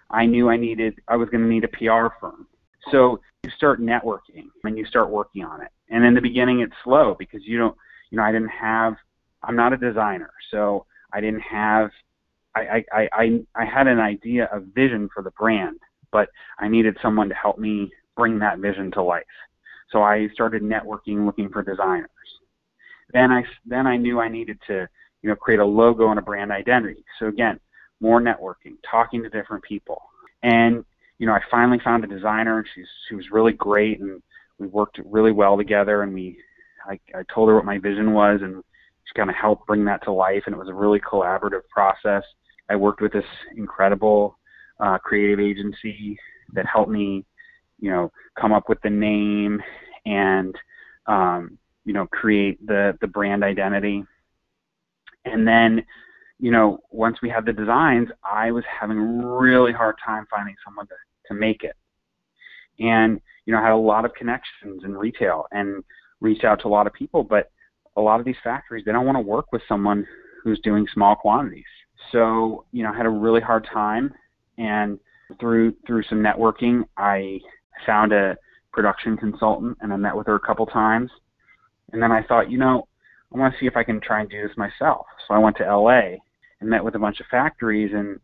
I 0.09 0.25
knew 0.25 0.49
I 0.49 0.57
needed 0.57 0.99
I 1.07 1.15
was 1.15 1.29
going 1.29 1.43
to 1.43 1.49
need 1.49 1.63
a 1.63 1.69
PR 1.69 2.13
firm. 2.19 2.47
So 2.91 3.19
you 3.43 3.49
start 3.55 3.81
networking 3.81 4.49
and 4.63 4.77
you 4.77 4.85
start 4.85 5.09
working 5.09 5.43
on 5.43 5.61
it. 5.61 5.69
And 5.89 6.05
in 6.05 6.13
the 6.13 6.21
beginning 6.21 6.59
it's 6.59 6.73
slow 6.83 7.15
because 7.17 7.41
you 7.43 7.57
don't 7.57 7.75
you 8.11 8.17
know, 8.17 8.23
I 8.23 8.31
didn't 8.31 8.49
have. 8.49 8.95
I'm 9.43 9.55
not 9.55 9.73
a 9.73 9.77
designer, 9.77 10.29
so 10.51 10.85
I 11.13 11.21
didn't 11.21 11.41
have. 11.41 11.91
I 12.55 12.83
I 12.91 13.09
I 13.13 13.39
I 13.55 13.65
had 13.65 13.87
an 13.87 13.99
idea 13.99 14.49
of 14.51 14.65
vision 14.75 15.09
for 15.13 15.23
the 15.23 15.31
brand, 15.31 15.77
but 16.11 16.29
I 16.59 16.67
needed 16.67 16.97
someone 17.01 17.29
to 17.29 17.35
help 17.35 17.57
me 17.57 17.91
bring 18.17 18.39
that 18.39 18.59
vision 18.59 18.91
to 18.91 19.03
life. 19.03 19.23
So 19.91 20.01
I 20.01 20.27
started 20.33 20.61
networking, 20.61 21.25
looking 21.25 21.49
for 21.49 21.63
designers. 21.63 22.09
Then 23.13 23.31
I 23.31 23.43
then 23.65 23.87
I 23.87 23.97
knew 23.97 24.19
I 24.19 24.29
needed 24.29 24.59
to 24.67 24.87
you 25.21 25.29
know 25.29 25.35
create 25.35 25.59
a 25.59 25.65
logo 25.65 26.09
and 26.09 26.19
a 26.19 26.21
brand 26.21 26.51
identity. 26.51 27.03
So 27.19 27.27
again, 27.27 27.59
more 27.99 28.21
networking, 28.21 28.75
talking 28.89 29.23
to 29.23 29.29
different 29.29 29.63
people, 29.63 30.01
and 30.43 30.83
you 31.19 31.27
know 31.27 31.33
I 31.33 31.41
finally 31.49 31.79
found 31.83 32.03
a 32.03 32.07
designer, 32.07 32.59
and 32.59 32.67
she's 32.73 32.87
she 33.07 33.15
was 33.15 33.31
really 33.31 33.53
great, 33.53 33.99
and 33.99 34.21
we 34.59 34.67
worked 34.67 34.99
really 35.05 35.31
well 35.31 35.57
together, 35.57 36.03
and 36.03 36.13
we 36.13 36.37
I, 36.87 36.99
I 37.15 37.23
told 37.33 37.49
her 37.49 37.55
what 37.55 37.65
my 37.65 37.77
vision 37.77 38.13
was, 38.13 38.41
and 38.41 38.63
she 39.11 39.19
kind 39.19 39.29
of 39.29 39.35
help 39.35 39.65
bring 39.67 39.85
that 39.85 40.03
to 40.03 40.11
life, 40.11 40.43
and 40.45 40.55
it 40.55 40.59
was 40.59 40.69
a 40.69 40.73
really 40.73 40.99
collaborative 40.99 41.67
process. 41.69 42.23
I 42.69 42.75
worked 42.75 43.01
with 43.01 43.11
this 43.11 43.25
incredible 43.55 44.37
uh, 44.79 44.97
creative 44.99 45.39
agency 45.39 46.17
that 46.53 46.65
helped 46.65 46.91
me, 46.91 47.25
you 47.79 47.91
know, 47.91 48.11
come 48.39 48.53
up 48.53 48.69
with 48.69 48.81
the 48.81 48.89
name 48.89 49.61
and 50.05 50.55
um, 51.07 51.57
you 51.85 51.93
know 51.93 52.07
create 52.07 52.65
the 52.65 52.97
the 53.01 53.07
brand 53.07 53.43
identity. 53.43 54.03
And 55.25 55.47
then, 55.47 55.85
you 56.39 56.49
know, 56.49 56.79
once 56.89 57.17
we 57.21 57.29
had 57.29 57.45
the 57.45 57.53
designs, 57.53 58.07
I 58.23 58.51
was 58.51 58.63
having 58.79 58.97
a 58.97 59.27
really 59.37 59.71
hard 59.71 59.95
time 60.03 60.25
finding 60.31 60.55
someone 60.63 60.87
to 60.87 60.95
to 61.27 61.33
make 61.33 61.63
it. 61.63 61.75
And 62.79 63.19
you 63.45 63.53
know, 63.53 63.59
I 63.59 63.63
had 63.63 63.73
a 63.73 63.75
lot 63.75 64.05
of 64.05 64.13
connections 64.13 64.83
in 64.85 64.97
retail 64.97 65.47
and 65.51 65.83
reached 66.21 66.45
out 66.45 66.61
to 66.61 66.67
a 66.67 66.69
lot 66.69 66.87
of 66.87 66.93
people, 66.93 67.23
but 67.23 67.51
a 67.97 68.01
lot 68.01 68.19
of 68.19 68.25
these 68.25 68.35
factories 68.43 68.85
they 68.85 68.91
don't 68.91 69.05
want 69.05 69.17
to 69.17 69.21
work 69.21 69.51
with 69.51 69.61
someone 69.67 70.05
who's 70.43 70.59
doing 70.63 70.87
small 70.93 71.15
quantities. 71.15 71.65
So, 72.11 72.65
you 72.71 72.83
know, 72.83 72.91
I 72.91 72.97
had 72.97 73.05
a 73.05 73.09
really 73.09 73.41
hard 73.41 73.67
time 73.71 74.13
and 74.57 74.99
through 75.39 75.73
through 75.87 76.03
some 76.03 76.19
networking, 76.19 76.83
I 76.97 77.39
found 77.85 78.11
a 78.11 78.35
production 78.73 79.17
consultant 79.17 79.77
and 79.81 79.93
I 79.93 79.97
met 79.97 80.15
with 80.15 80.27
her 80.27 80.35
a 80.35 80.39
couple 80.39 80.65
times. 80.65 81.09
And 81.91 82.01
then 82.01 82.11
I 82.11 82.23
thought, 82.23 82.49
you 82.49 82.57
know, 82.57 82.87
I 83.33 83.37
want 83.37 83.53
to 83.53 83.59
see 83.59 83.65
if 83.65 83.75
I 83.75 83.83
can 83.83 83.99
try 84.01 84.21
and 84.21 84.29
do 84.29 84.41
this 84.41 84.57
myself. 84.57 85.05
So 85.27 85.33
I 85.33 85.39
went 85.39 85.57
to 85.57 85.63
LA 85.63 86.17
and 86.59 86.69
met 86.69 86.83
with 86.83 86.95
a 86.95 86.99
bunch 86.99 87.19
of 87.19 87.25
factories 87.29 87.91
and 87.93 88.19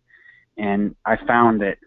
and 0.58 0.96
I 1.06 1.18
found 1.28 1.62
that 1.62 1.78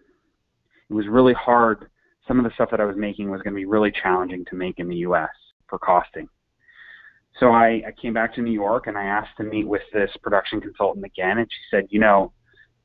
it 0.89 0.93
was 0.93 1.07
really 1.07 1.33
hard. 1.33 1.89
Some 2.27 2.39
of 2.39 2.45
the 2.45 2.51
stuff 2.53 2.69
that 2.71 2.79
I 2.79 2.85
was 2.85 2.95
making 2.97 3.29
was 3.29 3.41
going 3.41 3.53
to 3.53 3.59
be 3.59 3.65
really 3.65 3.91
challenging 3.91 4.45
to 4.45 4.55
make 4.55 4.79
in 4.79 4.87
the 4.87 4.97
US 4.97 5.29
for 5.67 5.77
costing. 5.77 6.29
So 7.39 7.51
I, 7.51 7.81
I 7.87 7.93
came 7.99 8.13
back 8.13 8.35
to 8.35 8.41
New 8.41 8.51
York 8.51 8.87
and 8.87 8.97
I 8.97 9.05
asked 9.05 9.37
to 9.37 9.43
meet 9.43 9.67
with 9.67 9.81
this 9.93 10.11
production 10.21 10.61
consultant 10.61 11.05
again 11.05 11.39
and 11.39 11.47
she 11.49 11.75
said, 11.75 11.87
you 11.89 11.99
know, 11.99 12.33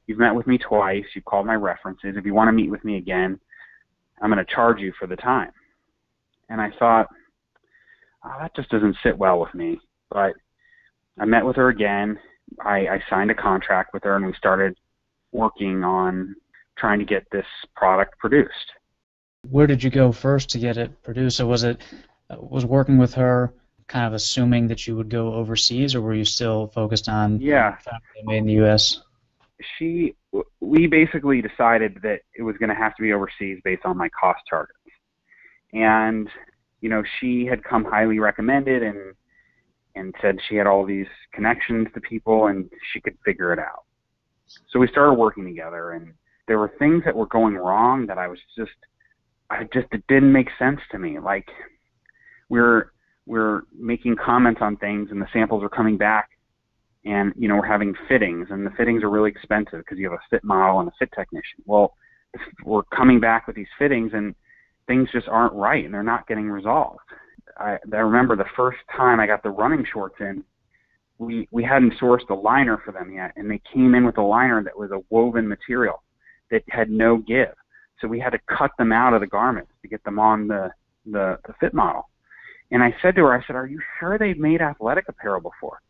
You've 0.07 0.19
met 0.19 0.35
with 0.35 0.47
me 0.47 0.59
twice. 0.59 1.05
You've 1.15 1.25
called 1.25 1.47
my 1.47 1.55
references. 1.55 2.15
If 2.17 2.25
you 2.25 2.35
want 2.35 2.49
to 2.49 2.53
meet 2.53 2.71
with 2.71 2.85
me 2.85 2.97
again, 2.97 3.39
I'm 4.23 4.31
going 4.31 4.45
to 4.45 4.55
charge 4.55 4.81
you 4.81 4.93
for 4.99 5.07
the 5.07 5.17
time. 5.17 5.51
And 6.49 6.61
I 6.61 6.71
thought, 6.79 7.09
oh, 8.25 8.37
that 8.41 8.55
just 8.55 8.71
doesn't 8.71 8.97
sit 9.03 9.19
well 9.19 9.41
with 9.41 9.53
me. 9.55 9.81
But 10.11 10.35
I 11.19 11.25
met 11.25 11.45
with 11.45 11.57
her 11.57 11.69
again. 11.69 12.19
I, 12.65 12.87
I 12.87 13.03
signed 13.11 13.33
a 13.33 13.35
contract 13.35 13.93
with 13.93 14.05
her, 14.05 14.15
and 14.15 14.25
we 14.25 14.33
started 14.35 14.77
working 15.33 15.83
on 15.83 16.37
trying 16.79 17.01
to 17.01 17.05
get 17.05 17.27
this 17.33 17.47
product 17.75 18.17
produced. 18.19 18.73
Where 19.51 19.67
did 19.67 19.83
you 19.83 19.91
go 19.91 20.13
first 20.13 20.51
to 20.51 20.59
get 20.59 20.77
it 20.77 21.03
produced? 21.03 21.39
So 21.39 21.47
was 21.47 21.65
it 21.65 21.81
was 22.31 22.65
working 22.65 22.99
with 22.99 23.15
her 23.15 23.53
kind 23.89 24.07
of 24.07 24.13
assuming 24.13 24.69
that 24.69 24.87
you 24.87 24.97
would 24.97 25.09
go 25.09 25.35
overseas, 25.35 25.95
or 25.95 26.01
were 26.01 26.15
you 26.15 26.25
still 26.25 26.69
focused 26.69 27.09
on 27.09 27.41
yeah 27.41 27.77
made 28.25 28.39
in 28.39 28.47
the 28.47 28.55
U.S.? 28.55 29.01
she 29.79 30.15
we 30.61 30.87
basically 30.87 31.41
decided 31.41 31.99
that 32.03 32.21
it 32.35 32.43
was 32.43 32.57
going 32.59 32.69
to 32.69 32.75
have 32.75 32.95
to 32.97 33.03
be 33.03 33.13
overseas 33.13 33.59
based 33.65 33.85
on 33.85 33.97
my 33.97 34.09
cost 34.09 34.41
targets 34.49 34.79
and 35.73 36.29
you 36.81 36.89
know 36.89 37.03
she 37.21 37.47
had 37.47 37.63
come 37.65 37.85
highly 37.85 38.19
recommended 38.19 38.83
and 38.83 39.15
and 39.95 40.15
said 40.21 40.39
she 40.49 40.57
had 40.57 40.67
all 40.67 40.85
these 40.85 41.07
connections 41.33 41.87
to 41.95 42.01
people 42.01 42.47
and 42.49 42.71
she 42.93 43.01
could 43.01 43.17
figure 43.25 43.53
it 43.53 43.59
out 43.59 43.85
so 44.71 44.79
we 44.79 44.87
started 44.89 45.15
working 45.15 45.45
together 45.45 45.93
and 45.93 46.13
there 46.47 46.59
were 46.59 46.73
things 46.79 47.03
that 47.05 47.17
were 47.17 47.27
going 47.27 47.55
wrong 47.55 48.07
that 48.07 48.19
i 48.19 48.29
was 48.29 48.39
just 48.57 48.71
i 49.51 49.65
just 49.73 49.87
it 49.93 50.05
didn't 50.09 50.33
make 50.33 50.49
sense 50.59 50.81
to 50.91 50.99
me 50.99 51.19
like 51.19 51.49
we're 52.49 52.91
we're 53.27 53.63
making 53.77 54.17
comments 54.17 54.61
on 54.63 54.77
things 54.77 55.09
and 55.11 55.21
the 55.21 55.27
samples 55.33 55.63
are 55.63 55.69
coming 55.69 55.97
back 55.97 56.31
and 57.05 57.33
you 57.37 57.49
know 57.49 57.57
we're 57.57 57.67
having 57.67 57.95
fittings 58.09 58.49
and 58.51 58.65
the 58.65 58.71
fittings 58.77 59.03
are 59.03 59.11
really 59.11 59.31
expensive 59.31 59.81
because 59.81 59.99
you 59.99 60.09
have 60.09 60.19
a 60.19 60.31
fit 60.31 60.45
model 60.45 60.81
and 60.81 60.89
a 60.89 60.93
fit 60.99 61.11
technician. 61.15 61.63
Well 61.65 61.95
we're 62.65 62.85
coming 62.85 63.21
back 63.21 63.47
with 63.47 63.57
these 63.57 63.67
fittings 63.79 64.13
and 64.15 64.35
things 64.87 65.09
just 65.13 65.29
aren't 65.29 65.55
right 65.55 65.85
and 65.85 65.93
they're 65.93 66.03
not 66.03 66.29
getting 66.29 66.49
resolved. 66.49 67.01
I 67.59 67.79
i 67.93 67.97
remember 67.97 68.37
the 68.37 68.45
first 68.57 68.79
time 68.97 69.21
i 69.21 69.27
got 69.27 69.43
the 69.43 69.51
running 69.51 69.85
shorts 69.93 70.17
in 70.21 70.45
we 71.19 71.49
we 71.51 71.65
hadn't 71.65 71.95
sourced 72.01 72.29
a 72.31 72.35
liner 72.35 72.81
for 72.85 72.93
them 72.93 73.13
yet 73.13 73.33
and 73.37 73.51
they 73.51 73.61
came 73.73 73.95
in 73.95 74.05
with 74.07 74.19
a 74.19 74.23
liner 74.23 74.63
that 74.63 74.79
was 74.79 74.91
a 74.93 75.03
woven 75.11 75.49
material 75.49 76.03
that 76.51 76.63
had 76.69 76.91
no 76.91 77.17
give. 77.17 77.55
So 78.01 78.07
we 78.07 78.21
had 78.21 78.31
to 78.31 78.39
cut 78.47 78.71
them 78.79 78.93
out 78.93 79.15
of 79.15 79.21
the 79.21 79.27
garments 79.27 79.73
to 79.83 79.89
get 79.89 80.05
them 80.05 80.19
on 80.19 80.47
the 80.47 80.71
the, 81.07 81.39
the 81.47 81.55
fit 81.61 81.73
model 81.73 82.09
and 82.71 82.83
i 82.83 82.95
said 83.03 83.15
to 83.15 83.23
her 83.23 83.35
i 83.35 83.45
said 83.47 83.57
are 83.57 83.67
you 83.67 83.81
sure 83.99 84.19
they've 84.19 84.39
made 84.39 84.61
athletic 84.61 85.05
apparel 85.09 85.41
before 85.41 85.81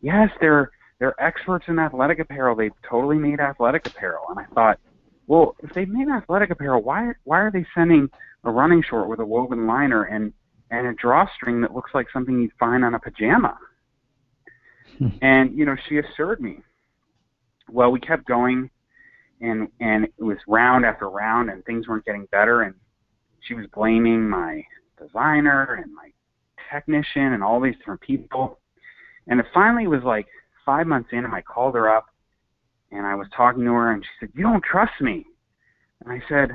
yes, 0.00 0.30
they're 0.40 0.70
they're 0.98 1.20
experts 1.22 1.66
in 1.68 1.78
athletic 1.78 2.20
apparel. 2.20 2.56
They've 2.56 2.72
totally 2.88 3.18
made 3.18 3.40
athletic 3.40 3.86
apparel. 3.86 4.24
And 4.30 4.38
I 4.38 4.44
thought, 4.54 4.78
well, 5.26 5.54
if 5.62 5.74
they've 5.74 5.88
made 5.88 6.08
athletic 6.08 6.50
apparel, 6.50 6.82
why 6.82 7.12
why 7.24 7.40
are 7.40 7.50
they 7.50 7.66
sending 7.74 8.08
a 8.44 8.50
running 8.50 8.82
short 8.82 9.08
with 9.08 9.20
a 9.20 9.26
woven 9.26 9.66
liner 9.66 10.04
and 10.04 10.32
and 10.70 10.86
a 10.86 10.94
drawstring 10.94 11.60
that 11.60 11.74
looks 11.74 11.90
like 11.94 12.06
something 12.12 12.40
you'd 12.40 12.52
find 12.58 12.84
on 12.84 12.94
a 12.94 13.00
pajama? 13.00 13.58
Hmm. 14.98 15.08
and 15.20 15.58
you 15.58 15.66
know, 15.66 15.76
she 15.88 15.98
assured 15.98 16.40
me. 16.40 16.60
Well, 17.68 17.90
we 17.90 18.00
kept 18.00 18.24
going, 18.24 18.70
and 19.40 19.68
and 19.80 20.04
it 20.04 20.22
was 20.22 20.38
round 20.46 20.86
after 20.86 21.10
round, 21.10 21.50
and 21.50 21.64
things 21.64 21.88
weren't 21.88 22.04
getting 22.06 22.26
better. 22.30 22.62
And 22.62 22.74
she 23.40 23.54
was 23.54 23.66
blaming 23.74 24.28
my 24.28 24.62
designer 24.98 25.74
and 25.82 25.92
my 25.92 26.10
technician 26.72 27.32
and 27.32 27.42
all 27.42 27.60
these 27.60 27.76
different 27.76 28.00
people. 28.00 28.58
And 29.28 29.40
it 29.40 29.46
finally 29.52 29.86
was 29.86 30.02
like 30.04 30.26
five 30.64 30.86
months 30.86 31.10
in, 31.12 31.24
and 31.24 31.34
I 31.34 31.42
called 31.42 31.74
her 31.74 31.88
up, 31.88 32.06
and 32.92 33.06
I 33.06 33.14
was 33.14 33.26
talking 33.36 33.64
to 33.64 33.72
her, 33.72 33.92
and 33.92 34.04
she 34.04 34.10
said, 34.20 34.30
"You 34.34 34.42
don't 34.44 34.64
trust 34.64 35.00
me." 35.00 35.24
And 36.04 36.12
I 36.12 36.22
said, 36.28 36.50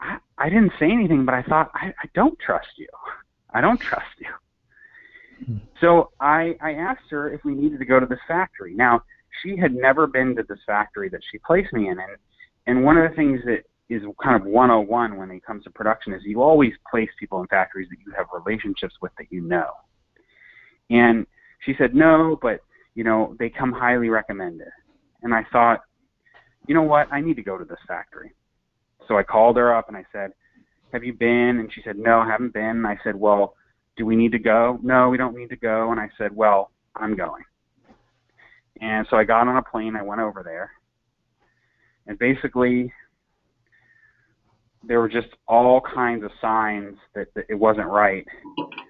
"I, 0.00 0.18
I 0.36 0.48
didn't 0.48 0.72
say 0.78 0.90
anything, 0.90 1.24
but 1.24 1.34
I 1.34 1.42
thought 1.42 1.70
I, 1.74 1.88
I 1.88 2.08
don't 2.14 2.38
trust 2.38 2.68
you. 2.76 2.88
I 3.52 3.60
don't 3.60 3.80
trust 3.80 4.06
you." 4.18 5.46
Hmm. 5.46 5.56
So 5.80 6.10
I, 6.20 6.56
I 6.60 6.72
asked 6.72 7.10
her 7.10 7.32
if 7.32 7.44
we 7.44 7.54
needed 7.54 7.78
to 7.78 7.84
go 7.84 8.00
to 8.00 8.06
this 8.06 8.18
factory. 8.26 8.74
Now 8.74 9.02
she 9.42 9.56
had 9.56 9.74
never 9.74 10.06
been 10.06 10.34
to 10.36 10.42
this 10.48 10.58
factory 10.66 11.08
that 11.10 11.20
she 11.30 11.38
placed 11.38 11.72
me 11.72 11.88
in, 11.88 11.98
and 11.98 12.16
and 12.66 12.84
one 12.84 12.98
of 12.98 13.08
the 13.08 13.16
things 13.16 13.40
that 13.46 13.62
is 13.88 14.02
kind 14.22 14.40
of 14.40 14.46
101 14.46 15.16
when 15.16 15.30
it 15.30 15.44
comes 15.44 15.64
to 15.64 15.70
production 15.70 16.12
is 16.12 16.22
you 16.24 16.42
always 16.42 16.72
place 16.90 17.08
people 17.18 17.40
in 17.40 17.46
factories 17.46 17.88
that 17.90 17.98
you 18.04 18.12
have 18.16 18.26
relationships 18.32 18.94
with 19.00 19.12
that 19.18 19.26
you 19.30 19.40
know. 19.40 19.70
And 20.90 21.26
she 21.64 21.74
said 21.78 21.94
no, 21.94 22.38
but 22.40 22.60
you 22.94 23.04
know 23.04 23.34
they 23.38 23.50
come 23.50 23.72
highly 23.72 24.08
recommended. 24.08 24.68
And 25.22 25.34
I 25.34 25.44
thought, 25.52 25.80
you 26.66 26.74
know 26.74 26.82
what, 26.82 27.12
I 27.12 27.20
need 27.20 27.36
to 27.36 27.42
go 27.42 27.58
to 27.58 27.64
this 27.64 27.78
factory. 27.86 28.32
So 29.08 29.16
I 29.16 29.22
called 29.22 29.56
her 29.56 29.74
up 29.74 29.88
and 29.88 29.96
I 29.96 30.04
said, 30.12 30.32
have 30.92 31.04
you 31.04 31.12
been? 31.12 31.58
And 31.58 31.70
she 31.74 31.82
said, 31.84 31.96
no, 31.98 32.20
I 32.20 32.26
haven't 32.26 32.52
been. 32.52 32.62
And 32.62 32.86
I 32.86 32.98
said, 33.02 33.16
well, 33.16 33.54
do 33.96 34.06
we 34.06 34.16
need 34.16 34.32
to 34.32 34.38
go? 34.38 34.78
No, 34.82 35.08
we 35.08 35.16
don't 35.16 35.36
need 35.36 35.50
to 35.50 35.56
go. 35.56 35.90
And 35.90 36.00
I 36.00 36.08
said, 36.16 36.34
well, 36.34 36.70
I'm 36.96 37.16
going. 37.16 37.42
And 38.80 39.06
so 39.10 39.16
I 39.16 39.24
got 39.24 39.48
on 39.48 39.56
a 39.56 39.62
plane. 39.62 39.96
I 39.96 40.02
went 40.02 40.20
over 40.20 40.42
there. 40.42 40.70
And 42.06 42.18
basically, 42.18 42.92
there 44.84 45.00
were 45.00 45.08
just 45.08 45.28
all 45.46 45.80
kinds 45.80 46.24
of 46.24 46.30
signs 46.40 46.96
that, 47.14 47.32
that, 47.34 47.44
it 47.48 47.54
wasn't 47.54 47.86
right. 47.86 48.26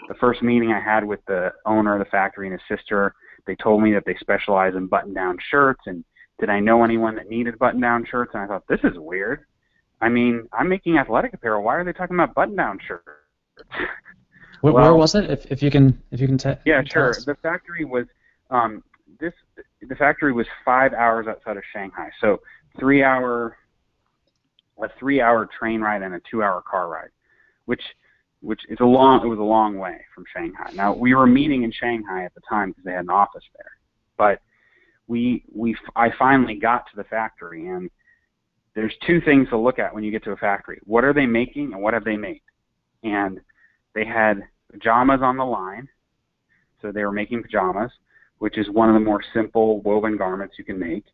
The 0.08 0.14
first 0.20 0.42
meeting 0.42 0.72
I 0.72 0.80
had 0.80 1.04
with 1.04 1.20
the 1.26 1.52
owner 1.66 1.94
of 1.94 1.98
the 2.00 2.10
factory 2.10 2.48
and 2.48 2.58
his 2.58 2.78
sister, 2.78 3.14
they 3.46 3.56
told 3.56 3.82
me 3.82 3.92
that 3.94 4.04
they 4.04 4.16
specialize 4.20 4.74
in 4.74 4.86
button-down 4.86 5.38
shirts, 5.50 5.80
and 5.86 6.04
did 6.38 6.50
I 6.50 6.60
know 6.60 6.84
anyone 6.84 7.16
that 7.16 7.28
needed 7.28 7.58
button-down 7.58 8.06
shirts? 8.10 8.32
And 8.34 8.42
I 8.42 8.46
thought 8.46 8.64
this 8.68 8.80
is 8.84 8.96
weird. 8.96 9.44
I 10.00 10.08
mean, 10.08 10.48
I'm 10.52 10.68
making 10.68 10.98
athletic 10.98 11.34
apparel. 11.34 11.64
Why 11.64 11.76
are 11.76 11.84
they 11.84 11.92
talking 11.92 12.14
about 12.14 12.34
button-down 12.34 12.78
shirts? 12.86 13.04
where, 14.60 14.72
well, 14.72 14.84
where 14.84 14.94
was 14.94 15.14
it? 15.14 15.30
If, 15.30 15.46
if 15.46 15.62
you 15.62 15.70
can, 15.70 16.00
if 16.10 16.20
you 16.20 16.26
can 16.26 16.38
tell. 16.38 16.58
Yeah, 16.64 16.82
sure. 16.84 17.14
The 17.26 17.34
factory 17.42 17.84
was 17.84 18.06
um, 18.50 18.84
this. 19.18 19.32
The 19.82 19.96
factory 19.96 20.32
was 20.32 20.46
five 20.64 20.92
hours 20.92 21.26
outside 21.26 21.56
of 21.56 21.62
Shanghai, 21.72 22.10
so 22.20 22.40
three-hour 22.78 23.56
a 24.82 24.88
three 24.98 25.20
hour 25.20 25.48
train 25.58 25.80
ride 25.80 26.02
and 26.02 26.14
a 26.14 26.20
two 26.30 26.42
hour 26.42 26.62
car 26.68 26.88
ride, 26.88 27.10
which 27.66 27.82
which 28.40 28.60
is 28.68 28.78
a 28.80 28.84
long. 28.84 29.24
It 29.24 29.28
was 29.28 29.38
a 29.38 29.42
long 29.42 29.78
way 29.78 30.00
from 30.14 30.24
Shanghai. 30.32 30.70
Now 30.74 30.94
we 30.94 31.14
were 31.14 31.26
meeting 31.26 31.64
in 31.64 31.72
Shanghai 31.72 32.24
at 32.24 32.34
the 32.34 32.40
time 32.48 32.70
because 32.70 32.84
they 32.84 32.92
had 32.92 33.04
an 33.04 33.10
office 33.10 33.44
there, 33.56 33.72
but 34.16 34.40
we 35.06 35.44
we 35.52 35.76
I 35.96 36.10
finally 36.18 36.54
got 36.54 36.84
to 36.90 36.96
the 36.96 37.04
factory 37.04 37.68
and 37.68 37.90
there's 38.78 38.94
two 39.04 39.20
things 39.22 39.48
to 39.48 39.58
look 39.58 39.80
at 39.80 39.92
when 39.92 40.04
you 40.04 40.12
get 40.12 40.22
to 40.22 40.30
a 40.30 40.36
factory. 40.36 40.78
What 40.84 41.02
are 41.02 41.12
they 41.12 41.26
making 41.26 41.72
and 41.72 41.82
what 41.82 41.94
have 41.94 42.04
they 42.04 42.16
made? 42.16 42.42
And 43.02 43.40
they 43.92 44.04
had 44.04 44.40
pajamas 44.70 45.20
on 45.20 45.36
the 45.36 45.44
line. 45.44 45.88
So 46.80 46.92
they 46.92 47.04
were 47.04 47.10
making 47.10 47.42
pajamas, 47.42 47.90
which 48.38 48.56
is 48.56 48.70
one 48.70 48.88
of 48.88 48.94
the 48.94 49.00
more 49.00 49.20
simple 49.34 49.80
woven 49.80 50.16
garments 50.16 50.54
you 50.58 50.64
can 50.64 50.78
make. 50.78 51.04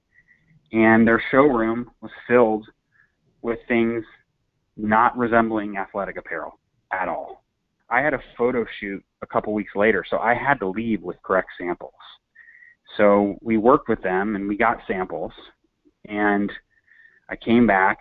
And 0.73 1.09
their 1.09 1.23
showroom 1.31 1.91
was 2.03 2.11
filled 2.29 2.67
with 3.45 3.59
things 3.69 4.03
not 4.77 5.17
resembling 5.17 5.77
athletic 5.77 6.17
apparel 6.17 6.59
at 6.91 7.09
all. 7.09 7.45
I 7.91 8.01
had 8.01 8.15
a 8.15 8.21
photo 8.37 8.65
shoot 8.81 9.05
a 9.23 9.27
couple 9.27 9.53
weeks 9.53 9.73
later, 9.77 10.03
so 10.09 10.19
I 10.19 10.35
had 10.35 10.59
to 10.61 10.69
leave 10.69 11.03
with 11.03 11.23
correct 11.23 11.51
samples. 11.59 11.93
So 12.97 13.37
we 13.43 13.59
worked 13.59 13.89
with 13.89 14.03
them 14.03 14.35
and 14.35 14.49
we 14.49 14.57
got 14.57 14.79
samples 14.89 15.33
and 16.09 16.51
I 17.29 17.37
came 17.37 17.67
back. 17.67 17.99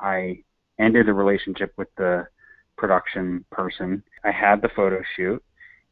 I 0.00 0.42
ended 0.80 1.06
the 1.06 1.12
relationship 1.12 1.74
with 1.76 1.88
the 1.98 2.26
production 2.78 3.44
person. 3.52 4.02
I 4.24 4.30
had 4.30 4.62
the 4.62 4.70
photo 4.74 5.02
shoot 5.16 5.42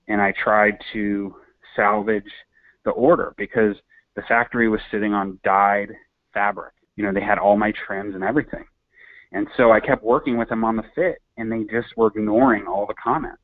and 0.09 0.23
I 0.23 0.33
tried 0.43 0.79
to 0.95 1.35
salvage 1.75 2.33
the 2.87 2.93
order 2.93 3.35
because 3.37 3.77
the 4.15 4.23
factory 4.23 4.71
was 4.71 4.81
sitting 4.91 5.13
on 5.13 5.39
dyed 5.45 5.91
fabric. 6.33 6.73
You 6.97 7.05
know, 7.05 7.13
they 7.13 7.21
had 7.21 7.39
all 7.39 7.59
my 7.59 7.75
trims 7.87 8.15
and 8.15 8.25
everything. 8.25 8.65
And 9.37 9.47
so 9.59 9.71
I 9.71 9.81
kept 9.81 10.03
working 10.03 10.39
with 10.39 10.49
them 10.49 10.65
on 10.65 10.77
the 10.77 10.83
fit 10.95 11.19
and 11.37 11.53
they 11.53 11.65
just 11.65 11.95
were 11.95 12.07
ignoring 12.07 12.67
all 12.67 12.87
the 12.87 12.95
comments. 12.95 13.43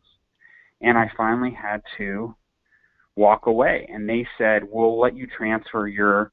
And 0.81 0.97
I 0.97 1.11
finally 1.19 1.53
had 1.53 1.83
to 1.99 2.35
walk 3.15 3.45
away 3.45 3.87
and 3.93 4.09
they 4.09 4.27
said, 4.39 4.63
"We'll 4.65 4.99
let 4.99 5.15
you 5.15 5.27
transfer 5.27 5.87
your 5.89 6.33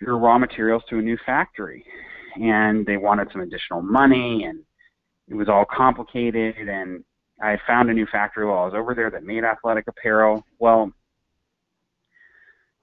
your 0.00 0.18
raw 0.18 0.36
materials 0.36 0.82
to 0.90 0.98
a 0.98 1.02
new 1.02 1.16
factory. 1.24 1.86
And 2.42 2.84
they 2.84 2.96
wanted 2.96 3.28
some 3.30 3.40
additional 3.40 3.82
money 3.82 4.42
and 4.42 4.64
it 5.28 5.34
was 5.34 5.48
all 5.48 5.64
complicated 5.64 6.56
and 6.68 7.04
I 7.40 7.56
found 7.68 7.88
a 7.88 7.94
new 7.94 8.06
factory 8.06 8.46
while 8.46 8.62
I 8.62 8.64
was 8.64 8.74
over 8.74 8.96
there 8.96 9.10
that 9.10 9.22
made 9.22 9.44
athletic 9.44 9.86
apparel. 9.86 10.44
Well, 10.58 10.90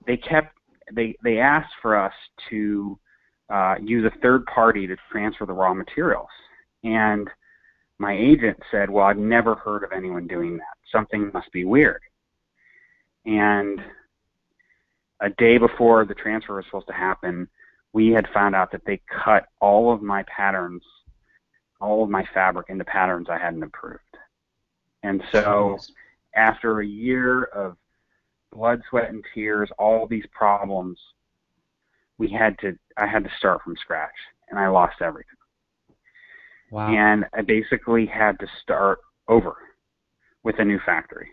they 0.05 0.15
kept 0.15 0.57
they 0.93 1.17
they 1.25 1.39
asked 1.39 1.73
for 1.81 1.97
us 1.97 2.13
to 2.51 2.97
uh, 3.49 3.75
use 3.81 4.05
a 4.05 4.19
third 4.19 4.45
party 4.45 4.87
to 4.87 4.95
transfer 5.11 5.45
the 5.45 5.53
raw 5.53 5.73
materials, 5.73 6.29
and 6.83 7.29
my 7.97 8.13
agent 8.13 8.57
said, 8.71 8.89
"Well, 8.89 9.05
I've 9.05 9.17
never 9.17 9.55
heard 9.55 9.83
of 9.83 9.91
anyone 9.91 10.27
doing 10.27 10.57
that. 10.57 10.77
Something 10.91 11.31
must 11.33 11.51
be 11.51 11.65
weird." 11.65 12.01
And 13.25 13.81
a 15.19 15.29
day 15.29 15.57
before 15.57 16.05
the 16.05 16.13
transfer 16.13 16.55
was 16.55 16.65
supposed 16.65 16.87
to 16.87 16.93
happen, 16.93 17.47
we 17.93 18.09
had 18.09 18.27
found 18.33 18.55
out 18.55 18.71
that 18.71 18.85
they 18.85 19.01
cut 19.23 19.47
all 19.59 19.91
of 19.91 20.01
my 20.01 20.23
patterns, 20.23 20.83
all 21.81 22.03
of 22.03 22.09
my 22.09 22.25
fabric 22.33 22.69
into 22.69 22.85
patterns 22.85 23.27
I 23.29 23.37
hadn't 23.37 23.63
approved. 23.63 24.01
And 25.03 25.23
so 25.31 25.77
after 26.35 26.79
a 26.79 26.85
year 26.85 27.45
of 27.45 27.77
blood, 28.51 28.81
sweat, 28.89 29.09
and 29.09 29.23
tears, 29.33 29.69
all 29.77 30.07
these 30.07 30.25
problems, 30.31 30.99
we 32.17 32.29
had 32.29 32.57
to 32.59 32.77
I 32.97 33.07
had 33.07 33.23
to 33.23 33.29
start 33.37 33.61
from 33.63 33.75
scratch 33.77 34.09
and 34.49 34.59
I 34.59 34.67
lost 34.67 35.01
everything. 35.01 35.35
Wow. 36.71 36.93
And 36.93 37.25
I 37.33 37.41
basically 37.41 38.05
had 38.05 38.39
to 38.39 38.47
start 38.61 38.99
over 39.27 39.55
with 40.43 40.55
a 40.59 40.65
new 40.65 40.79
factory. 40.85 41.29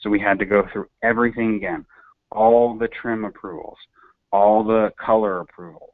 So 0.00 0.10
we 0.10 0.20
had 0.20 0.38
to 0.40 0.46
go 0.46 0.66
through 0.72 0.86
everything 1.02 1.56
again 1.56 1.86
all 2.32 2.76
the 2.76 2.88
trim 2.88 3.24
approvals, 3.24 3.76
all 4.32 4.64
the 4.64 4.90
color 4.98 5.40
approvals, 5.40 5.90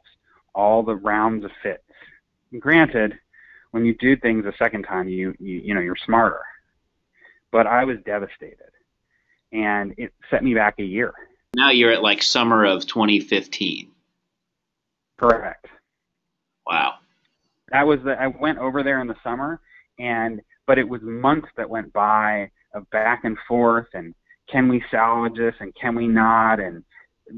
all 0.55 0.83
the 0.83 0.94
rounds 0.94 1.44
of 1.44 1.51
fits. 1.62 1.83
Granted, 2.59 3.14
when 3.73 3.85
you 3.85 3.94
do 3.97 4.16
things 4.16 4.47
a 4.47 4.57
second 4.57 4.85
time, 4.85 5.09
you, 5.09 5.35
you 5.38 5.59
you 5.59 5.75
know 5.75 5.81
you're 5.81 5.97
smarter. 6.07 6.40
But 7.53 7.66
I 7.66 7.85
was 7.85 7.97
devastated, 8.07 8.71
and 9.53 9.94
it 9.99 10.12
set 10.31 10.44
me 10.44 10.55
back 10.55 10.77
a 10.79 10.85
year. 10.85 11.12
Now 11.57 11.71
you're 11.71 11.93
at 11.93 12.03
like 12.03 12.23
summer 12.23 12.65
of 12.65 12.87
2015. 12.87 13.91
Correct. 15.19 15.67
Wow. 16.67 16.95
That 17.73 17.87
was 17.87 18.01
the 18.05 18.21
I 18.21 18.29
went 18.29 18.59
over 18.59 18.83
there 18.83 19.01
in 19.01 19.09
the 19.09 19.17
summer, 19.25 19.61
and 19.99 20.41
but 20.67 20.79
it 20.79 20.89
was 20.89 21.01
months 21.03 21.49
that 21.57 21.69
went 21.69 21.93
by 21.93 22.51
of 22.75 22.89
back 22.91 23.25
and 23.25 23.37
forth 23.49 23.87
and 23.95 24.15
can 24.51 24.69
we 24.69 24.83
salvage 24.91 25.37
this 25.37 25.55
and 25.61 25.75
can 25.75 25.95
we 25.95 26.07
not? 26.09 26.61
And 26.61 26.83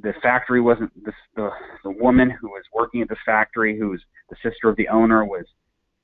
the 0.02 0.14
factory 0.22 0.60
wasn't 0.60 0.92
the 1.04 1.12
the, 1.36 1.50
the 1.84 1.90
woman 1.90 2.30
who 2.30 2.48
was 2.48 2.64
working 2.72 3.02
at 3.02 3.08
this 3.08 3.18
factory, 3.26 3.78
who 3.78 3.90
was 3.90 4.00
the 4.28 4.36
sister 4.42 4.68
of 4.68 4.76
the 4.76 4.88
owner, 4.88 5.24
was 5.24 5.46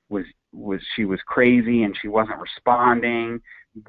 was 0.08 0.24
was 0.52 0.80
she 0.94 1.04
was 1.04 1.20
crazy 1.26 1.82
and 1.84 1.96
she 2.00 2.08
wasn't 2.08 2.40
responding. 2.40 3.40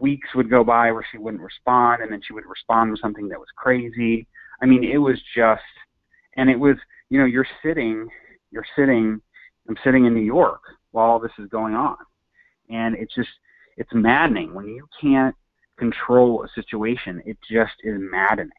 Weeks 0.01 0.27
would 0.35 0.49
go 0.49 0.63
by 0.63 0.91
where 0.91 1.05
she 1.11 1.17
wouldn't 1.17 1.43
respond, 1.43 2.01
and 2.01 2.11
then 2.11 2.21
she 2.25 2.33
would 2.33 2.45
respond 2.45 2.91
with 2.91 2.99
something 2.99 3.29
that 3.29 3.39
was 3.39 3.47
crazy. 3.55 4.27
I 4.61 4.65
mean, 4.65 4.83
it 4.83 4.97
was 4.97 5.17
just, 5.35 5.61
and 6.35 6.49
it 6.49 6.59
was, 6.59 6.75
you 7.09 7.19
know, 7.19 7.25
you're 7.25 7.47
sitting, 7.63 8.07
you're 8.51 8.65
sitting, 8.75 9.21
I'm 9.69 9.77
sitting 9.83 10.05
in 10.05 10.13
New 10.13 10.21
York 10.21 10.61
while 10.91 11.09
all 11.09 11.19
this 11.19 11.31
is 11.39 11.47
going 11.49 11.73
on, 11.73 11.97
and 12.69 12.95
it's 12.95 13.15
just, 13.15 13.29
it's 13.77 13.89
maddening 13.93 14.53
when 14.53 14.67
you 14.67 14.87
can't 14.99 15.35
control 15.77 16.43
a 16.43 16.61
situation. 16.61 17.21
It 17.25 17.37
just 17.49 17.73
is 17.83 17.97
maddening. 17.99 18.49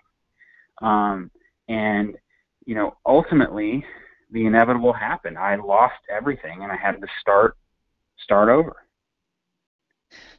Um, 0.81 1.31
and, 1.69 2.17
you 2.65 2.75
know, 2.75 2.97
ultimately, 3.05 3.85
the 4.31 4.47
inevitable 4.47 4.93
happened. 4.93 5.37
I 5.37 5.57
lost 5.57 5.97
everything, 6.11 6.63
and 6.63 6.71
I 6.71 6.77
had 6.77 7.01
to 7.01 7.07
start 7.21 7.57
start 8.23 8.49
over. 8.49 8.77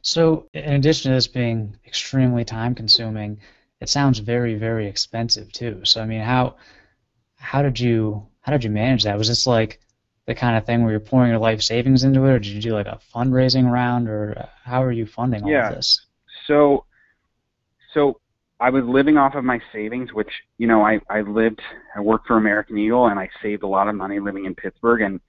So, 0.02 0.48
in 0.54 0.74
addition 0.74 1.10
to 1.10 1.16
this 1.16 1.26
being 1.26 1.76
extremely 1.86 2.44
time 2.44 2.74
consuming, 2.74 3.40
it 3.80 3.88
sounds 3.88 4.18
very, 4.18 4.54
very 4.54 4.86
expensive 4.86 5.52
too. 5.52 5.84
So, 5.84 6.00
I 6.00 6.06
mean, 6.06 6.20
how 6.20 6.56
how 7.36 7.62
did 7.62 7.78
you 7.78 8.26
how 8.40 8.52
did 8.52 8.64
you 8.64 8.70
manage 8.70 9.04
that? 9.04 9.18
Was 9.18 9.28
this 9.28 9.46
like 9.46 9.80
the 10.26 10.34
kind 10.34 10.56
of 10.56 10.64
thing 10.64 10.82
where 10.82 10.92
you're 10.92 11.00
pouring 11.00 11.30
your 11.30 11.38
life 11.38 11.62
savings 11.62 12.04
into 12.04 12.24
it, 12.24 12.30
or 12.30 12.38
did 12.38 12.52
you 12.52 12.60
do 12.60 12.72
like 12.72 12.86
a 12.86 13.00
fundraising 13.14 13.70
round, 13.70 14.08
or 14.08 14.38
uh, 14.38 14.46
how 14.64 14.82
are 14.82 14.92
you 14.92 15.06
funding 15.06 15.42
all 15.44 15.50
yeah. 15.50 15.68
of 15.68 15.76
this? 15.76 16.06
So, 16.46 16.84
so 17.92 18.20
I 18.60 18.70
was 18.70 18.84
living 18.84 19.16
off 19.16 19.34
of 19.34 19.44
my 19.44 19.60
savings, 19.72 20.12
which 20.12 20.30
you 20.58 20.66
know 20.66 20.82
I 20.82 21.00
I 21.08 21.22
lived 21.22 21.60
I 21.96 22.00
worked 22.00 22.26
for 22.26 22.36
American 22.36 22.78
Eagle 22.78 23.06
and 23.06 23.18
I 23.18 23.28
saved 23.42 23.62
a 23.62 23.66
lot 23.66 23.88
of 23.88 23.94
money 23.94 24.20
living 24.20 24.44
in 24.44 24.54
Pittsburgh, 24.54 25.00
and 25.00 25.20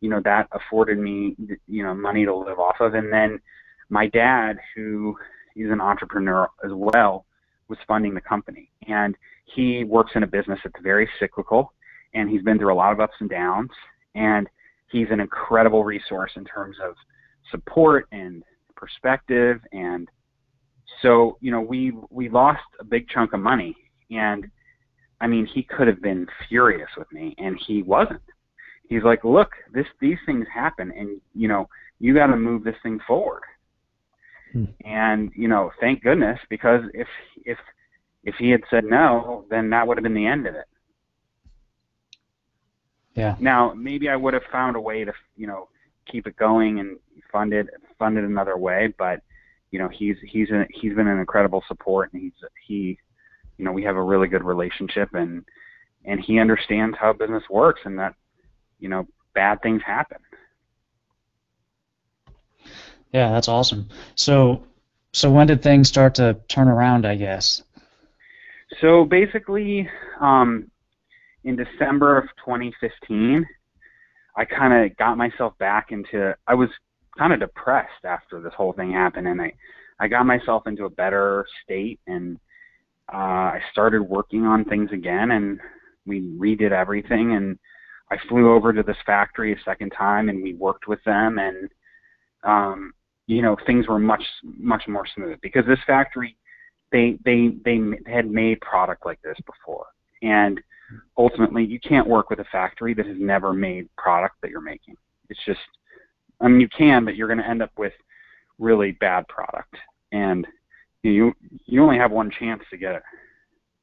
you 0.00 0.10
know 0.10 0.20
that 0.24 0.48
afforded 0.52 0.98
me 0.98 1.36
you 1.66 1.82
know 1.82 1.94
money 1.94 2.24
to 2.24 2.34
live 2.34 2.58
off 2.58 2.80
of. 2.80 2.94
And 2.94 3.12
then 3.12 3.40
my 3.90 4.06
dad, 4.06 4.58
who 4.74 5.16
is 5.56 5.70
an 5.70 5.80
entrepreneur 5.80 6.48
as 6.64 6.72
well, 6.72 7.26
was 7.68 7.78
funding 7.86 8.14
the 8.14 8.20
company, 8.20 8.70
and 8.88 9.16
he 9.54 9.84
works 9.84 10.12
in 10.14 10.22
a 10.22 10.26
business 10.26 10.58
that's 10.64 10.82
very 10.82 11.08
cyclical, 11.18 11.72
and 12.14 12.28
he's 12.28 12.42
been 12.42 12.58
through 12.58 12.72
a 12.72 12.74
lot 12.74 12.92
of 12.92 13.00
ups 13.00 13.14
and 13.20 13.30
downs, 13.30 13.70
and 14.14 14.48
he's 14.90 15.06
an 15.10 15.20
incredible 15.20 15.84
resource 15.84 16.32
in 16.36 16.44
terms 16.44 16.76
of 16.82 16.94
support 17.50 18.06
and 18.12 18.42
perspective 18.76 19.60
and 19.72 20.08
so 21.02 21.38
you 21.40 21.50
know 21.50 21.60
we 21.60 21.92
we 22.10 22.28
lost 22.28 22.60
a 22.78 22.84
big 22.84 23.08
chunk 23.08 23.32
of 23.32 23.40
money, 23.40 23.74
and 24.10 24.46
I 25.20 25.26
mean 25.26 25.46
he 25.46 25.62
could 25.62 25.86
have 25.86 26.02
been 26.02 26.26
furious 26.48 26.90
with 26.96 27.10
me, 27.12 27.34
and 27.38 27.58
he 27.66 27.82
wasn't. 27.82 28.22
He's 28.88 29.04
like, 29.04 29.24
look, 29.24 29.50
this 29.72 29.86
these 30.00 30.18
things 30.26 30.46
happen, 30.52 30.92
and 30.96 31.20
you 31.34 31.48
know 31.48 31.68
you 31.98 32.14
got 32.14 32.26
to 32.26 32.36
move 32.36 32.64
this 32.64 32.76
thing 32.82 32.98
forward. 33.06 33.42
Hmm. 34.52 34.64
And 34.84 35.30
you 35.34 35.48
know, 35.48 35.70
thank 35.80 36.02
goodness 36.02 36.38
because 36.48 36.82
if 36.94 37.08
if 37.44 37.58
if 38.24 38.34
he 38.36 38.50
had 38.50 38.62
said 38.70 38.84
no, 38.84 39.44
then 39.50 39.70
that 39.70 39.86
would 39.86 39.96
have 39.96 40.02
been 40.02 40.14
the 40.14 40.26
end 40.26 40.46
of 40.46 40.54
it. 40.54 40.66
Yeah. 43.14 43.36
Now 43.40 43.72
maybe 43.74 44.08
I 44.08 44.16
would 44.16 44.34
have 44.34 44.42
found 44.50 44.76
a 44.76 44.80
way 44.80 45.04
to 45.04 45.12
you 45.36 45.46
know 45.46 45.68
keep 46.10 46.26
it 46.26 46.36
going 46.36 46.80
and 46.80 46.98
fund 47.30 47.52
it 47.52 47.68
fund 47.98 48.18
it 48.18 48.24
another 48.24 48.56
way, 48.56 48.92
but 48.98 49.20
you 49.70 49.78
know 49.78 49.88
he's 49.88 50.16
he's 50.22 50.50
a, 50.50 50.66
he's 50.70 50.94
been 50.94 51.08
an 51.08 51.18
incredible 51.18 51.62
support 51.68 52.12
and 52.12 52.22
he's 52.22 52.32
he 52.66 52.98
you 53.56 53.64
know 53.64 53.72
we 53.72 53.82
have 53.82 53.96
a 53.96 54.02
really 54.02 54.28
good 54.28 54.44
relationship 54.44 55.14
and 55.14 55.44
and 56.04 56.20
he 56.20 56.38
understands 56.38 56.96
how 56.98 57.12
business 57.12 57.44
works 57.50 57.80
and 57.84 57.98
that 57.98 58.14
you 58.78 58.88
know 58.88 59.06
bad 59.34 59.60
things 59.62 59.82
happen 59.84 60.18
yeah 63.12 63.30
that's 63.30 63.48
awesome. 63.48 63.88
So 64.14 64.64
so 65.12 65.30
when 65.30 65.46
did 65.46 65.62
things 65.62 65.88
start 65.88 66.14
to 66.16 66.36
turn 66.48 66.68
around 66.68 67.06
i 67.06 67.16
guess? 67.16 67.62
So 68.80 69.04
basically 69.04 69.88
um 70.20 70.70
in 71.44 71.56
december 71.56 72.18
of 72.18 72.24
2015 72.44 73.46
i 74.36 74.44
kind 74.44 74.74
of 74.74 74.96
got 74.98 75.16
myself 75.16 75.56
back 75.58 75.90
into 75.90 76.34
i 76.46 76.54
was 76.54 76.68
kind 77.18 77.32
of 77.32 77.40
depressed 77.40 78.04
after 78.04 78.40
this 78.40 78.54
whole 78.56 78.72
thing 78.72 78.92
happened, 78.92 79.28
and 79.28 79.40
I 79.40 79.52
I 79.98 80.08
got 80.08 80.24
myself 80.24 80.66
into 80.66 80.86
a 80.86 80.90
better 80.90 81.44
state, 81.62 82.00
and 82.06 82.38
uh, 83.12 83.16
I 83.56 83.60
started 83.70 84.02
working 84.02 84.46
on 84.46 84.64
things 84.64 84.90
again, 84.92 85.32
and 85.32 85.60
we 86.06 86.22
redid 86.38 86.72
everything, 86.72 87.34
and 87.34 87.58
I 88.10 88.16
flew 88.28 88.54
over 88.54 88.72
to 88.72 88.82
this 88.82 88.96
factory 89.04 89.52
a 89.52 89.62
second 89.62 89.90
time, 89.90 90.30
and 90.30 90.42
we 90.42 90.54
worked 90.54 90.88
with 90.88 91.04
them, 91.04 91.38
and 91.38 91.68
um, 92.44 92.94
you 93.30 93.42
know 93.42 93.56
things 93.64 93.86
were 93.86 94.00
much 94.00 94.24
much 94.42 94.82
more 94.88 95.06
smooth 95.14 95.38
because 95.40 95.64
this 95.64 95.78
factory 95.86 96.36
they 96.90 97.16
they 97.24 97.50
they 97.64 97.78
had 98.06 98.28
made 98.28 98.60
product 98.60 99.06
like 99.06 99.22
this 99.22 99.36
before, 99.46 99.86
and 100.20 100.60
ultimately 101.16 101.64
you 101.64 101.78
can't 101.78 102.08
work 102.08 102.28
with 102.28 102.40
a 102.40 102.44
factory 102.50 102.92
that 102.92 103.06
has 103.06 103.16
never 103.20 103.52
made 103.52 103.88
product 103.96 104.34
that 104.42 104.50
you're 104.50 104.60
making. 104.60 104.96
It's 105.28 105.38
just 105.46 105.60
I 106.40 106.48
mean 106.48 106.60
you 106.60 106.68
can, 106.76 107.04
but 107.04 107.14
you're 107.14 107.28
going 107.28 107.38
to 107.38 107.48
end 107.48 107.62
up 107.62 107.70
with 107.78 107.92
really 108.58 108.92
bad 108.92 109.28
product, 109.28 109.76
and 110.10 110.44
you 111.04 111.32
you 111.66 111.84
only 111.84 111.98
have 111.98 112.10
one 112.10 112.32
chance 112.36 112.62
to 112.70 112.76
get 112.76 112.96
it. 112.96 113.02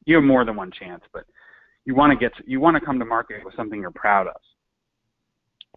You 0.06 0.16
have 0.16 0.26
more 0.26 0.44
than 0.44 0.58
one 0.58 0.72
chance, 0.78 1.04
but 1.14 1.24
you 1.86 1.96
want 1.96 2.12
to 2.12 2.18
get 2.18 2.34
you 2.46 2.60
want 2.60 2.76
to 2.76 2.86
come 2.86 3.00
to 3.00 3.06
market 3.06 3.46
with 3.46 3.56
something 3.56 3.80
you're 3.80 3.92
proud 3.92 4.28
of, 4.28 4.42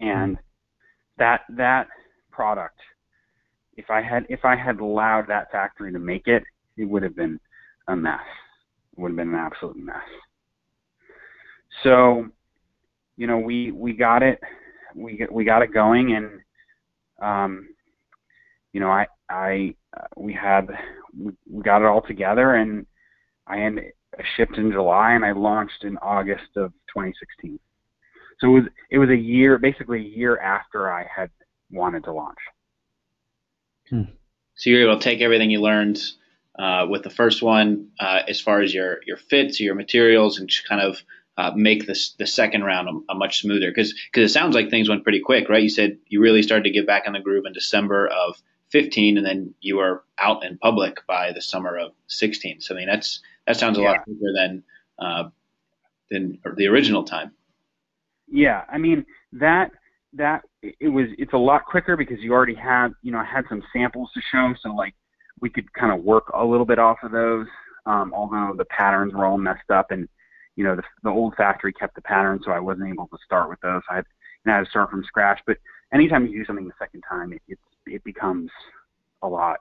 and 0.00 0.38
that 1.18 1.42
that 1.50 1.87
product. 2.33 2.80
If 3.76 3.90
I 3.90 4.02
had 4.02 4.26
if 4.28 4.44
I 4.44 4.56
had 4.56 4.80
allowed 4.80 5.26
that 5.28 5.50
factory 5.50 5.92
to 5.92 5.98
make 5.98 6.26
it, 6.26 6.42
it 6.76 6.85
would 6.85 7.02
have 7.02 7.16
been 7.16 7.38
a 7.88 7.96
mess. 7.96 8.20
It 8.92 9.00
would 9.00 9.12
have 9.12 9.16
been 9.16 9.35
an 9.35 9.35
absolute 9.35 9.76
mess. 9.76 9.96
So, 11.83 12.26
you 13.16 13.26
know, 13.26 13.38
we 13.38 13.70
we 13.72 13.92
got 13.92 14.22
it, 14.22 14.40
we 14.94 15.26
we 15.30 15.44
got 15.44 15.62
it 15.62 15.72
going, 15.72 16.14
and 16.14 16.40
um, 17.22 17.68
you 18.72 18.80
know, 18.80 18.90
I 18.90 19.06
I 19.28 19.74
uh, 19.96 20.06
we 20.16 20.33
had 20.33 20.68
we, 21.18 21.33
got 21.62 21.83
it 21.83 21.87
all 21.87 22.02
together, 22.02 22.54
and 22.56 22.87
I 23.46 23.61
ended, 23.61 23.92
I 24.18 24.22
shipped 24.37 24.56
in 24.56 24.72
July, 24.72 25.12
and 25.12 25.24
I 25.24 25.33
launched 25.33 25.85
in 25.85 25.96
August 25.98 26.56
of 26.56 26.72
2016. 26.88 27.59
So 28.40 28.46
it 28.46 28.50
was 28.50 28.62
it 28.90 28.98
was 28.98 29.11
a 29.11 29.16
year, 29.16 29.59
basically 29.59 29.98
a 30.00 30.16
year 30.16 30.38
after 30.38 30.92
I 30.92 31.06
had 31.14 31.30
wanted 31.70 32.04
to 32.04 32.12
launch. 32.12 32.38
Hmm. 33.90 34.03
So 34.55 34.70
you're 34.70 34.83
able 34.83 34.98
to 34.98 35.05
take 35.05 35.20
everything 35.20 35.50
you 35.50 35.61
learned 35.61 36.00
uh, 36.59 36.87
with 36.88 37.03
the 37.03 37.11
first 37.11 37.42
one 37.42 37.90
uh, 37.98 38.20
as 38.29 38.40
far 38.40 38.61
as 38.61 38.72
your 38.72 39.00
your 39.07 39.16
fits, 39.16 39.61
your 39.61 39.74
materials, 39.74 40.38
and 40.38 40.48
just 40.48 40.68
kind 40.68 40.81
of 40.81 41.03
uh, 41.37 41.53
make 41.55 41.87
this 41.87 42.12
the 42.18 42.26
second 42.26 42.64
round 42.64 42.88
a, 42.88 43.12
a 43.12 43.14
much 43.14 43.40
smoother 43.40 43.70
because 43.70 43.94
because 44.12 44.31
it 44.31 44.33
sounds 44.33 44.55
like 44.55 44.68
things 44.68 44.88
went 44.88 45.03
pretty 45.03 45.20
quick, 45.20 45.48
right? 45.48 45.62
You 45.62 45.70
said 45.70 45.98
you 46.07 46.20
really 46.20 46.42
started 46.42 46.64
to 46.64 46.70
get 46.70 46.87
back 46.87 47.07
in 47.07 47.12
the 47.12 47.20
groove 47.20 47.46
in 47.46 47.53
December 47.53 48.09
of 48.09 48.40
15, 48.70 49.16
and 49.16 49.26
then 49.26 49.55
you 49.61 49.76
were 49.76 50.05
out 50.18 50.44
in 50.44 50.59
public 50.59 51.07
by 51.07 51.33
the 51.33 51.40
summer 51.40 51.76
of 51.76 51.92
16. 52.09 52.61
So 52.61 52.74
I 52.74 52.79
mean 52.79 52.88
that's 52.88 53.20
that 53.46 53.57
sounds 53.57 53.79
a 53.79 53.83
yeah. 53.83 53.90
lot 53.92 54.05
quicker 54.05 54.33
than 54.35 54.62
uh, 54.98 55.29
than 56.11 56.38
the 56.57 56.66
original 56.66 57.05
time. 57.05 57.33
Yeah, 58.29 58.64
I 58.70 58.79
mean 58.79 59.07
that 59.33 59.72
that 60.14 60.42
it 60.62 60.88
was 60.88 61.06
it's 61.18 61.32
a 61.32 61.38
lot 61.38 61.64
quicker 61.66 61.96
because 61.96 62.18
you 62.20 62.32
already 62.32 62.54
had 62.54 62.88
you 63.02 63.12
know 63.12 63.22
had 63.22 63.44
some 63.48 63.62
samples 63.72 64.10
to 64.14 64.20
show, 64.32 64.54
so 64.60 64.74
like 64.74 64.94
we 65.40 65.48
could 65.48 65.72
kind 65.72 65.92
of 65.92 66.04
work 66.04 66.30
a 66.34 66.44
little 66.44 66.66
bit 66.66 66.78
off 66.78 66.98
of 67.02 67.12
those. 67.12 67.46
Um, 67.86 68.12
although 68.14 68.54
the 68.56 68.66
patterns 68.66 69.14
were 69.14 69.24
all 69.24 69.38
messed 69.38 69.70
up 69.70 69.90
and 69.90 70.06
you 70.60 70.64
know, 70.64 70.76
the, 70.76 70.82
the 71.02 71.08
old 71.08 71.34
factory 71.36 71.72
kept 71.72 71.94
the 71.94 72.02
pattern, 72.02 72.38
so 72.44 72.52
I 72.52 72.60
wasn't 72.60 72.90
able 72.90 73.06
to 73.08 73.16
start 73.24 73.48
with 73.48 73.60
those. 73.60 73.80
I 73.90 73.96
had, 73.96 74.04
and 74.44 74.52
I 74.52 74.58
had 74.58 74.64
to 74.64 74.70
start 74.70 74.90
from 74.90 75.02
scratch. 75.04 75.40
But 75.46 75.56
anytime 75.90 76.26
you 76.26 76.38
do 76.38 76.44
something 76.44 76.66
the 76.66 76.74
second 76.78 77.02
time, 77.08 77.32
it, 77.32 77.40
it, 77.48 77.58
it 77.86 78.04
becomes 78.04 78.50
a 79.22 79.26
lot 79.26 79.60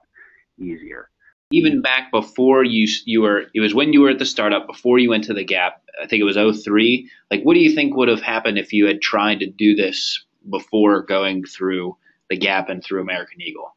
easier. 0.58 1.08
Even 1.52 1.80
back 1.80 2.12
before 2.12 2.64
you 2.64 2.86
you 3.06 3.22
were, 3.22 3.46
it 3.54 3.60
was 3.60 3.74
when 3.74 3.94
you 3.94 4.02
were 4.02 4.10
at 4.10 4.18
the 4.18 4.26
startup 4.26 4.66
before 4.66 4.98
you 4.98 5.08
went 5.08 5.24
to 5.24 5.32
the 5.32 5.42
Gap. 5.42 5.82
I 6.02 6.06
think 6.06 6.20
it 6.20 6.24
was 6.24 6.36
03. 6.36 7.10
Like, 7.30 7.42
what 7.44 7.54
do 7.54 7.60
you 7.60 7.74
think 7.74 7.96
would 7.96 8.08
have 8.08 8.20
happened 8.20 8.58
if 8.58 8.72
you 8.72 8.86
had 8.86 9.00
tried 9.00 9.40
to 9.40 9.46
do 9.46 9.74
this 9.74 10.22
before 10.48 11.02
going 11.02 11.44
through 11.44 11.96
the 12.28 12.36
Gap 12.36 12.68
and 12.68 12.82
through 12.82 13.02
American 13.02 13.40
Eagle? 13.40 13.74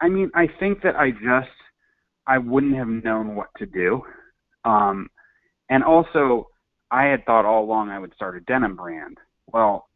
I 0.00 0.08
mean, 0.08 0.30
I 0.34 0.48
think 0.58 0.82
that 0.82 0.96
I 0.96 1.10
just 1.10 1.50
I 2.26 2.38
wouldn't 2.38 2.76
have 2.76 2.88
known 2.88 3.34
what 3.34 3.48
to 3.58 3.66
do. 3.66 4.02
Um, 4.64 5.08
and 5.68 5.84
also, 5.84 6.48
I 6.90 7.04
had 7.04 7.24
thought 7.24 7.44
all 7.44 7.64
along 7.64 7.90
I 7.90 7.98
would 7.98 8.14
start 8.14 8.36
a 8.36 8.40
denim 8.40 8.76
brand. 8.76 9.18
Well, 9.52 9.88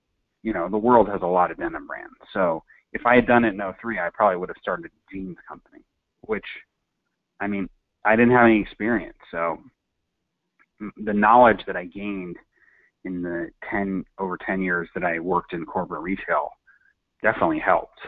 you 0.43 0.53
know, 0.53 0.69
the 0.69 0.79
world 0.79 1.09
has 1.09 1.23
a 1.23 1.27
lot 1.27 1.51
of 1.51 1.59
denim 1.59 1.87
brands. 1.87 2.15
So 2.33 2.63
if 2.93 3.07
I 3.07 3.17
had 3.17 3.27
done 3.27 3.45
it 3.45 3.55
in 3.55 3.61
03, 3.81 3.99
I 3.99 4.11
probably 4.13 4.37
would 4.37 4.49
have 4.49 4.61
started 4.61 4.87
a 4.87 5.13
jeans 5.13 5.37
company, 5.49 5.83
which, 6.23 6.45
I 7.41 7.47
mean, 7.47 7.69
I 8.05 8.15
didn't 8.15 8.33
have 8.33 8.45
any 8.45 8.61
experience. 8.61 9.19
So 9.31 9.59
the 10.99 11.13
knowledge 11.13 11.61
that 11.67 11.77
I 11.77 11.87
gained 11.87 12.37
in 13.05 13.23
the 13.23 13.51
10 13.71 14.05
over 14.19 14.39
10 14.39 14.63
years 14.63 14.89
that 14.95 15.05
I 15.05 15.19
worked 15.19 15.53
in 15.53 15.65
corporate 15.65 16.03
retail 16.03 16.51
definitely 17.23 17.59
helped. 17.59 17.99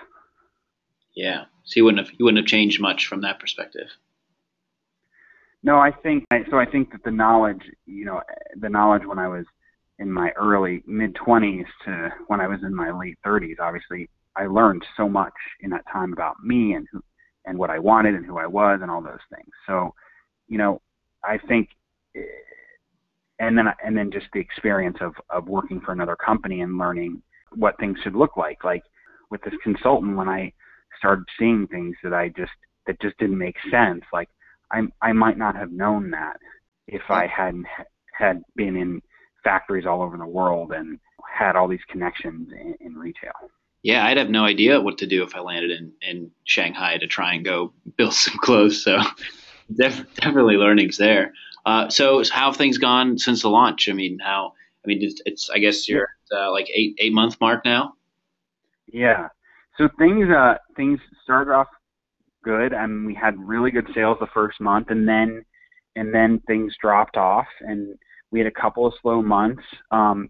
Yeah. 1.14 1.44
So 1.64 1.72
you 1.76 1.84
wouldn't 1.84 2.06
have 2.06 2.14
you 2.18 2.24
wouldn't 2.24 2.44
have 2.44 2.48
changed 2.48 2.80
much 2.80 3.06
from 3.06 3.22
that 3.22 3.40
perspective. 3.40 3.88
No, 5.62 5.78
I 5.78 5.90
think 5.90 6.24
so. 6.50 6.58
I 6.58 6.66
think 6.66 6.92
that 6.92 7.02
the 7.04 7.10
knowledge, 7.10 7.62
you 7.86 8.04
know, 8.04 8.20
the 8.56 8.68
knowledge 8.68 9.02
when 9.04 9.18
I 9.18 9.26
was 9.26 9.44
in 9.98 10.12
my 10.12 10.30
early 10.36 10.82
mid 10.86 11.14
20s 11.14 11.64
to 11.84 12.10
when 12.28 12.40
I 12.40 12.46
was 12.46 12.60
in 12.62 12.74
my 12.74 12.96
late 12.96 13.18
30s, 13.26 13.56
obviously, 13.60 14.08
I 14.36 14.46
learned 14.46 14.84
so 14.96 15.08
much 15.08 15.32
in 15.60 15.70
that 15.70 15.84
time 15.92 16.12
about 16.12 16.36
me 16.44 16.74
and 16.74 16.86
who 16.92 17.02
and 17.46 17.58
what 17.58 17.70
I 17.70 17.78
wanted 17.78 18.14
and 18.14 18.26
who 18.26 18.38
I 18.38 18.46
was 18.46 18.80
and 18.82 18.90
all 18.90 19.00
those 19.00 19.18
things. 19.34 19.48
So, 19.66 19.94
you 20.48 20.58
know, 20.58 20.80
I 21.24 21.38
think, 21.38 21.70
and 23.38 23.56
then 23.56 23.66
and 23.84 23.96
then 23.96 24.10
just 24.10 24.26
the 24.32 24.40
experience 24.40 24.98
of 25.00 25.14
of 25.30 25.48
working 25.48 25.80
for 25.80 25.92
another 25.92 26.16
company 26.16 26.60
and 26.60 26.78
learning 26.78 27.22
what 27.54 27.78
things 27.78 27.98
should 28.02 28.14
look 28.14 28.36
like. 28.36 28.64
Like 28.64 28.82
with 29.30 29.42
this 29.42 29.54
consultant, 29.62 30.16
when 30.16 30.28
I 30.28 30.52
started 30.98 31.24
seeing 31.38 31.66
things 31.66 31.96
that 32.02 32.14
I 32.14 32.28
just 32.30 32.52
that 32.86 33.00
just 33.00 33.18
didn't 33.18 33.38
make 33.38 33.56
sense, 33.70 34.02
like 34.12 34.28
I 34.72 34.82
I 35.02 35.12
might 35.12 35.38
not 35.38 35.56
have 35.56 35.72
known 35.72 36.10
that 36.10 36.36
if 36.86 37.02
I 37.08 37.26
hadn't 37.26 37.66
had 38.16 38.42
been 38.54 38.76
in 38.76 39.02
factories 39.44 39.86
all 39.86 40.02
over 40.02 40.16
the 40.16 40.26
world 40.26 40.72
and 40.72 40.98
had 41.32 41.56
all 41.56 41.68
these 41.68 41.84
connections 41.88 42.48
in, 42.52 42.74
in 42.80 42.94
retail. 42.94 43.32
Yeah, 43.82 44.04
I'd 44.04 44.16
have 44.16 44.30
no 44.30 44.44
idea 44.44 44.80
what 44.80 44.98
to 44.98 45.06
do 45.06 45.22
if 45.22 45.36
I 45.36 45.40
landed 45.40 45.70
in, 45.70 45.92
in 46.02 46.30
Shanghai 46.44 46.98
to 46.98 47.06
try 47.06 47.34
and 47.34 47.44
go 47.44 47.72
build 47.96 48.14
some 48.14 48.38
clothes. 48.38 48.82
So 48.82 48.98
def- 49.76 50.14
definitely 50.16 50.56
learnings 50.56 50.96
there. 50.96 51.32
Uh, 51.66 51.90
so 51.90 52.22
how 52.30 52.46
have 52.46 52.56
things 52.56 52.78
gone 52.78 53.18
since 53.18 53.42
the 53.42 53.50
launch? 53.50 53.88
I 53.88 53.92
mean, 53.92 54.18
how? 54.18 54.52
I 54.84 54.88
mean, 54.88 55.02
it's, 55.02 55.20
it's 55.26 55.50
I 55.50 55.58
guess 55.58 55.88
you're 55.88 56.08
uh, 56.32 56.50
like 56.52 56.68
eight 56.72 56.94
eight 56.98 57.12
month 57.12 57.40
mark 57.40 57.64
now. 57.64 57.94
Yeah. 58.86 59.28
So 59.76 59.88
things 59.98 60.30
uh 60.30 60.54
things 60.76 61.00
started 61.24 61.52
off 61.52 61.66
good 62.46 62.72
and 62.72 63.04
we 63.04 63.12
had 63.12 63.34
really 63.38 63.72
good 63.72 63.88
sales 63.92 64.16
the 64.20 64.28
first 64.32 64.60
month 64.60 64.90
and 64.90 65.06
then 65.06 65.44
and 65.96 66.14
then 66.14 66.40
things 66.46 66.72
dropped 66.80 67.16
off 67.16 67.46
and 67.60 67.98
we 68.30 68.38
had 68.38 68.46
a 68.46 68.60
couple 68.60 68.86
of 68.86 68.94
slow 69.02 69.20
months 69.20 69.64
um, 69.90 70.28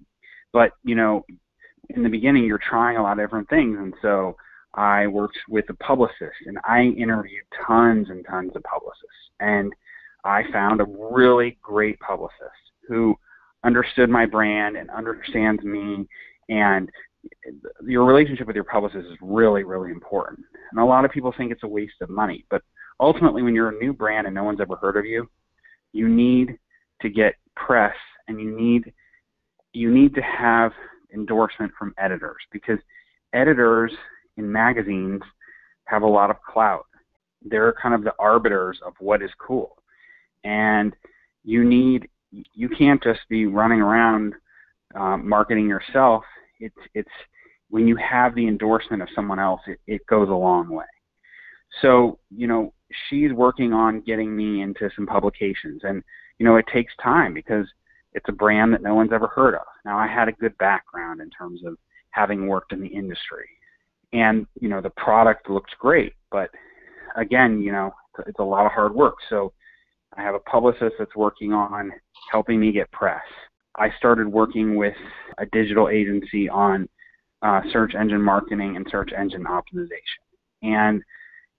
but 0.52 0.72
you 0.82 0.94
know 0.94 1.24
in 1.90 2.02
the 2.02 2.08
beginning 2.08 2.44
you're 2.44 2.58
trying 2.58 2.96
a 2.96 3.02
lot 3.02 3.18
of 3.18 3.24
different 3.24 3.48
things 3.50 3.76
and 3.78 3.92
so 4.00 4.34
i 4.74 5.06
worked 5.06 5.38
with 5.50 5.68
a 5.68 5.74
publicist 5.74 6.40
and 6.46 6.58
i 6.64 6.82
interviewed 6.82 7.44
tons 7.66 8.08
and 8.08 8.24
tons 8.24 8.50
of 8.56 8.62
publicists 8.62 9.30
and 9.40 9.74
i 10.26 10.42
found 10.52 10.80
a 10.80 10.86
really 11.10 11.58
great 11.62 11.98
publicist 12.00 12.72
who 12.88 13.14
understood 13.64 14.10
my 14.10 14.26
brand 14.26 14.76
and 14.76 14.90
understands 14.90 15.62
me 15.62 16.06
and 16.48 16.90
your 17.84 18.04
relationship 18.04 18.46
with 18.46 18.56
your 18.56 18.64
publicist 18.64 19.06
is 19.06 19.18
really, 19.20 19.64
really 19.64 19.90
important. 19.90 20.40
And 20.70 20.80
a 20.80 20.84
lot 20.84 21.04
of 21.04 21.10
people 21.10 21.32
think 21.36 21.52
it's 21.52 21.62
a 21.62 21.68
waste 21.68 22.00
of 22.00 22.10
money, 22.10 22.44
but 22.50 22.62
ultimately, 23.00 23.42
when 23.42 23.54
you're 23.54 23.70
a 23.70 23.78
new 23.78 23.92
brand 23.92 24.26
and 24.26 24.34
no 24.34 24.44
one's 24.44 24.60
ever 24.60 24.76
heard 24.76 24.96
of 24.96 25.04
you, 25.04 25.28
you 25.92 26.08
need 26.08 26.58
to 27.02 27.08
get 27.08 27.34
press 27.54 27.94
and 28.28 28.40
you 28.40 28.56
need 28.56 28.92
you 29.72 29.92
need 29.92 30.14
to 30.14 30.22
have 30.22 30.72
endorsement 31.12 31.70
from 31.78 31.94
editors 31.98 32.40
because 32.50 32.78
editors 33.34 33.92
in 34.38 34.50
magazines 34.50 35.20
have 35.84 36.02
a 36.02 36.06
lot 36.06 36.30
of 36.30 36.36
clout. 36.42 36.86
They're 37.42 37.74
kind 37.80 37.94
of 37.94 38.02
the 38.02 38.14
arbiters 38.18 38.78
of 38.84 38.94
what 38.98 39.22
is 39.22 39.30
cool. 39.38 39.76
And 40.46 40.94
you 41.44 41.64
need 41.64 42.08
you 42.30 42.68
can't 42.68 43.02
just 43.02 43.20
be 43.28 43.46
running 43.46 43.80
around 43.80 44.34
um, 44.94 45.28
marketing 45.28 45.68
yourself 45.68 46.22
it's 46.60 46.76
it's 46.94 47.10
when 47.70 47.86
you 47.86 47.96
have 47.96 48.34
the 48.34 48.46
endorsement 48.46 49.02
of 49.02 49.08
someone 49.14 49.38
else, 49.38 49.60
it, 49.66 49.80
it 49.86 50.06
goes 50.06 50.28
a 50.28 50.32
long 50.32 50.68
way. 50.68 50.84
So, 51.82 52.18
you 52.30 52.46
know, 52.46 52.72
she's 53.08 53.32
working 53.32 53.72
on 53.72 54.02
getting 54.02 54.36
me 54.36 54.62
into 54.62 54.88
some 54.94 55.06
publications 55.06 55.82
and, 55.82 56.02
you 56.38 56.46
know, 56.46 56.56
it 56.56 56.64
takes 56.72 56.92
time 57.02 57.34
because 57.34 57.66
it's 58.12 58.28
a 58.28 58.32
brand 58.32 58.72
that 58.72 58.82
no 58.82 58.94
one's 58.94 59.12
ever 59.12 59.26
heard 59.26 59.54
of. 59.54 59.66
Now 59.84 59.98
I 59.98 60.06
had 60.06 60.28
a 60.28 60.32
good 60.32 60.56
background 60.58 61.20
in 61.20 61.28
terms 61.30 61.62
of 61.66 61.76
having 62.10 62.46
worked 62.46 62.72
in 62.72 62.80
the 62.80 62.88
industry. 62.88 63.48
and 64.12 64.46
you 64.60 64.68
know 64.68 64.80
the 64.80 64.90
product 64.90 65.50
looks 65.50 65.72
great, 65.78 66.14
but 66.30 66.50
again, 67.16 67.60
you 67.60 67.72
know, 67.72 67.92
it's 68.26 68.38
a 68.38 68.44
lot 68.44 68.66
of 68.66 68.72
hard 68.72 68.94
work. 68.94 69.16
So 69.28 69.52
I 70.14 70.22
have 70.22 70.34
a 70.34 70.40
publicist 70.40 70.94
that's 70.98 71.14
working 71.16 71.52
on 71.52 71.92
helping 72.30 72.60
me 72.60 72.72
get 72.72 72.90
press. 72.92 73.22
I 73.76 73.88
started 73.98 74.28
working 74.28 74.76
with 74.76 74.94
a 75.38 75.46
digital 75.46 75.88
agency 75.88 76.48
on 76.48 76.88
uh, 77.42 77.60
search 77.72 77.94
engine 77.94 78.22
marketing 78.22 78.76
and 78.76 78.86
search 78.90 79.10
engine 79.16 79.44
optimization. 79.44 80.22
And, 80.62 81.02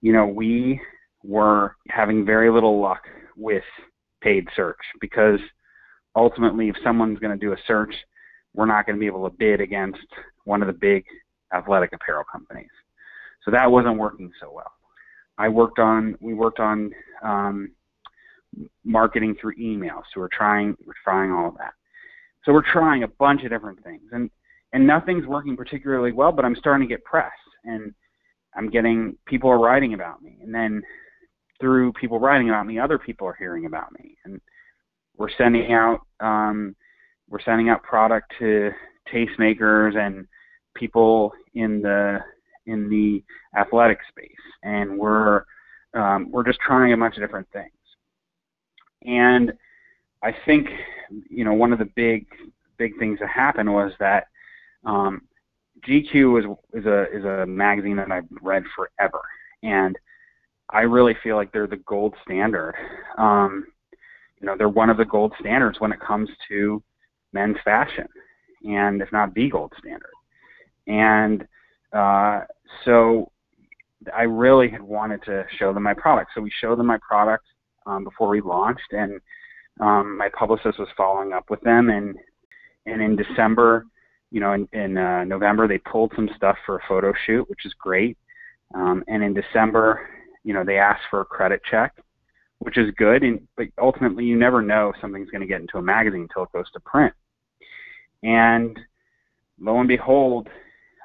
you 0.02 0.12
know, 0.14 0.26
we 0.26 0.82
were 1.24 1.76
having 1.90 2.26
very 2.26 2.52
little 2.52 2.82
luck 2.82 3.02
with 3.36 3.64
paid 4.22 4.48
search 4.56 4.80
because 5.00 5.40
ultimately, 6.16 6.70
if 6.70 6.76
someone's 6.84 7.20
going 7.20 7.38
to 7.38 7.46
do 7.46 7.54
a 7.54 7.58
search, 7.68 7.94
we're 8.56 8.66
not 8.66 8.86
going 8.86 8.96
to 8.96 9.00
be 9.00 9.06
able 9.06 9.30
to 9.30 9.36
bid 9.38 9.62
against 9.62 10.00
one 10.46 10.62
of 10.62 10.68
the 10.68 10.74
big 10.74 11.06
athletic 11.54 11.94
apparel 11.94 12.24
companies. 12.32 12.70
So 13.46 13.52
that 13.52 13.70
wasn't 13.70 13.98
working 13.98 14.32
so 14.42 14.52
well. 14.52 14.72
I 15.38 15.50
worked 15.50 15.78
on, 15.78 16.18
we 16.20 16.34
worked 16.34 16.60
on 16.60 16.92
um, 17.24 17.72
marketing 18.84 19.36
through 19.40 19.54
email. 19.60 20.04
So 20.14 20.22
we're 20.22 20.30
trying, 20.32 20.76
we're 20.86 20.94
trying 21.04 21.32
all 21.32 21.50
of 21.50 21.58
that. 21.58 21.74
So 22.48 22.54
we're 22.54 22.72
trying 22.72 23.04
a 23.04 23.08
bunch 23.08 23.44
of 23.44 23.50
different 23.50 23.84
things, 23.84 24.10
and 24.12 24.30
and 24.74 24.86
nothing's 24.86 25.26
working 25.26 25.58
particularly 25.58 26.14
well. 26.14 26.32
But 26.32 26.46
I'm 26.46 26.56
starting 26.56 26.88
to 26.88 26.94
get 26.94 27.04
press, 27.04 27.32
and 27.66 27.94
I'm 28.56 28.70
getting 28.70 29.18
people 29.26 29.50
are 29.50 29.60
writing 29.60 29.94
about 29.94 30.22
me, 30.22 30.38
and 30.42 30.56
then 30.56 30.82
through 31.60 31.92
people 31.94 32.20
writing 32.20 32.50
about 32.50 32.66
me, 32.66 32.80
other 32.80 32.98
people 32.98 33.28
are 33.28 33.36
hearing 33.38 33.66
about 33.66 33.92
me, 34.00 34.18
and 34.24 34.40
we're 35.18 35.30
sending 35.38 35.74
out 35.74 36.00
um, 36.22 36.76
we're 37.30 37.42
sending 37.42 37.68
out 37.70 37.84
product 37.84 38.32
to 38.40 38.72
tastemakers 39.14 39.98
and 39.98 40.26
people 40.74 41.34
in 41.54 41.82
the 41.82 42.20
in 42.66 42.90
the 42.90 43.24
athletic 43.60 44.00
space, 44.10 44.32
and 44.64 44.98
we're 44.98 45.44
um, 45.94 46.30
we're 46.32 46.46
just 46.46 46.60
trying 46.60 46.94
a 46.94 46.98
bunch 46.98 47.16
of 47.16 47.22
different 47.22 47.48
things. 47.52 47.72
And 49.06 49.54
I 50.24 50.36
think 50.46 50.68
you 51.30 51.44
know 51.44 51.54
one 51.54 51.74
of 51.74 51.80
the 51.80 51.90
big 51.96 52.28
big 52.78 52.98
things 53.00 53.20
that 53.20 53.30
happened 53.30 53.72
was 53.72 53.92
that 54.00 54.28
um, 54.86 55.22
GQ 55.88 56.40
is 56.40 56.46
is 56.74 56.86
a 56.86 57.06
is 57.16 57.26
a 57.26 57.46
magazine 57.46 57.98
that 57.98 58.12
I've 58.12 58.28
read 58.42 58.64
forever, 58.76 59.22
and 59.64 59.98
I 60.70 60.82
really 60.82 61.16
feel 61.24 61.36
like 61.36 61.52
they're 61.52 61.68
the 61.68 61.78
gold 61.78 62.16
standard. 62.26 62.76
Um, 63.18 63.68
you 64.40 64.46
know, 64.46 64.56
they're 64.58 64.70
one 64.70 64.90
of 64.90 64.98
the 64.98 65.06
gold 65.06 65.34
standards 65.40 65.80
when 65.80 65.92
it 65.92 66.00
comes 66.00 66.30
to 66.50 66.84
men's 67.34 67.58
fashion, 67.64 68.08
and 68.64 69.02
if 69.02 69.12
not 69.12 69.34
the 69.34 69.50
gold 69.50 69.74
standard. 69.80 70.12
And 70.88 71.48
uh, 71.94 72.42
so 72.86 73.32
I 74.16 74.24
really 74.24 74.70
had 74.70 74.82
wanted 74.82 75.24
to 75.24 75.46
show 75.58 75.74
them 75.74 75.84
my 75.84 75.94
product. 75.94 76.32
So 76.36 76.42
we 76.42 76.52
showed 76.62 76.78
them 76.78 76.88
my 76.88 77.00
product 77.08 77.46
um, 77.88 78.04
before 78.04 78.30
we 78.30 78.42
launched, 78.42 78.92
and 78.92 79.20
um, 79.80 80.18
my 80.18 80.30
publicist 80.38 80.80
was 80.80 80.88
following 80.96 81.34
up 81.34 81.50
with 81.50 81.62
them, 81.62 81.90
and 81.90 82.16
and 82.86 83.02
in 83.02 83.16
December, 83.16 83.86
you 84.32 84.40
know, 84.40 84.54
in, 84.54 84.68
in 84.74 84.98
uh, 84.98 85.24
November 85.24 85.68
they 85.68 85.78
pulled 85.80 86.12
some 86.16 86.30
stuff 86.36 86.58
for 86.66 86.78
a 86.78 86.88
photo 86.88 87.14
shoot, 87.26 87.50
which 87.50 87.66
is 87.66 87.74
great. 87.80 88.18
Um, 88.74 89.04
and 89.08 89.24
in 89.24 89.34
December, 89.34 90.10
you 90.44 90.54
know, 90.54 90.64
they 90.64 90.78
asked 90.78 91.04
for 91.10 91.22
a 91.22 91.26
credit 91.26 91.62
check, 91.70 91.94
which 92.60 92.78
is 92.78 92.94
good. 92.98 93.24
And 93.24 93.48
but 93.56 93.68
ultimately, 93.82 94.26
you 94.26 94.38
never 94.38 94.62
know 94.62 94.90
if 94.90 95.02
something's 95.02 95.30
going 95.30 95.42
to 95.42 95.48
get 95.48 95.62
into 95.62 95.78
a 95.78 95.82
magazine 95.82 96.22
until 96.22 96.44
it 96.44 96.52
goes 96.52 96.72
to 96.72 96.80
print. 96.82 97.14
And 98.24 98.78
lo 99.60 99.80
and 99.80 99.88
behold, 99.88 100.48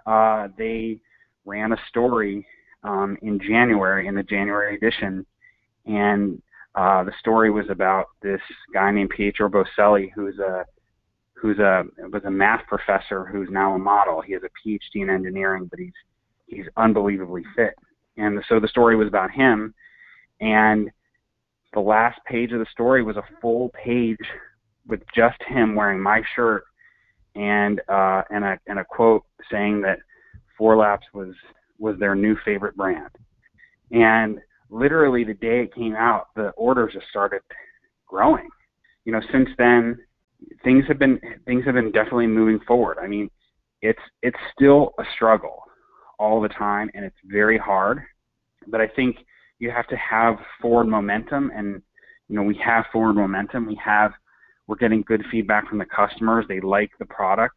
uh, 0.07 0.49
they 0.57 1.01
ran 1.45 1.73
a 1.73 1.77
story 1.89 2.47
um, 2.85 3.17
in 3.23 3.39
January 3.39 4.07
in 4.07 4.15
the 4.15 4.23
January 4.23 4.77
edition, 4.77 5.25
and 5.87 6.41
uh, 6.75 7.05
the 7.05 7.13
story 7.19 7.51
was 7.51 7.67
about 7.71 8.07
this 8.23 8.41
guy 8.73 8.91
named 8.91 9.11
Pietro 9.11 9.49
Boselli, 9.49 10.11
who's 10.15 10.39
a 10.39 10.65
who's 11.35 11.59
a 11.59 11.85
was 12.13 12.23
a 12.25 12.31
math 12.31 12.67
professor 12.67 13.25
who's 13.25 13.49
now 13.51 13.75
a 13.75 13.79
model. 13.79 14.21
He 14.21 14.33
has 14.33 14.43
a 14.43 14.69
PhD 14.69 15.03
in 15.03 15.11
engineering, 15.11 15.67
but 15.71 15.79
he's 15.79 15.93
he's 16.47 16.67
unbelievably 16.77 17.45
fit. 17.55 17.75
And 18.17 18.43
so 18.49 18.61
the 18.61 18.69
story 18.69 18.97
was 18.97 19.09
about 19.09 19.31
him, 19.31 19.75
and 20.41 20.91
the 21.75 21.81
last 21.81 22.21
page 22.27 22.53
of 22.53 22.59
the 22.59 22.67
story 22.71 23.03
was 23.03 23.17
a 23.17 23.25
full 23.41 23.71
page 23.71 24.19
with 24.87 25.01
just 25.15 25.43
him 25.47 25.75
wearing 25.75 26.01
my 26.01 26.23
shirt 26.35 26.65
and 27.35 27.81
uh, 27.89 28.23
and 28.31 28.45
a 28.45 28.59
and 28.67 28.79
a 28.79 28.85
quote 28.85 29.25
saying 29.51 29.81
that 29.83 29.99
Four 30.57 30.77
Laps 30.77 31.07
was 31.13 31.35
was 31.79 31.99
their 31.99 32.15
new 32.15 32.37
favorite 32.45 32.77
brand. 32.77 33.11
And 33.91 34.39
literally 34.73 35.23
the 35.23 35.35
day 35.35 35.63
it 35.63 35.75
came 35.75 35.95
out, 35.95 36.29
the 36.35 36.49
orders 36.51 36.95
just 36.95 37.07
started 37.11 37.43
growing. 38.07 38.49
You 39.05 39.13
know, 39.13 39.21
since 39.31 39.49
then, 39.59 39.99
things 40.65 40.85
have 40.89 40.99
been 40.99 41.21
things 41.47 41.65
have 41.67 41.75
been 41.75 41.93
definitely 41.93 42.27
moving 42.27 42.61
forward. 42.67 42.99
I 43.01 43.07
mean, 43.07 43.31
it's 43.83 44.01
it's 44.23 44.39
still 44.57 44.95
a 44.99 45.05
struggle 45.15 45.63
all 46.19 46.41
the 46.41 46.49
time, 46.49 46.91
and 46.95 47.05
it's 47.05 47.17
very 47.25 47.59
hard. 47.59 48.03
But 48.69 48.81
I 48.81 48.89
think 48.89 49.17
you 49.59 49.71
have 49.71 49.87
to 49.89 49.97
have 49.97 50.37
forward 50.61 50.87
momentum, 50.89 51.53
and 51.55 51.83
you 52.29 52.37
know, 52.37 52.43
we 52.43 52.59
have 52.65 52.87
forward 52.93 53.15
momentum. 53.15 53.67
We 53.67 53.79
have 53.85 54.13
we're 54.67 54.77
getting 54.77 55.03
good 55.03 55.25
feedback 55.31 55.69
from 55.69 55.79
the 55.79 55.85
customers. 55.85 56.47
They 56.49 56.61
like 56.61 56.91
the 56.99 57.07
product. 57.07 57.57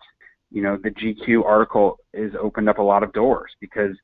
You 0.52 0.64
know, 0.64 0.78
the 0.82 0.90
GQ 0.90 1.46
article 1.46 1.98
has 2.16 2.32
opened 2.40 2.70
up 2.70 2.80
a 2.80 2.84
lot 2.84 3.04
of 3.04 3.14
doors 3.14 3.52
because 3.62 3.96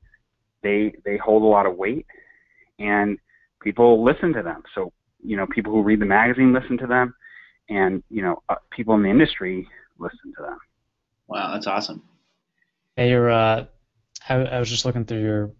they 0.63 0.93
they 1.04 1.17
hold 1.17 1.43
a 1.43 1.47
lot 1.47 1.65
of 1.65 1.76
weight 1.76 2.06
and 2.81 3.17
people 3.61 4.03
listen 4.03 4.33
to 4.33 4.43
them. 4.43 4.63
So 4.75 4.91
you 5.23 5.37
know, 5.37 5.45
people 5.47 5.71
who 5.71 5.83
read 5.83 5.99
the 5.99 6.05
magazine 6.05 6.53
listen 6.53 6.77
to 6.79 6.87
them, 6.87 7.13
and 7.69 8.03
you 8.09 8.21
know, 8.21 8.41
uh, 8.49 8.55
people 8.71 8.95
in 8.95 9.03
the 9.03 9.09
industry 9.09 9.67
listen 9.99 10.33
to 10.37 10.43
them. 10.43 10.57
Wow, 11.27 11.53
that's 11.53 11.67
awesome. 11.67 12.03
Hey, 12.95 13.09
you're. 13.09 13.29
Uh, 13.29 13.65
I, 14.27 14.35
I 14.35 14.59
was 14.59 14.69
just 14.69 14.85
looking 14.85 15.05
through 15.05 15.21
your 15.21 15.51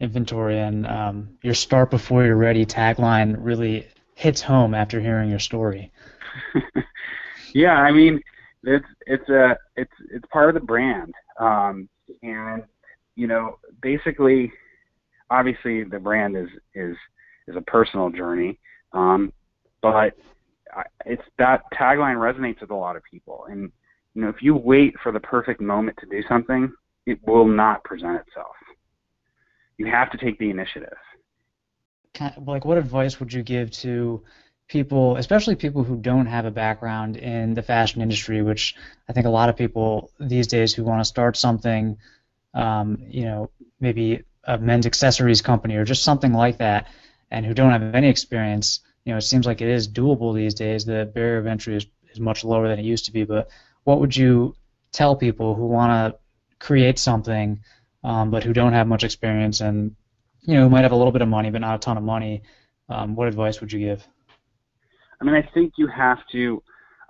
inventory, 0.00 0.58
and 0.58 0.86
um, 0.86 1.38
your 1.42 1.54
"Start 1.54 1.90
before 1.90 2.24
you're 2.24 2.36
ready" 2.36 2.64
tagline 2.64 3.36
really 3.38 3.86
hits 4.14 4.40
home 4.40 4.74
after 4.74 5.00
hearing 5.00 5.30
your 5.30 5.38
story. 5.38 5.92
yeah, 7.54 7.74
I 7.74 7.92
mean, 7.92 8.20
it's 8.62 8.86
it's 9.06 9.28
a 9.28 9.56
it's 9.76 9.92
it's 10.10 10.24
part 10.32 10.48
of 10.48 10.54
the 10.54 10.66
brand, 10.66 11.14
um, 11.40 11.88
and 12.22 12.62
you 13.16 13.26
know, 13.26 13.58
basically 13.82 14.52
obviously 15.30 15.84
the 15.84 15.98
brand 15.98 16.36
is 16.36 16.48
is 16.74 16.96
is 17.46 17.56
a 17.56 17.62
personal 17.62 18.10
journey, 18.10 18.58
um, 18.92 19.32
but 19.82 20.16
it's 21.06 21.22
that 21.38 21.62
tagline 21.72 22.16
resonates 22.16 22.60
with 22.60 22.70
a 22.70 22.74
lot 22.74 22.96
of 22.96 23.02
people. 23.10 23.46
And 23.50 23.72
you 24.14 24.22
know, 24.22 24.28
if 24.28 24.42
you 24.42 24.56
wait 24.56 24.94
for 25.02 25.12
the 25.12 25.20
perfect 25.20 25.60
moment 25.60 25.96
to 26.00 26.06
do 26.06 26.22
something, 26.28 26.72
it 27.06 27.18
will 27.26 27.46
not 27.46 27.84
present 27.84 28.16
itself. 28.16 28.56
You 29.76 29.86
have 29.86 30.10
to 30.10 30.18
take 30.18 30.38
the 30.38 30.50
initiative. 30.50 30.96
Like, 32.44 32.64
what 32.64 32.78
advice 32.78 33.20
would 33.20 33.32
you 33.32 33.42
give 33.42 33.70
to 33.72 34.22
people, 34.68 35.16
especially 35.16 35.56
people 35.56 35.84
who 35.84 35.96
don't 35.96 36.26
have 36.26 36.44
a 36.44 36.50
background 36.50 37.16
in 37.16 37.54
the 37.54 37.62
fashion 37.62 38.02
industry, 38.02 38.42
which 38.42 38.74
I 39.08 39.12
think 39.12 39.26
a 39.26 39.30
lot 39.30 39.48
of 39.48 39.56
people 39.56 40.10
these 40.18 40.46
days 40.46 40.74
who 40.74 40.84
want 40.84 41.00
to 41.00 41.04
start 41.04 41.36
something, 41.36 41.96
um, 42.54 42.98
you 43.08 43.24
know, 43.24 43.50
maybe 43.80 44.24
a 44.48 44.58
men's 44.58 44.86
accessories 44.86 45.42
company 45.42 45.76
or 45.76 45.84
just 45.84 46.02
something 46.02 46.32
like 46.32 46.58
that, 46.58 46.88
and 47.30 47.44
who 47.44 47.54
don't 47.54 47.70
have 47.70 47.94
any 47.94 48.08
experience, 48.08 48.80
you 49.04 49.12
know, 49.12 49.18
it 49.18 49.22
seems 49.22 49.46
like 49.46 49.60
it 49.60 49.68
is 49.68 49.86
doable 49.86 50.34
these 50.34 50.54
days. 50.54 50.84
The 50.84 51.10
barrier 51.14 51.38
of 51.38 51.46
entry 51.46 51.76
is, 51.76 51.86
is 52.10 52.18
much 52.18 52.44
lower 52.44 52.66
than 52.66 52.78
it 52.78 52.84
used 52.84 53.04
to 53.04 53.12
be. 53.12 53.24
But 53.24 53.50
what 53.84 54.00
would 54.00 54.16
you 54.16 54.56
tell 54.90 55.14
people 55.14 55.54
who 55.54 55.66
want 55.66 55.90
to 55.92 56.18
create 56.58 56.98
something, 56.98 57.60
um, 58.02 58.30
but 58.30 58.42
who 58.42 58.54
don't 58.54 58.72
have 58.72 58.86
much 58.86 59.04
experience 59.04 59.60
and 59.60 59.94
you 60.42 60.54
know 60.54 60.62
who 60.62 60.70
might 60.70 60.82
have 60.82 60.92
a 60.92 60.96
little 60.96 61.12
bit 61.12 61.22
of 61.22 61.28
money 61.28 61.50
but 61.50 61.60
not 61.60 61.76
a 61.76 61.78
ton 61.78 61.98
of 61.98 62.02
money? 62.02 62.42
Um, 62.88 63.14
what 63.14 63.28
advice 63.28 63.60
would 63.60 63.70
you 63.70 63.80
give? 63.80 64.06
I 65.20 65.24
mean, 65.24 65.34
I 65.34 65.42
think 65.52 65.74
you 65.76 65.88
have 65.88 66.18
to. 66.32 66.62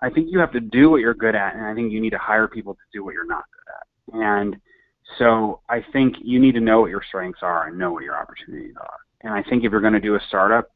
I 0.02 0.10
think 0.10 0.28
you 0.30 0.38
have 0.40 0.52
to 0.52 0.60
do 0.60 0.90
what 0.90 1.00
you're 1.00 1.14
good 1.14 1.34
at, 1.34 1.54
and 1.54 1.64
I 1.64 1.74
think 1.74 1.92
you 1.92 2.00
need 2.00 2.10
to 2.10 2.18
hire 2.18 2.48
people 2.48 2.74
to 2.74 2.80
do 2.92 3.04
what 3.04 3.14
you're 3.14 3.26
not 3.26 3.44
good 3.52 4.20
at. 4.20 4.26
And 4.26 4.56
so 5.16 5.60
I 5.68 5.82
think 5.92 6.16
you 6.22 6.38
need 6.38 6.52
to 6.52 6.60
know 6.60 6.80
what 6.80 6.90
your 6.90 7.02
strengths 7.06 7.40
are 7.42 7.66
and 7.66 7.78
know 7.78 7.92
what 7.92 8.04
your 8.04 8.16
opportunities 8.16 8.74
are. 8.78 8.98
And 9.22 9.32
I 9.32 9.42
think 9.48 9.64
if 9.64 9.72
you're 9.72 9.80
going 9.80 9.94
to 9.94 10.00
do 10.00 10.14
a 10.14 10.20
startup, 10.28 10.70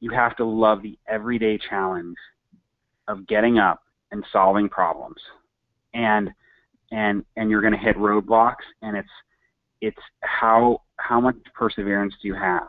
you 0.00 0.10
have 0.10 0.36
to 0.36 0.44
love 0.44 0.82
the 0.82 0.98
everyday 1.08 1.58
challenge 1.58 2.16
of 3.08 3.26
getting 3.26 3.58
up 3.58 3.82
and 4.10 4.24
solving 4.32 4.68
problems. 4.68 5.20
And 5.94 6.30
and 6.90 7.24
and 7.36 7.50
you're 7.50 7.60
going 7.60 7.72
to 7.72 7.78
hit 7.78 7.96
roadblocks 7.96 8.64
and 8.82 8.96
it's 8.96 9.08
it's 9.80 10.00
how 10.20 10.82
how 10.96 11.20
much 11.20 11.36
perseverance 11.54 12.14
do 12.22 12.28
you 12.28 12.34
have? 12.34 12.68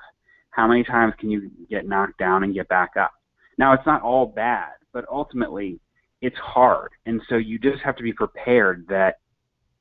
How 0.49 0.67
many 0.67 0.83
times 0.83 1.13
can 1.19 1.29
you 1.29 1.49
get 1.69 1.87
knocked 1.87 2.17
down 2.17 2.43
and 2.43 2.53
get 2.53 2.67
back 2.67 2.91
up? 2.99 3.11
Now 3.57 3.73
it's 3.73 3.85
not 3.85 4.01
all 4.01 4.25
bad, 4.25 4.71
but 4.91 5.05
ultimately 5.11 5.79
it's 6.21 6.37
hard. 6.37 6.91
And 7.05 7.21
so 7.29 7.35
you 7.35 7.59
just 7.59 7.81
have 7.83 7.95
to 7.97 8.03
be 8.03 8.13
prepared 8.13 8.85
that 8.89 9.19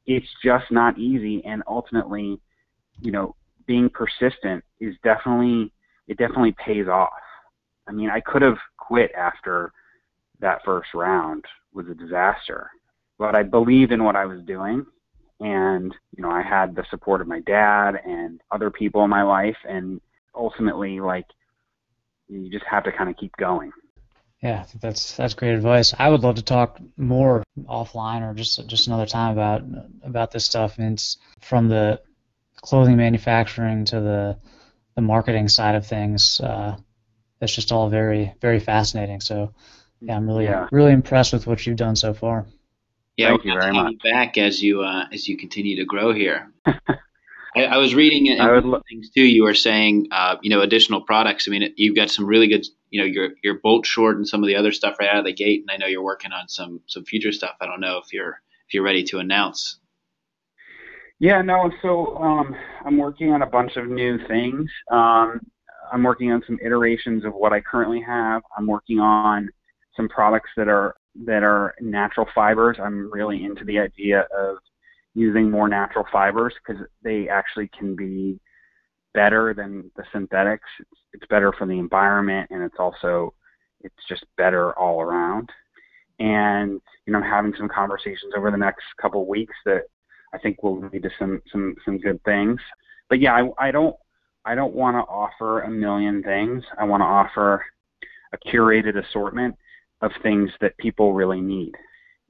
it's 0.06 0.26
just 0.44 0.64
not 0.70 0.98
easy 0.98 1.42
and 1.44 1.62
ultimately 1.66 2.40
you 3.00 3.12
know, 3.12 3.34
being 3.66 3.88
persistent 3.88 4.64
is 4.80 4.94
definitely 5.02 5.72
it 6.08 6.18
definitely 6.18 6.54
pays 6.64 6.88
off. 6.88 7.10
I 7.88 7.92
mean, 7.92 8.10
I 8.10 8.20
could 8.20 8.42
have 8.42 8.58
quit 8.78 9.12
after 9.16 9.72
that 10.40 10.60
first 10.64 10.88
round 10.94 11.44
was 11.72 11.86
a 11.88 11.94
disaster, 11.94 12.70
but 13.18 13.34
I 13.34 13.42
believed 13.42 13.92
in 13.92 14.04
what 14.04 14.16
I 14.16 14.26
was 14.26 14.42
doing 14.44 14.84
and 15.40 15.94
you 16.16 16.22
know, 16.22 16.30
I 16.30 16.42
had 16.42 16.74
the 16.74 16.84
support 16.90 17.20
of 17.20 17.28
my 17.28 17.40
dad 17.40 17.94
and 18.04 18.40
other 18.50 18.70
people 18.70 19.04
in 19.04 19.10
my 19.10 19.22
life 19.22 19.56
and 19.68 20.00
ultimately 20.34 21.00
like 21.00 21.26
you 22.28 22.50
just 22.50 22.64
have 22.70 22.84
to 22.84 22.92
kind 22.92 23.10
of 23.10 23.16
keep 23.16 23.32
going. 23.36 23.70
Yeah, 24.42 24.60
I 24.60 24.64
think 24.64 24.80
that's 24.80 25.16
that's 25.16 25.34
great 25.34 25.54
advice. 25.54 25.94
I 25.96 26.08
would 26.08 26.22
love 26.22 26.34
to 26.34 26.42
talk 26.42 26.80
more 26.96 27.44
offline 27.64 28.28
or 28.28 28.34
just 28.34 28.66
just 28.66 28.88
another 28.88 29.06
time 29.06 29.32
about 29.32 29.62
about 30.02 30.32
this 30.32 30.44
stuff. 30.44 30.78
And 30.78 30.94
it's 30.94 31.18
from 31.40 31.68
the 31.68 32.00
clothing 32.56 32.96
manufacturing 32.96 33.84
to 33.86 34.00
the 34.00 34.38
the 34.96 35.02
marketing 35.02 35.46
side 35.48 35.76
of 35.76 35.86
things. 35.86 36.40
Uh, 36.40 36.76
it's 37.40 37.54
just 37.54 37.70
all 37.70 37.88
very 37.88 38.34
very 38.40 38.58
fascinating. 38.58 39.20
So 39.20 39.54
yeah, 40.00 40.16
I'm 40.16 40.26
really 40.26 40.44
yeah. 40.44 40.66
really 40.72 40.92
impressed 40.92 41.32
with 41.32 41.46
what 41.46 41.64
you've 41.64 41.76
done 41.76 41.94
so 41.94 42.12
far. 42.12 42.46
Yeah, 43.16 43.28
Thank 43.28 43.44
you 43.44 43.52
very 43.52 43.72
much. 43.72 43.94
Back 44.02 44.38
as 44.38 44.60
you 44.60 44.82
uh, 44.82 45.04
as 45.12 45.28
you 45.28 45.36
continue 45.36 45.76
to 45.76 45.84
grow 45.84 46.12
here. 46.12 46.52
I, 47.56 47.64
I, 47.64 47.76
was 47.76 47.94
reading 47.94 48.28
and 48.28 48.40
I 48.40 48.58
lo- 48.58 48.80
things 48.88 49.10
too. 49.10 49.24
You 49.24 49.42
were 49.42 49.54
saying, 49.54 50.08
uh, 50.10 50.36
you 50.42 50.50
know, 50.50 50.60
additional 50.60 51.02
products. 51.02 51.46
I 51.46 51.50
mean, 51.50 51.72
you've 51.76 51.96
got 51.96 52.10
some 52.10 52.26
really 52.26 52.48
good, 52.48 52.66
you 52.90 53.00
know, 53.00 53.06
your 53.06 53.30
your 53.42 53.58
bolt 53.58 53.86
short 53.86 54.16
and 54.16 54.26
some 54.26 54.42
of 54.42 54.46
the 54.46 54.56
other 54.56 54.72
stuff 54.72 54.96
right 54.98 55.08
out 55.08 55.18
of 55.18 55.24
the 55.24 55.32
gate. 55.32 55.60
And 55.60 55.70
I 55.70 55.76
know 55.76 55.86
you're 55.86 56.02
working 56.02 56.32
on 56.32 56.48
some 56.48 56.80
some 56.86 57.04
future 57.04 57.32
stuff. 57.32 57.56
I 57.60 57.66
don't 57.66 57.80
know 57.80 57.98
if 57.98 58.12
you're 58.12 58.40
if 58.68 58.74
you're 58.74 58.82
ready 58.82 59.02
to 59.04 59.18
announce. 59.18 59.78
Yeah, 61.18 61.42
no. 61.42 61.70
So 61.82 62.16
um, 62.16 62.56
I'm 62.84 62.96
working 62.96 63.32
on 63.32 63.42
a 63.42 63.46
bunch 63.46 63.76
of 63.76 63.86
new 63.86 64.18
things. 64.26 64.68
Um, 64.90 65.40
I'm 65.92 66.02
working 66.02 66.32
on 66.32 66.42
some 66.46 66.58
iterations 66.64 67.24
of 67.24 67.34
what 67.34 67.52
I 67.52 67.60
currently 67.60 68.00
have. 68.00 68.42
I'm 68.56 68.66
working 68.66 68.98
on 68.98 69.48
some 69.96 70.08
products 70.08 70.50
that 70.56 70.68
are 70.68 70.94
that 71.26 71.42
are 71.42 71.74
natural 71.80 72.26
fibers. 72.34 72.78
I'm 72.82 73.12
really 73.12 73.44
into 73.44 73.64
the 73.64 73.78
idea 73.78 74.26
of 74.36 74.56
using 75.14 75.50
more 75.50 75.68
natural 75.68 76.06
fibers 76.10 76.54
because 76.66 76.82
they 77.02 77.28
actually 77.28 77.70
can 77.78 77.94
be 77.94 78.40
better 79.14 79.54
than 79.54 79.90
the 79.96 80.04
synthetics. 80.12 80.68
It's, 80.80 81.00
it's 81.12 81.26
better 81.28 81.52
for 81.52 81.66
the 81.66 81.78
environment 81.78 82.48
and 82.50 82.62
it's 82.62 82.76
also 82.78 83.34
it's 83.82 83.94
just 84.08 84.24
better 84.36 84.72
all 84.78 85.00
around. 85.00 85.50
And 86.18 86.80
you 87.06 87.12
know, 87.12 87.18
I'm 87.18 87.30
having 87.30 87.54
some 87.58 87.68
conversations 87.68 88.32
over 88.36 88.50
the 88.50 88.56
next 88.56 88.84
couple 89.00 89.22
of 89.22 89.28
weeks 89.28 89.54
that 89.66 89.82
I 90.32 90.38
think 90.38 90.62
will 90.62 90.80
lead 90.80 91.02
to 91.02 91.10
some 91.18 91.42
some 91.50 91.74
some 91.84 91.98
good 91.98 92.22
things. 92.24 92.60
But 93.08 93.20
yeah, 93.20 93.34
I, 93.34 93.68
I 93.68 93.70
don't 93.70 93.96
I 94.44 94.54
don't 94.54 94.74
want 94.74 94.96
to 94.96 95.00
offer 95.00 95.62
a 95.62 95.70
million 95.70 96.22
things. 96.22 96.64
I 96.78 96.84
want 96.84 97.00
to 97.02 97.06
offer 97.06 97.64
a 98.32 98.38
curated 98.48 98.96
assortment 98.96 99.56
of 100.00 100.10
things 100.22 100.50
that 100.60 100.76
people 100.78 101.12
really 101.12 101.40
need. 101.40 101.72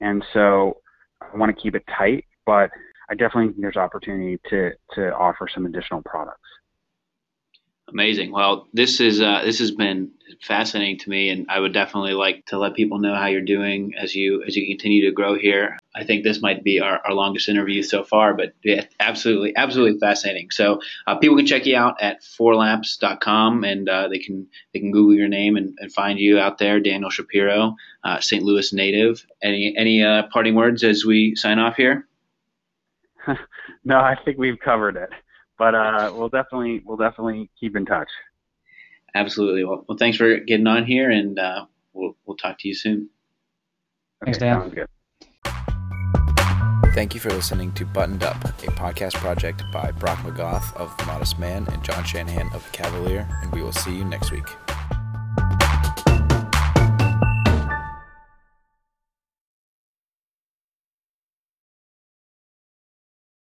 And 0.00 0.24
so 0.32 0.78
I 1.20 1.36
want 1.36 1.54
to 1.54 1.62
keep 1.62 1.74
it 1.74 1.84
tight 1.96 2.24
but 2.46 2.70
I 3.10 3.14
definitely 3.14 3.48
think 3.48 3.60
there's 3.60 3.76
opportunity 3.76 4.38
to 4.50 4.72
to 4.94 5.14
offer 5.14 5.48
some 5.52 5.66
additional 5.66 6.02
products. 6.02 6.48
Amazing. 7.88 8.32
Well, 8.32 8.68
this 8.72 9.00
is 9.00 9.20
uh, 9.20 9.42
this 9.44 9.58
has 9.58 9.70
been 9.70 10.12
fascinating 10.40 10.98
to 11.00 11.10
me, 11.10 11.28
and 11.28 11.46
I 11.50 11.60
would 11.60 11.74
definitely 11.74 12.14
like 12.14 12.46
to 12.46 12.58
let 12.58 12.74
people 12.74 12.98
know 12.98 13.14
how 13.14 13.26
you're 13.26 13.42
doing 13.42 13.92
as 14.00 14.14
you 14.14 14.42
as 14.46 14.56
you 14.56 14.66
continue 14.66 15.04
to 15.04 15.12
grow 15.12 15.36
here. 15.36 15.76
I 15.94 16.04
think 16.04 16.24
this 16.24 16.40
might 16.40 16.64
be 16.64 16.80
our, 16.80 17.00
our 17.04 17.12
longest 17.12 17.50
interview 17.50 17.82
so 17.82 18.02
far, 18.02 18.32
but 18.32 18.54
yeah, 18.64 18.86
absolutely, 18.98 19.54
absolutely 19.56 19.98
fascinating. 19.98 20.50
So 20.50 20.80
uh, 21.06 21.16
people 21.16 21.36
can 21.36 21.44
check 21.44 21.66
you 21.66 21.76
out 21.76 22.00
at 22.00 22.22
fourlaps.com, 22.22 23.64
and 23.64 23.88
uh, 23.88 24.08
they 24.08 24.20
can 24.20 24.46
they 24.72 24.80
can 24.80 24.90
Google 24.90 25.14
your 25.14 25.28
name 25.28 25.56
and, 25.56 25.76
and 25.78 25.92
find 25.92 26.18
you 26.18 26.38
out 26.38 26.56
there, 26.56 26.80
Daniel 26.80 27.10
Shapiro, 27.10 27.76
uh, 28.04 28.20
St. 28.20 28.42
Louis 28.42 28.72
native. 28.72 29.26
Any 29.42 29.74
any 29.76 30.02
uh, 30.02 30.22
parting 30.32 30.54
words 30.54 30.82
as 30.82 31.04
we 31.04 31.34
sign 31.34 31.58
off 31.58 31.76
here? 31.76 32.06
no, 33.84 33.96
I 33.96 34.16
think 34.24 34.38
we've 34.38 34.58
covered 34.58 34.96
it. 34.96 35.10
But 35.58 35.74
uh, 35.74 36.12
we'll 36.14 36.28
definitely 36.28 36.82
we'll 36.84 36.96
definitely 36.96 37.50
keep 37.58 37.76
in 37.76 37.86
touch. 37.86 38.08
Absolutely. 39.14 39.64
Well, 39.64 39.84
well 39.88 39.98
thanks 39.98 40.16
for 40.16 40.38
getting 40.38 40.66
on 40.66 40.84
here, 40.84 41.10
and 41.10 41.38
uh, 41.38 41.66
we'll 41.92 42.16
we'll 42.24 42.36
talk 42.36 42.58
to 42.60 42.68
you 42.68 42.74
soon. 42.74 43.08
Thanks, 44.24 44.38
Dan. 44.38 44.60
Sounds 44.60 44.74
good. 44.74 44.86
Thank 46.94 47.14
you 47.14 47.20
for 47.20 47.30
listening 47.30 47.72
to 47.72 47.86
Buttoned 47.86 48.22
Up, 48.22 48.44
a 48.44 48.70
podcast 48.72 49.14
project 49.14 49.62
by 49.72 49.90
Brock 49.92 50.18
McGoff 50.18 50.76
of 50.76 50.94
The 50.98 51.06
Modest 51.06 51.38
Man 51.38 51.66
and 51.72 51.82
John 51.82 52.04
Shanahan 52.04 52.50
of 52.52 52.62
The 52.64 52.76
Kavalier, 52.76 53.26
and 53.42 53.50
we 53.52 53.62
will 53.62 53.72
see 53.72 53.96
you 53.96 54.04
next 54.04 54.30
week. 54.30 54.44